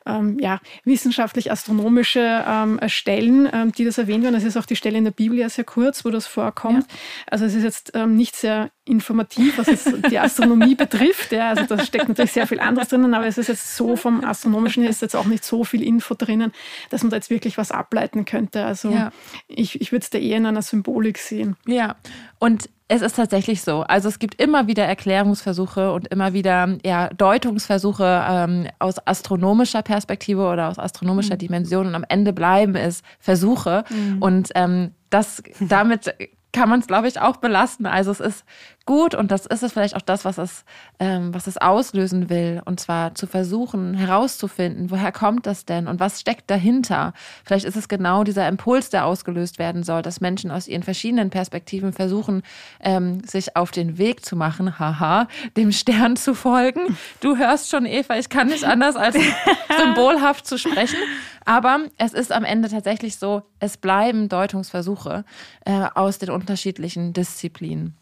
ähm, 0.06 0.38
ja, 0.40 0.60
wissenschaftlich-astronomische 0.84 2.44
ähm, 2.46 2.80
Stellen, 2.86 3.48
ähm, 3.52 3.72
die 3.72 3.84
das 3.84 3.98
erwähnt 3.98 4.22
werden. 4.24 4.36
Es 4.36 4.44
ist 4.44 4.56
auch 4.56 4.66
die 4.66 4.76
Stelle 4.76 4.98
in 4.98 5.04
der 5.04 5.10
Bibel 5.10 5.38
ja 5.38 5.48
sehr 5.48 5.64
kurz, 5.64 6.04
wo 6.04 6.10
das 6.10 6.26
vorkommt. 6.26 6.86
Ja. 6.88 6.96
Also 7.26 7.44
es 7.44 7.54
ist 7.54 7.64
jetzt 7.64 7.92
ähm, 7.94 8.16
nicht 8.16 8.36
sehr 8.36 8.70
informativ, 8.84 9.58
was 9.58 9.68
es 9.68 9.84
die 10.10 10.18
Astronomie 10.18 10.74
betrifft. 10.74 11.32
Ja, 11.32 11.50
also 11.50 11.64
da 11.64 11.84
steckt 11.84 12.08
natürlich 12.08 12.32
sehr 12.32 12.46
viel 12.46 12.60
anderes 12.60 12.88
drinnen, 12.88 13.14
aber 13.14 13.26
es 13.26 13.38
ist 13.38 13.48
jetzt 13.48 13.76
so 13.76 13.96
vom 13.96 14.24
Astronomischen 14.24 14.84
ist 14.84 15.02
jetzt 15.02 15.14
auch 15.14 15.26
nicht 15.26 15.44
so 15.44 15.64
viel 15.64 15.82
Info 15.82 16.14
drinnen, 16.14 16.52
dass 16.90 17.02
man 17.02 17.10
da 17.10 17.16
jetzt 17.16 17.30
wirklich 17.30 17.58
was 17.58 17.70
ableiten 17.70 18.24
könnte. 18.24 18.64
Also 18.64 18.90
ja. 18.90 19.12
ich, 19.46 19.80
ich 19.80 19.92
würde 19.92 20.02
es 20.02 20.10
da 20.10 20.18
eher 20.18 20.38
in 20.38 20.46
einer 20.52 20.62
Symbolik 20.62 21.18
sehen. 21.18 21.56
Ja, 21.66 21.96
und 22.38 22.68
es 22.88 23.00
ist 23.00 23.16
tatsächlich 23.16 23.62
so. 23.62 23.80
Also 23.80 24.08
es 24.08 24.18
gibt 24.18 24.40
immer 24.40 24.66
wieder 24.66 24.84
Erklärungsversuche 24.84 25.92
und 25.92 26.08
immer 26.08 26.34
wieder 26.34 26.76
ja, 26.84 27.08
Deutungsversuche 27.08 28.24
ähm, 28.28 28.66
aus 28.80 28.98
astronomischer 29.06 29.80
Perspektive 29.80 30.46
oder 30.46 30.68
aus 30.68 30.78
astronomischer 30.78 31.34
mhm. 31.34 31.38
Dimension 31.38 31.86
und 31.86 31.94
am 31.94 32.04
Ende 32.06 32.34
bleiben 32.34 32.74
es 32.74 33.02
Versuche. 33.18 33.84
Mhm. 33.88 34.22
Und 34.22 34.50
ähm, 34.54 34.90
das 35.08 35.42
damit 35.60 36.14
kann 36.52 36.68
man 36.68 36.80
es, 36.80 36.86
glaube 36.86 37.08
ich, 37.08 37.18
auch 37.20 37.38
belasten. 37.38 37.86
Also 37.86 38.10
es 38.10 38.20
ist 38.20 38.44
gut 38.84 39.14
und 39.14 39.30
das 39.30 39.46
ist 39.46 39.62
es 39.62 39.72
vielleicht 39.72 39.96
auch 39.96 40.02
das, 40.02 40.24
was 40.24 40.38
es, 40.38 40.64
ähm, 40.98 41.32
was 41.32 41.46
es 41.46 41.56
auslösen 41.56 42.28
will. 42.28 42.60
Und 42.64 42.80
zwar 42.80 43.14
zu 43.14 43.26
versuchen, 43.26 43.94
herauszufinden, 43.94 44.90
woher 44.90 45.12
kommt 45.12 45.46
das 45.46 45.64
denn 45.64 45.86
und 45.86 46.00
was 46.00 46.20
steckt 46.20 46.50
dahinter. 46.50 47.12
Vielleicht 47.44 47.64
ist 47.64 47.76
es 47.76 47.88
genau 47.88 48.24
dieser 48.24 48.48
Impuls, 48.48 48.90
der 48.90 49.06
ausgelöst 49.06 49.58
werden 49.58 49.82
soll, 49.82 50.02
dass 50.02 50.20
Menschen 50.20 50.50
aus 50.50 50.68
ihren 50.68 50.82
verschiedenen 50.82 51.30
Perspektiven 51.30 51.92
versuchen, 51.92 52.42
ähm, 52.80 53.22
sich 53.24 53.56
auf 53.56 53.70
den 53.70 53.98
Weg 53.98 54.24
zu 54.24 54.36
machen, 54.36 54.78
haha, 54.78 55.28
dem 55.56 55.72
Stern 55.72 56.16
zu 56.16 56.34
folgen. 56.34 56.96
Du 57.20 57.36
hörst 57.36 57.70
schon, 57.70 57.86
Eva, 57.86 58.16
ich 58.18 58.28
kann 58.28 58.48
nicht 58.48 58.64
anders 58.64 58.96
als 58.96 59.16
symbolhaft 59.78 60.46
zu 60.46 60.58
sprechen. 60.58 60.98
Aber 61.44 61.80
es 61.98 62.12
ist 62.12 62.32
am 62.32 62.44
Ende 62.44 62.68
tatsächlich 62.68 63.16
so, 63.16 63.42
es 63.58 63.76
bleiben 63.76 64.28
Deutungsversuche 64.28 65.24
äh, 65.64 65.86
aus 65.94 66.18
den 66.18 66.30
unterschiedlichen 66.30 67.12
Disziplinen. 67.12 67.96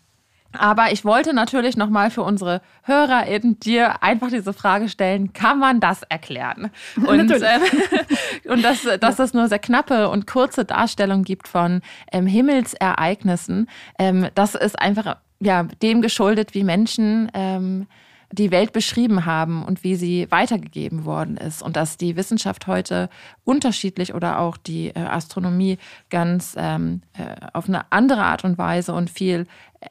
Aber 0.52 0.90
ich 0.90 1.04
wollte 1.04 1.32
natürlich 1.32 1.76
nochmal 1.76 2.10
für 2.10 2.22
unsere 2.22 2.60
HörerInnen 2.82 3.60
dir 3.60 4.02
einfach 4.02 4.30
diese 4.30 4.52
Frage 4.52 4.88
stellen, 4.88 5.32
kann 5.32 5.58
man 5.58 5.78
das 5.78 6.02
erklären? 6.02 6.70
Und, 7.06 7.30
äh, 7.30 7.60
und 8.48 8.62
dass, 8.62 8.86
dass 8.98 9.18
es 9.18 9.32
nur 9.32 9.48
sehr 9.48 9.58
knappe 9.58 10.08
und 10.08 10.26
kurze 10.26 10.64
Darstellung 10.64 11.22
gibt 11.22 11.46
von 11.48 11.82
ähm, 12.12 12.26
Himmelsereignissen, 12.26 13.68
ähm, 13.98 14.28
das 14.34 14.54
ist 14.54 14.78
einfach 14.78 15.16
ja, 15.40 15.62
dem 15.82 16.02
geschuldet, 16.02 16.54
wie 16.54 16.64
Menschen 16.64 17.30
ähm, 17.34 17.86
die 18.32 18.50
Welt 18.50 18.72
beschrieben 18.72 19.26
haben 19.26 19.64
und 19.64 19.82
wie 19.82 19.96
sie 19.96 20.26
weitergegeben 20.30 21.04
worden 21.04 21.36
ist 21.36 21.62
und 21.62 21.76
dass 21.76 21.96
die 21.96 22.16
Wissenschaft 22.16 22.66
heute 22.66 23.08
unterschiedlich 23.44 24.14
oder 24.14 24.38
auch 24.38 24.56
die 24.56 24.88
äh, 24.88 25.00
Astronomie 25.00 25.78
ganz 26.10 26.54
ähm, 26.56 27.02
äh, 27.14 27.46
auf 27.52 27.68
eine 27.68 27.90
andere 27.90 28.22
Art 28.22 28.44
und 28.44 28.56
Weise 28.56 28.92
und 28.92 29.10
viel 29.10 29.46
äh, 29.80 29.86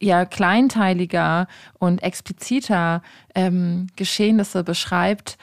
ja 0.00 0.24
kleinteiliger 0.24 1.46
und 1.78 2.02
expliziter 2.02 3.02
ähm, 3.34 3.88
Geschehnisse 3.96 4.64
beschreibt, 4.64 5.38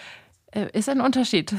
ist 0.74 0.90
ein 0.90 1.00
Unterschied 1.00 1.56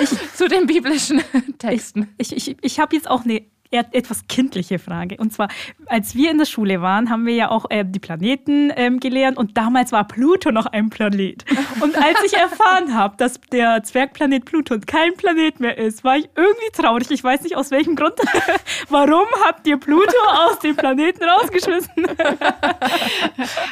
ich, 0.00 0.32
zu 0.36 0.46
den 0.46 0.68
biblischen 0.68 1.20
Texten. 1.58 2.14
Ich, 2.18 2.32
ich, 2.36 2.50
ich, 2.50 2.56
ich 2.62 2.78
habe 2.78 2.94
jetzt 2.94 3.10
auch 3.10 3.24
eine 3.24 3.42
etwas 3.72 4.26
kindliche 4.28 4.78
Frage. 4.78 5.16
Und 5.16 5.32
zwar, 5.32 5.48
als 5.86 6.14
wir 6.14 6.30
in 6.30 6.38
der 6.38 6.44
Schule 6.44 6.82
waren, 6.82 7.10
haben 7.10 7.26
wir 7.26 7.34
ja 7.34 7.50
auch 7.50 7.66
äh, 7.70 7.84
die 7.86 7.98
Planeten 7.98 8.72
ähm, 8.76 9.00
gelernt 9.00 9.36
und 9.36 9.56
damals 9.56 9.92
war 9.92 10.06
Pluto 10.06 10.52
noch 10.52 10.66
ein 10.66 10.90
Planet. 10.90 11.44
Und 11.80 11.96
als 11.96 12.22
ich 12.24 12.34
erfahren 12.34 12.94
habe, 12.94 13.16
dass 13.16 13.40
der 13.52 13.82
Zwergplanet 13.82 14.44
Pluto 14.44 14.76
kein 14.86 15.14
Planet 15.16 15.60
mehr 15.60 15.78
ist, 15.78 16.04
war 16.04 16.16
ich 16.16 16.28
irgendwie 16.36 16.70
traurig. 16.72 17.10
Ich 17.10 17.24
weiß 17.24 17.42
nicht 17.42 17.56
aus 17.56 17.70
welchem 17.70 17.96
Grund. 17.96 18.14
Warum 18.88 19.26
habt 19.44 19.66
ihr 19.66 19.78
Pluto 19.78 20.16
aus 20.28 20.58
dem 20.58 20.76
Planeten 20.76 21.24
rausgeschmissen? 21.24 21.92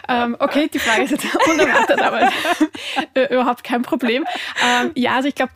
ähm, 0.09 0.37
okay, 0.39 0.69
die 0.73 0.79
Frage 0.79 1.05
ist 1.05 1.11
jetzt 1.11 1.27
unerwartet, 1.49 2.01
aber 2.01 2.29
überhaupt 3.31 3.65
kein 3.65 3.83
Problem. 3.83 4.25
Ähm, 4.65 4.93
ja, 4.95 5.17
also 5.17 5.29
ich 5.29 5.35
glaube, 5.35 5.53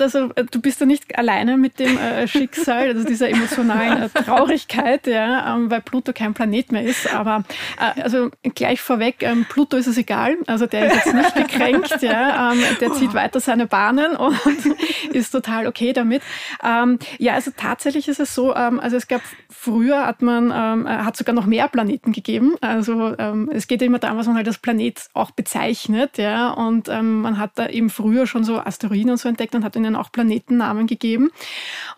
du 0.50 0.60
bist 0.60 0.80
ja 0.80 0.86
nicht 0.86 1.16
alleine 1.18 1.56
mit 1.56 1.78
dem 1.78 1.96
äh, 1.98 2.26
Schicksal, 2.28 2.88
also 2.88 3.04
dieser 3.04 3.28
emotionalen 3.28 4.02
äh, 4.04 4.08
Traurigkeit, 4.36 5.06
ja, 5.06 5.54
ähm, 5.54 5.70
weil 5.70 5.80
Pluto 5.80 6.12
kein 6.12 6.34
Planet 6.34 6.72
mehr 6.72 6.82
ist. 6.82 7.12
Aber 7.12 7.44
äh, 7.78 8.02
also 8.02 8.30
gleich 8.54 8.80
vorweg, 8.80 9.16
ähm, 9.20 9.46
Pluto 9.48 9.76
ist 9.76 9.86
es 9.86 9.96
egal. 9.96 10.36
Also 10.46 10.66
der 10.66 10.86
ist 10.86 11.06
jetzt 11.06 11.14
nicht 11.14 11.34
gekränkt, 11.34 12.02
ja, 12.02 12.52
ähm, 12.52 12.60
der 12.80 12.92
zieht 12.92 13.14
weiter 13.14 13.40
seine 13.40 13.66
Bahnen 13.66 14.16
und 14.16 14.36
ist 15.12 15.30
total 15.30 15.66
okay 15.66 15.92
damit. 15.92 16.22
Ähm, 16.62 16.98
ja, 17.18 17.34
also 17.34 17.50
tatsächlich 17.56 18.08
ist 18.08 18.20
es 18.20 18.34
so, 18.34 18.54
ähm, 18.54 18.80
also 18.80 18.96
es 18.96 19.08
gab 19.08 19.22
früher 19.48 20.06
hat 20.06 20.22
man, 20.22 20.52
ähm, 20.54 20.88
hat 20.88 21.16
sogar 21.16 21.34
noch 21.34 21.46
mehr 21.46 21.68
Planeten 21.68 22.12
gegeben. 22.12 22.54
Also 22.60 23.14
es 23.50 23.66
geht 23.66 23.82
immer 23.82 23.98
darum, 23.98 24.18
was 24.18 24.26
man 24.26 24.36
halt 24.36 24.46
als 24.46 24.58
Planet 24.58 25.08
auch 25.14 25.30
bezeichnet, 25.30 26.18
ja, 26.18 26.50
und 26.50 26.88
man 26.88 27.38
hat 27.38 27.52
da 27.54 27.68
eben 27.68 27.88
früher 27.88 28.26
schon 28.26 28.44
so 28.44 28.58
Asteroiden 28.58 29.10
und 29.10 29.16
so 29.16 29.28
entdeckt 29.28 29.54
und 29.54 29.64
hat 29.64 29.76
ihnen 29.76 29.96
auch 29.96 30.12
Planetennamen 30.12 30.86
gegeben. 30.86 31.30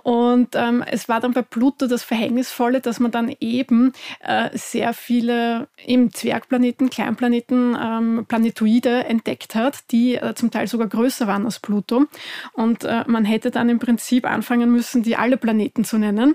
Und 0.03 0.55
es 0.55 1.09
war 1.09 1.21
dann 1.21 1.33
bei 1.33 1.43
Pluto 1.43 1.87
das 1.87 2.03
Verhältnis 2.05 2.26
Verhängnisvolle, 2.27 2.81
dass 2.81 3.01
man 3.01 3.11
dann 3.11 3.35
eben 3.41 3.93
äh, 4.21 4.51
sehr 4.57 4.93
viele 4.95 5.69
eben 5.85 6.13
Zwergplaneten, 6.13 6.91
Kleinplaneten, 6.91 7.77
ähm, 7.81 8.27
Planetoide 8.27 9.05
entdeckt 9.05 9.55
hat, 9.55 9.91
die 9.91 10.17
äh, 10.17 10.35
zum 10.35 10.51
Teil 10.51 10.67
sogar 10.67 10.89
größer 10.89 11.27
waren 11.27 11.45
als 11.45 11.61
Pluto. 11.61 12.07
Und 12.53 12.85
äh, 12.85 13.05
man 13.07 13.25
hätte 13.25 13.51
dann 13.51 13.69
im 13.69 13.79
Prinzip 13.79 14.25
anfangen 14.27 14.71
müssen, 14.71 15.03
die 15.03 15.17
alle 15.17 15.37
Planeten 15.37 15.85
zu 15.85 15.99
nennen. 15.99 16.35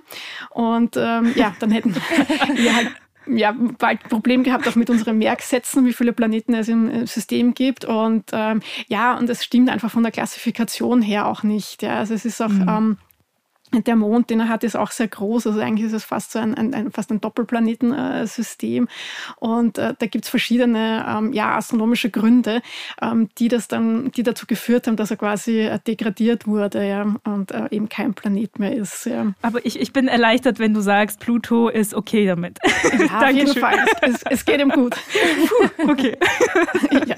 Und 0.50 0.96
ähm, 0.98 1.34
ja, 1.36 1.54
dann 1.60 1.72
hätten 1.72 1.96
wir 2.56 2.76
halt 2.76 2.92
ja, 3.28 3.56
bald 3.78 4.04
ein 4.04 4.10
Problem 4.10 4.44
gehabt 4.44 4.68
auch 4.68 4.76
mit 4.76 4.90
unseren 4.90 5.18
Merksätzen, 5.18 5.86
wie 5.86 5.94
viele 5.94 6.14
Planeten 6.14 6.54
es 6.54 6.68
im 6.68 7.06
System 7.06 7.54
gibt. 7.54 7.86
Und 7.86 8.26
ähm, 8.32 8.62
ja, 8.88 9.18
und 9.18 9.30
es 9.30 9.44
stimmt 9.44 9.70
einfach 9.70 9.92
von 9.92 10.04
der 10.04 10.12
Klassifikation 10.12 11.02
her 11.02 11.28
auch 11.28 11.44
nicht. 11.44 11.84
Ja. 11.84 11.98
Also 11.98 12.14
es 12.14 12.26
ist 12.26 12.42
auch 12.42 12.50
mhm. 12.50 12.68
ähm, 12.68 12.98
der 13.72 13.96
Mond, 13.96 14.30
den 14.30 14.42
er 14.42 14.50
hat, 14.50 14.64
ist 14.64 14.76
auch 14.76 14.92
sehr 14.92 15.08
groß. 15.08 15.48
Also 15.48 15.60
eigentlich 15.60 15.88
ist 15.88 15.94
es 15.94 16.04
fast 16.04 16.32
so 16.32 16.40
ein, 16.40 16.56
ein, 16.56 16.74
ein 16.74 16.92
fast 16.92 17.12
ein 17.12 17.22
Doppelplanetensystem. 17.22 18.88
Und 19.38 19.78
äh, 19.78 19.94
da 19.98 20.06
gibt 20.06 20.26
es 20.26 20.30
verschiedene 20.30 21.06
ähm, 21.08 21.34
ja, 21.34 21.56
astronomische 21.56 22.10
Gründe, 22.10 22.62
ähm, 23.02 23.30
die 23.38 23.48
das 23.48 23.68
dann, 23.68 24.12
die 24.12 24.24
dazu 24.24 24.46
geführt 24.46 24.88
haben, 24.88 24.96
dass 24.96 25.12
er 25.12 25.18
quasi 25.18 25.60
äh, 25.60 25.80
degradiert 25.80 26.48
wurde 26.48 26.86
ja, 26.86 27.16
und 27.24 27.52
äh, 27.52 27.68
eben 27.72 27.90
kein 27.90 28.14
Planet 28.14 28.60
mehr 28.60 28.76
ist. 28.76 29.06
Ja. 29.06 29.34
Aber 29.42 29.66
ich, 29.66 29.80
ich 29.80 29.94
bin 29.94 30.08
erleichtert, 30.08 30.60
wenn 30.60 30.74
du 30.74 30.82
sagst, 30.82 31.20
Pluto 31.20 31.70
ist 31.70 31.94
okay 31.94 32.26
damit. 32.26 32.60
Ja, 33.00 33.22
auf 33.22 33.32
jeden 33.32 33.56
Fall. 33.56 33.78
Es, 34.02 34.24
es, 34.30 34.46
geht 34.46 34.60
ihm 34.60 34.70
gut. 34.70 34.96
Puh, 35.48 35.92
okay. 35.92 36.18
ja. 37.08 37.16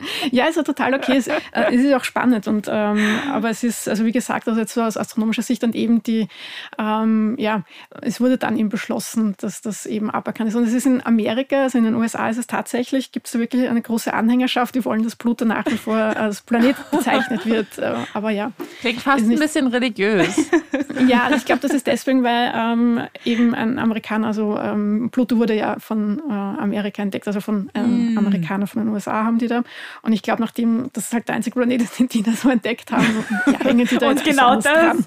Ja, 0.30 0.46
ist 0.46 0.56
ja 0.56 0.62
total 0.62 0.94
okay. 0.94 1.16
Es, 1.16 1.26
äh, 1.26 1.40
es 1.52 1.82
ist 1.82 1.94
auch 1.94 2.04
spannend. 2.04 2.46
Und, 2.46 2.68
ähm, 2.70 3.04
aber 3.32 3.50
es 3.50 3.64
ist, 3.64 3.88
also 3.88 4.04
wie 4.04 4.12
gesagt, 4.12 4.48
also 4.48 4.60
jetzt 4.60 4.74
so 4.74 4.82
aus 4.82 4.96
astronomischer 4.96 5.42
Sicht 5.42 5.62
dann 5.62 5.72
eben 5.72 6.02
die, 6.02 6.28
ähm, 6.78 7.34
ja, 7.38 7.62
es 8.02 8.20
wurde 8.20 8.38
dann 8.38 8.56
eben 8.56 8.68
beschlossen, 8.68 9.34
dass 9.38 9.60
das 9.60 9.86
eben 9.86 10.10
aberkannt 10.10 10.48
ist. 10.50 10.56
Und 10.56 10.64
es 10.64 10.72
ist 10.72 10.86
in 10.86 11.04
Amerika, 11.04 11.62
also 11.62 11.78
in 11.78 11.84
den 11.84 11.94
USA 11.94 12.28
ist 12.28 12.38
es 12.38 12.46
tatsächlich, 12.46 13.12
gibt 13.12 13.26
es 13.26 13.34
wirklich 13.34 13.68
eine 13.68 13.82
große 13.82 14.12
Anhängerschaft, 14.12 14.74
die 14.74 14.84
wollen, 14.84 15.02
dass 15.02 15.16
Pluto 15.16 15.44
nach 15.44 15.66
wie 15.66 15.78
vor 15.78 15.96
als 15.96 16.42
Planet 16.42 16.76
bezeichnet 16.90 17.46
wird. 17.46 17.78
Äh, 17.78 17.94
aber 18.14 18.30
ja. 18.30 18.52
Klingt 18.80 19.00
fast 19.00 19.24
ein 19.24 19.38
bisschen 19.38 19.66
religiös. 19.66 20.36
ja, 21.08 21.30
ich 21.34 21.44
glaube, 21.44 21.60
das 21.60 21.72
ist 21.72 21.86
deswegen, 21.86 22.22
weil 22.22 22.52
ähm, 22.54 23.00
eben 23.24 23.54
ein 23.54 23.78
Amerikaner, 23.78 24.28
also 24.28 24.58
ähm, 24.58 25.10
Pluto 25.10 25.38
wurde 25.38 25.54
ja 25.54 25.78
von 25.78 26.22
äh, 26.28 26.32
Amerika 26.32 27.02
entdeckt, 27.02 27.26
also 27.26 27.40
von 27.40 27.70
ähm, 27.74 28.14
mm. 28.14 28.18
Amerikanern 28.18 28.66
von 28.66 28.84
den 28.84 28.92
USA 28.92 29.24
haben 29.24 29.38
die 29.38 29.48
da. 29.48 29.62
Und 30.02 30.12
ich 30.12 30.22
glaube, 30.22 30.40
nachdem 30.40 30.90
das 30.92 31.12
halt 31.12 31.28
der 31.28 31.36
einzige 31.36 31.58
Planet 31.58 31.82
ist, 31.82 31.98
den 31.98 32.08
die 32.08 32.22
da 32.22 32.32
so 32.32 32.50
entdeckt 32.50 32.92
haben, 32.92 33.24
ja, 33.46 33.60
hängen 33.60 33.86
die 33.86 33.98
da 33.98 34.10
Und 34.10 34.24
genau 34.24 34.56
das. 34.56 34.64
Dran. 34.64 35.04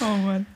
oh 0.00 0.16
Mann. 0.26 0.46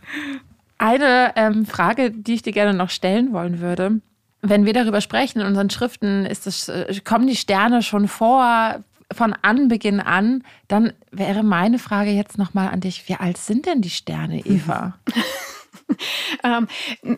Eine 0.78 1.32
ähm, 1.36 1.66
Frage, 1.66 2.10
die 2.10 2.34
ich 2.34 2.42
dir 2.42 2.52
gerne 2.52 2.74
noch 2.74 2.90
stellen 2.90 3.32
wollen 3.32 3.60
würde. 3.60 4.00
Wenn 4.40 4.64
wir 4.64 4.72
darüber 4.72 5.00
sprechen 5.00 5.40
in 5.40 5.46
unseren 5.46 5.70
Schriften, 5.70 6.24
ist 6.24 6.46
das, 6.46 6.68
äh, 6.68 7.00
kommen 7.04 7.26
die 7.26 7.36
Sterne 7.36 7.82
schon 7.82 8.06
vor 8.06 8.84
von 9.12 9.34
Anbeginn 9.42 10.00
an. 10.00 10.44
Dann 10.68 10.92
wäre 11.10 11.42
meine 11.42 11.78
Frage 11.78 12.10
jetzt 12.10 12.38
nochmal 12.38 12.68
an 12.68 12.80
dich: 12.80 13.08
Wie 13.08 13.16
alt 13.16 13.38
sind 13.38 13.66
denn 13.66 13.80
die 13.80 13.90
Sterne, 13.90 14.44
Eva? 14.44 14.98
ähm, 16.44 16.68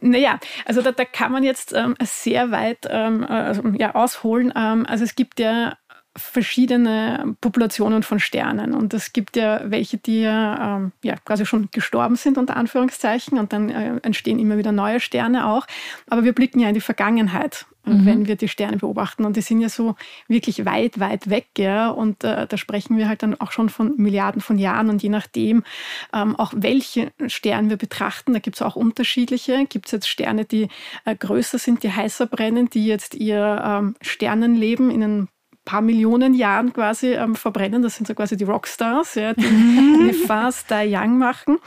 naja, 0.00 0.38
also 0.64 0.82
da, 0.82 0.92
da, 0.92 1.04
kann 1.04 1.32
man 1.32 1.42
jetzt 1.42 1.72
ähm, 1.72 1.96
sehr 2.02 2.50
weit 2.50 2.86
ähm, 2.88 3.24
also, 3.24 3.62
ja, 3.70 3.94
ausholen. 3.94 4.52
Ähm, 4.56 4.86
also 4.86 5.04
es 5.04 5.14
gibt 5.14 5.40
ja 5.40 5.76
verschiedene 6.16 7.36
Populationen 7.40 8.02
von 8.02 8.18
Sternen. 8.18 8.74
Und 8.74 8.94
es 8.94 9.12
gibt 9.12 9.36
ja 9.36 9.60
welche, 9.64 9.96
die 9.98 10.22
ähm, 10.24 10.92
ja 11.02 11.16
quasi 11.24 11.46
schon 11.46 11.68
gestorben 11.72 12.16
sind, 12.16 12.36
unter 12.36 12.56
Anführungszeichen, 12.56 13.38
und 13.38 13.52
dann 13.52 13.70
äh, 13.70 14.00
entstehen 14.02 14.38
immer 14.38 14.58
wieder 14.58 14.72
neue 14.72 15.00
Sterne 15.00 15.46
auch. 15.46 15.66
Aber 16.08 16.24
wir 16.24 16.32
blicken 16.32 16.58
ja 16.60 16.68
in 16.68 16.74
die 16.74 16.80
Vergangenheit, 16.80 17.66
äh, 17.69 17.69
mhm. 17.84 18.06
wenn 18.06 18.26
wir 18.26 18.36
die 18.36 18.48
Sterne 18.48 18.76
beobachten. 18.76 19.24
Und 19.24 19.36
die 19.36 19.40
sind 19.40 19.60
ja 19.60 19.68
so 19.68 19.96
wirklich 20.28 20.64
weit, 20.64 21.00
weit 21.00 21.30
weg. 21.30 21.48
Ja? 21.58 21.90
Und 21.90 22.24
äh, 22.24 22.46
da 22.46 22.56
sprechen 22.56 22.96
wir 22.96 23.08
halt 23.08 23.22
dann 23.22 23.40
auch 23.40 23.52
schon 23.52 23.68
von 23.68 23.94
Milliarden 23.96 24.40
von 24.40 24.58
Jahren. 24.58 24.90
Und 24.90 25.02
je 25.02 25.08
nachdem, 25.08 25.62
ähm, 26.12 26.36
auch 26.36 26.52
welche 26.56 27.12
Sterne 27.26 27.70
wir 27.70 27.76
betrachten, 27.76 28.32
da 28.32 28.38
gibt 28.38 28.56
es 28.56 28.62
auch 28.62 28.76
unterschiedliche. 28.76 29.66
Gibt 29.66 29.86
es 29.86 29.92
jetzt 29.92 30.08
Sterne, 30.08 30.44
die 30.44 30.68
äh, 31.04 31.14
größer 31.14 31.58
sind, 31.58 31.82
die 31.82 31.92
heißer 31.92 32.26
brennen, 32.26 32.70
die 32.70 32.86
jetzt 32.86 33.14
ihr 33.14 33.62
ähm, 33.64 33.96
Sternenleben 34.00 34.90
in 34.90 35.02
einen 35.02 35.28
paar 35.70 35.82
Millionen 35.82 36.34
Jahren 36.34 36.72
quasi 36.72 37.12
ähm, 37.12 37.36
verbrennen. 37.36 37.80
Das 37.80 37.94
sind 37.94 38.08
so 38.08 38.14
quasi 38.14 38.36
die 38.36 38.42
Rockstars, 38.42 39.14
ja, 39.14 39.34
die 39.34 39.46
eine 39.46 40.12
Fast 40.14 40.68
Die 40.68 40.92
Young 40.92 41.16
machen. 41.16 41.58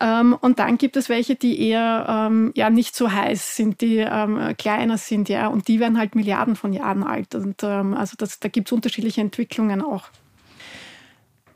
Ähm, 0.00 0.36
und 0.40 0.60
dann 0.60 0.78
gibt 0.78 0.96
es 0.96 1.08
welche, 1.08 1.34
die 1.34 1.60
eher 1.60 2.06
ähm, 2.08 2.52
ja, 2.54 2.70
nicht 2.70 2.94
so 2.94 3.10
heiß 3.10 3.56
sind, 3.56 3.80
die 3.80 3.96
ähm, 3.98 4.54
kleiner 4.56 4.96
sind, 4.96 5.28
ja, 5.28 5.48
und 5.48 5.66
die 5.66 5.80
werden 5.80 5.98
halt 5.98 6.14
Milliarden 6.14 6.54
von 6.54 6.72
Jahren 6.72 7.02
alt. 7.02 7.34
Und 7.34 7.64
ähm, 7.64 7.94
also 7.94 8.14
das, 8.16 8.38
da 8.38 8.48
gibt 8.48 8.68
es 8.68 8.72
unterschiedliche 8.72 9.20
Entwicklungen 9.20 9.82
auch. 9.82 10.04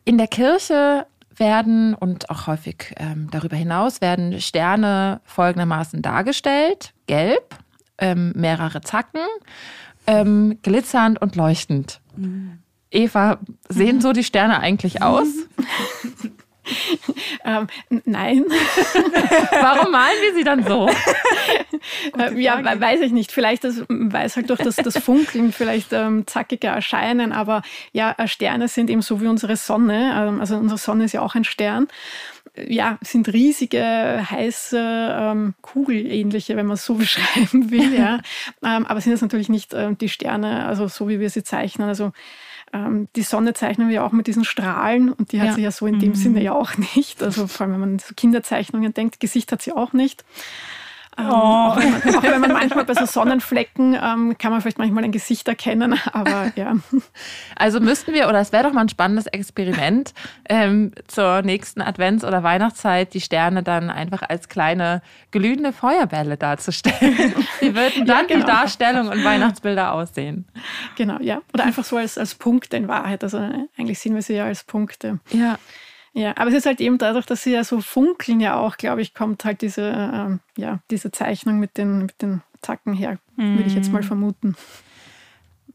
In 0.05 0.19
der 0.19 0.27
Kirche 0.27 1.07
werden 1.37 1.95
und 1.95 2.31
auch 2.31 2.49
häufig 2.49 2.95
ähm, 2.97 3.29
darüber 3.31 3.55
hinaus 3.55 4.01
werden 4.01 4.41
Sterne 4.41 5.21
folgendermaßen 5.25 6.03
dargestellt: 6.03 6.95
Gelb, 7.07 7.55
mehrere 8.01 8.81
Zacken 8.81 9.21
ähm, 10.07 10.59
glitzernd 10.63 11.21
und 11.21 11.37
leuchtend. 11.37 12.01
Mhm. 12.17 12.59
Eva, 12.91 13.39
sehen 13.69 14.01
so 14.01 14.13
die 14.13 14.25
Sterne 14.25 14.61
eigentlich 14.61 15.03
aus? 15.03 15.27
ähm, 17.45 17.67
nein. 18.05 18.45
Warum 19.61 19.93
malen 19.93 20.17
wir 20.21 20.35
sie 20.35 20.45
dann 20.45 20.65
so? 20.65 20.89
Äh, 22.19 22.41
ja, 22.41 22.81
weiß 22.81 23.01
ich 23.01 23.13
nicht. 23.13 23.33
Vielleicht, 23.33 23.65
das, 23.65 23.83
weil 23.89 24.27
es 24.27 24.37
halt 24.37 24.51
durch 24.51 24.61
das, 24.61 24.77
das 24.77 24.99
Funkeln 24.99 25.53
vielleicht 25.53 25.93
ähm, 25.93 26.27
zackiger 26.27 26.71
erscheinen, 26.71 27.33
aber 27.33 27.63
ja, 27.93 28.15
äh, 28.19 28.29
Sterne 28.29 28.69
sind 28.69 28.91
eben 28.91 29.03
so 29.03 29.21
wie 29.21 29.27
unsere 29.27 29.57
Sonne. 29.57 30.13
Ähm, 30.15 30.41
also 30.41 30.57
unsere 30.57 30.79
Sonne 30.79 31.05
ist 31.05 31.13
ja 31.13 31.23
auch 31.23 31.35
ein 31.35 31.45
Stern 31.45 31.89
ja, 32.57 32.99
sind 33.03 33.33
riesige, 33.33 34.31
heiße, 34.31 34.79
ähm, 34.79 35.55
Kugelähnliche, 35.63 36.57
wenn 36.57 36.67
man 36.67 36.75
es 36.75 36.85
so 36.85 36.95
beschreiben 36.97 37.71
will. 37.71 37.95
Ja. 37.95 38.21
ähm, 38.63 38.87
aber 38.87 39.01
sind 39.01 39.13
das 39.13 39.23
natürlich 39.23 39.49
nicht 39.49 39.73
ähm, 39.75 39.97
die 39.99 40.09
Sterne, 40.09 40.67
also 40.67 40.89
so 40.89 41.09
wie 41.09 41.21
wir 41.21 41.31
sie 41.31 41.45
zeichnen. 41.45 41.89
Also 41.89 42.13
ähm, 42.73 43.09
die 43.17 43.23
Sonne 43.23 43.55
zeichnen 43.55 43.89
wir 43.89 44.05
auch 44.05 44.13
mit 44.13 44.27
diesen 44.27 44.45
Strahlen 44.45 45.13
und 45.13 45.33
die 45.33 45.41
hat 45.41 45.49
ja. 45.49 45.55
sie 45.55 45.63
ja 45.63 45.71
so 45.71 45.87
in 45.87 45.99
dem 45.99 46.11
mhm. 46.11 46.15
Sinne 46.15 46.43
ja 46.43 46.53
auch 46.53 46.73
nicht. 46.95 47.23
Also 47.23 47.47
vor 47.47 47.65
allem, 47.65 47.75
wenn 47.75 47.81
man 47.81 47.99
so 47.99 48.15
Kinderzeichnungen 48.15 48.93
denkt, 48.93 49.21
Gesicht 49.21 49.53
hat 49.53 49.63
sie 49.63 49.73
auch 49.73 49.93
nicht. 49.93 50.25
Ähm, 51.19 51.27
oh. 51.29 51.33
auch, 51.33 51.77
wenn 51.77 51.91
man, 51.91 52.17
auch, 52.17 52.23
wenn 52.23 52.41
man, 52.41 52.53
manchmal 52.53 52.85
bei 52.87 52.95
so 52.95 53.05
Sonnenflecken 53.05 53.95
ähm, 53.95 54.37
kann 54.39 54.51
man 54.51 54.63
vielleicht 54.63 54.79
manchmal 54.79 55.05
ein 55.05 55.13
Gesicht 55.13 55.47
erkennen, 55.47 55.99
aber 56.13 56.53
ja. 56.57 56.77
Also 57.55 57.81
müssten 57.81 58.15
wir, 58.15 58.29
oder 58.29 58.41
es 58.41 58.53
wäre 58.53 58.65
doch 58.65 58.73
mal 58.73 58.81
ein 58.81 58.89
spannendes 58.89 59.27
Experiment, 59.27 60.15
ähm, 60.49 60.93
zur 61.09 61.43
nächsten 61.43 61.83
Advents- 61.83 62.25
oder 62.25 62.43
Weihnachtszeit 62.43 63.13
die 63.13 63.21
Sterne 63.21 63.63
dann 63.63 63.91
einfach 63.91 64.23
als 64.23 64.49
kleine 64.49 65.03
glühende 65.31 65.73
Feuerbälle 65.73 66.39
darzustellen. 66.39 67.35
Wie 67.61 67.75
würden 67.75 68.07
dann 68.07 68.29
ja, 68.29 68.35
genau. 68.35 68.41
die 68.41 68.53
Darstellung 68.53 69.09
und 69.09 69.23
Weihnachtsbilder 69.23 69.93
aussehen? 69.93 70.47
Genau, 70.97 71.19
ja. 71.21 71.43
Oder 71.53 71.65
einfach 71.65 71.85
so 71.85 71.97
als, 71.97 72.17
als 72.17 72.35
Punkte 72.35 72.79
in 72.79 72.89
Wahrheit. 72.89 73.23
Also 73.23 73.39
eigentlich 73.77 73.99
sehen 73.99 74.15
wir 74.15 74.23
sie 74.23 74.35
ja 74.35 74.45
als 74.47 74.65
Punkte. 74.65 75.21
Ja. 75.31 75.59
Ja, 76.15 76.37
aber 76.37 76.49
es 76.49 76.57
ist 76.57 76.67
halt 76.67 76.81
eben 76.81 76.99
dadurch, 76.99 77.25
dass 77.25 77.43
sie 77.43 77.53
ja 77.53 77.65
so 77.65 77.81
funkeln 77.81 78.41
ja 78.41 78.57
auch, 78.57 78.77
glaube 78.77 79.01
ich, 79.01 79.15
kommt 79.15 79.45
halt 79.45 79.63
diese, 79.63 79.83
ähm, 79.83 80.41
ja, 80.59 80.81
diese 80.91 81.11
Zeichnung 81.11 81.59
mit 81.59 81.79
den, 81.79 82.03
mit 82.03 82.21
den 82.21 82.43
Zacken 82.61 82.93
her, 82.93 83.19
mm. 83.37 83.57
würde 83.57 83.69
ich 83.69 83.75
jetzt 83.75 83.91
mal 83.91 84.03
mhm. 84.03 84.07
vermuten. 84.07 84.57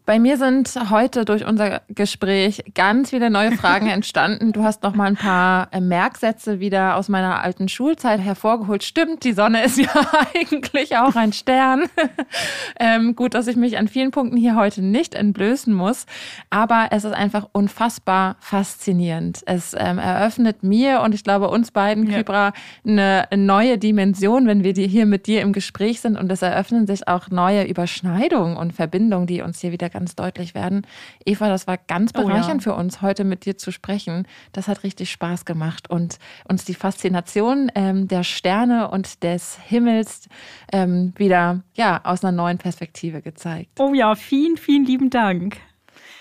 Bei 0.08 0.20
mir 0.20 0.38
sind 0.38 0.74
heute 0.90 1.26
durch 1.26 1.46
unser 1.46 1.82
Gespräch 1.90 2.64
ganz 2.74 3.10
viele 3.10 3.30
neue 3.30 3.52
Fragen 3.52 3.88
entstanden. 3.90 4.54
Du 4.54 4.64
hast 4.64 4.82
noch 4.82 4.96
mal 4.96 5.04
ein 5.04 5.18
paar 5.18 5.68
äh, 5.74 5.82
Merksätze 5.82 6.62
wieder 6.62 6.96
aus 6.96 7.10
meiner 7.10 7.44
alten 7.44 7.68
Schulzeit 7.68 8.22
hervorgeholt. 8.22 8.86
Stimmt, 8.86 9.26
die 9.26 9.34
Sonne 9.34 9.66
ist 9.66 9.78
ja 9.78 9.90
eigentlich 10.34 10.96
auch 10.96 11.18
ein 11.18 11.34
Stern. 11.34 11.88
ähm, 12.80 13.18
gut, 13.18 13.34
dass 13.34 13.48
ich 13.48 13.58
mich 13.58 13.78
an 13.78 13.90
vielen 13.90 14.12
Punkten 14.12 14.38
hier 14.38 14.56
heute 14.56 14.82
nicht 14.82 15.14
entblößen 15.14 15.74
muss, 15.74 16.06
aber 16.50 16.88
es 16.92 17.04
ist 17.04 17.14
einfach 17.14 17.50
unfassbar 17.52 18.38
faszinierend. 18.40 19.42
Es 19.46 19.76
ähm, 19.78 20.00
eröffnet 20.00 20.64
mir 20.64 21.02
und 21.02 21.14
ich 21.16 21.26
glaube 21.26 21.50
uns 21.50 21.72
beiden, 21.72 22.10
ja. 22.10 22.20
Kybra, 22.20 22.54
eine 22.86 23.28
neue 23.36 23.78
Dimension, 23.78 24.48
wenn 24.48 24.64
wir 24.64 24.72
hier 24.72 25.06
mit 25.06 25.28
dir 25.28 25.42
im 25.42 25.52
Gespräch 25.52 26.00
sind 26.00 26.16
und 26.16 26.32
es 26.32 26.42
eröffnen 26.42 26.88
sich 26.88 27.10
auch 27.10 27.30
neue 27.30 27.66
Überschneidungen 27.66 28.56
und 28.56 28.72
Verbindungen, 28.72 29.28
die 29.28 29.42
uns 29.42 29.60
hier 29.60 29.74
wieder 29.74 29.90
ganz 29.98 30.14
deutlich 30.14 30.54
werden. 30.54 30.86
Eva, 31.26 31.50
das 31.50 31.66
war 31.66 31.78
ganz 31.78 32.14
bereichernd 32.14 32.62
oh 32.68 32.70
ja. 32.70 32.76
für 32.76 32.76
uns, 32.76 33.02
heute 33.02 33.24
mit 33.24 33.46
dir 33.46 33.58
zu 33.58 33.72
sprechen. 33.72 34.28
Das 34.52 34.68
hat 34.68 34.84
richtig 34.84 35.10
Spaß 35.10 35.44
gemacht 35.46 35.90
und 35.90 36.20
uns 36.48 36.66
die 36.66 36.76
Faszination 36.76 37.72
ähm, 37.74 38.08
der 38.08 38.24
Sterne 38.24 38.92
und 38.92 39.24
des 39.24 39.58
Himmels 39.66 40.30
ähm, 40.72 41.14
wieder 41.18 41.64
ja, 41.74 42.00
aus 42.04 42.24
einer 42.24 42.32
neuen 42.32 42.60
Perspektive 42.60 43.24
gezeigt. 43.24 43.72
Oh 43.80 43.96
ja, 43.96 44.14
vielen, 44.14 44.58
vielen 44.58 44.86
lieben 44.86 45.10
Dank. 45.10 45.58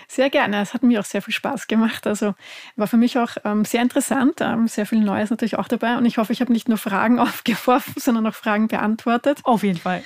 Sehr 0.08 0.30
gerne. 0.30 0.60
Es 0.60 0.72
hat 0.72 0.82
mir 0.82 1.00
auch 1.00 1.04
sehr 1.04 1.20
viel 1.20 1.34
Spaß 1.34 1.66
gemacht. 1.66 2.06
Also 2.06 2.34
war 2.76 2.86
für 2.86 2.96
mich 2.96 3.18
auch 3.18 3.36
ähm, 3.44 3.64
sehr 3.64 3.82
interessant. 3.82 4.40
Ähm, 4.40 4.68
sehr 4.68 4.86
viel 4.86 5.00
Neues 5.00 5.30
natürlich 5.30 5.58
auch 5.58 5.68
dabei. 5.68 5.96
Und 5.96 6.06
ich 6.06 6.18
hoffe, 6.18 6.32
ich 6.32 6.40
habe 6.40 6.52
nicht 6.52 6.68
nur 6.68 6.78
Fragen 6.78 7.18
aufgeworfen, 7.18 7.94
sondern 7.98 8.26
auch 8.26 8.34
Fragen 8.34 8.68
beantwortet. 8.68 9.40
Auf 9.42 9.62
jeden 9.62 9.78
Fall. 9.78 10.02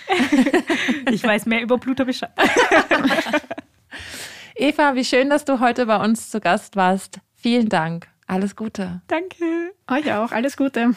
ich 1.11 1.23
weiß 1.23 1.47
mehr 1.47 1.63
über 1.63 1.79
Pluto 1.79 2.05
Bescheid. 2.05 2.31
Eva, 4.61 4.95
wie 4.95 5.05
schön, 5.07 5.31
dass 5.31 5.47
du 5.47 5.61
heute 5.61 5.87
bei 5.87 6.05
uns 6.05 6.29
zu 6.29 6.39
Gast 6.39 6.77
warst. 6.77 7.21
Vielen 7.35 7.71
Dank. 7.71 8.09
Alles 8.27 8.57
Gute. 8.57 9.01
Danke. 9.07 9.73
Euch 9.91 10.13
auch. 10.13 10.33
Alles 10.33 10.59
Gute. 10.59 10.91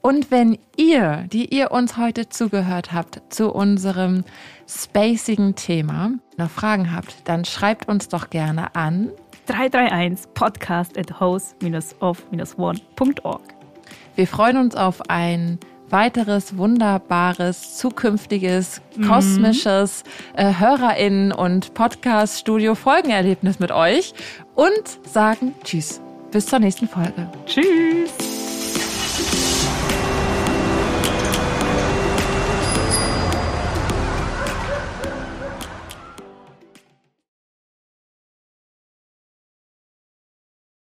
Und 0.00 0.30
wenn 0.30 0.60
ihr, 0.76 1.26
die 1.32 1.52
ihr 1.52 1.72
uns 1.72 1.96
heute 1.96 2.28
zugehört 2.28 2.92
habt, 2.92 3.34
zu 3.34 3.52
unserem 3.52 4.22
spacigen 4.68 5.56
Thema 5.56 6.12
noch 6.36 6.50
Fragen 6.50 6.94
habt, 6.94 7.28
dann 7.28 7.44
schreibt 7.44 7.88
uns 7.88 8.06
doch 8.06 8.30
gerne 8.30 8.76
an 8.76 9.10
331 9.46 10.32
podcast 10.32 10.96
at 10.96 11.18
host-of-one.org. 11.18 13.42
Wir 14.14 14.28
freuen 14.28 14.56
uns 14.56 14.76
auf 14.76 15.10
ein 15.10 15.58
weiteres 15.94 16.58
wunderbares, 16.58 17.76
zukünftiges, 17.76 18.82
mhm. 18.96 19.08
kosmisches 19.08 20.02
äh, 20.34 20.52
HörerInnen- 20.52 21.32
und 21.32 21.72
Podcast-Studio-Folgenerlebnis 21.74 23.60
mit 23.60 23.70
euch 23.70 24.12
und 24.56 24.98
sagen 25.04 25.54
Tschüss. 25.62 26.00
Bis 26.32 26.46
zur 26.46 26.58
nächsten 26.58 26.88
Folge. 26.88 27.30
Tschüss. 27.46 28.43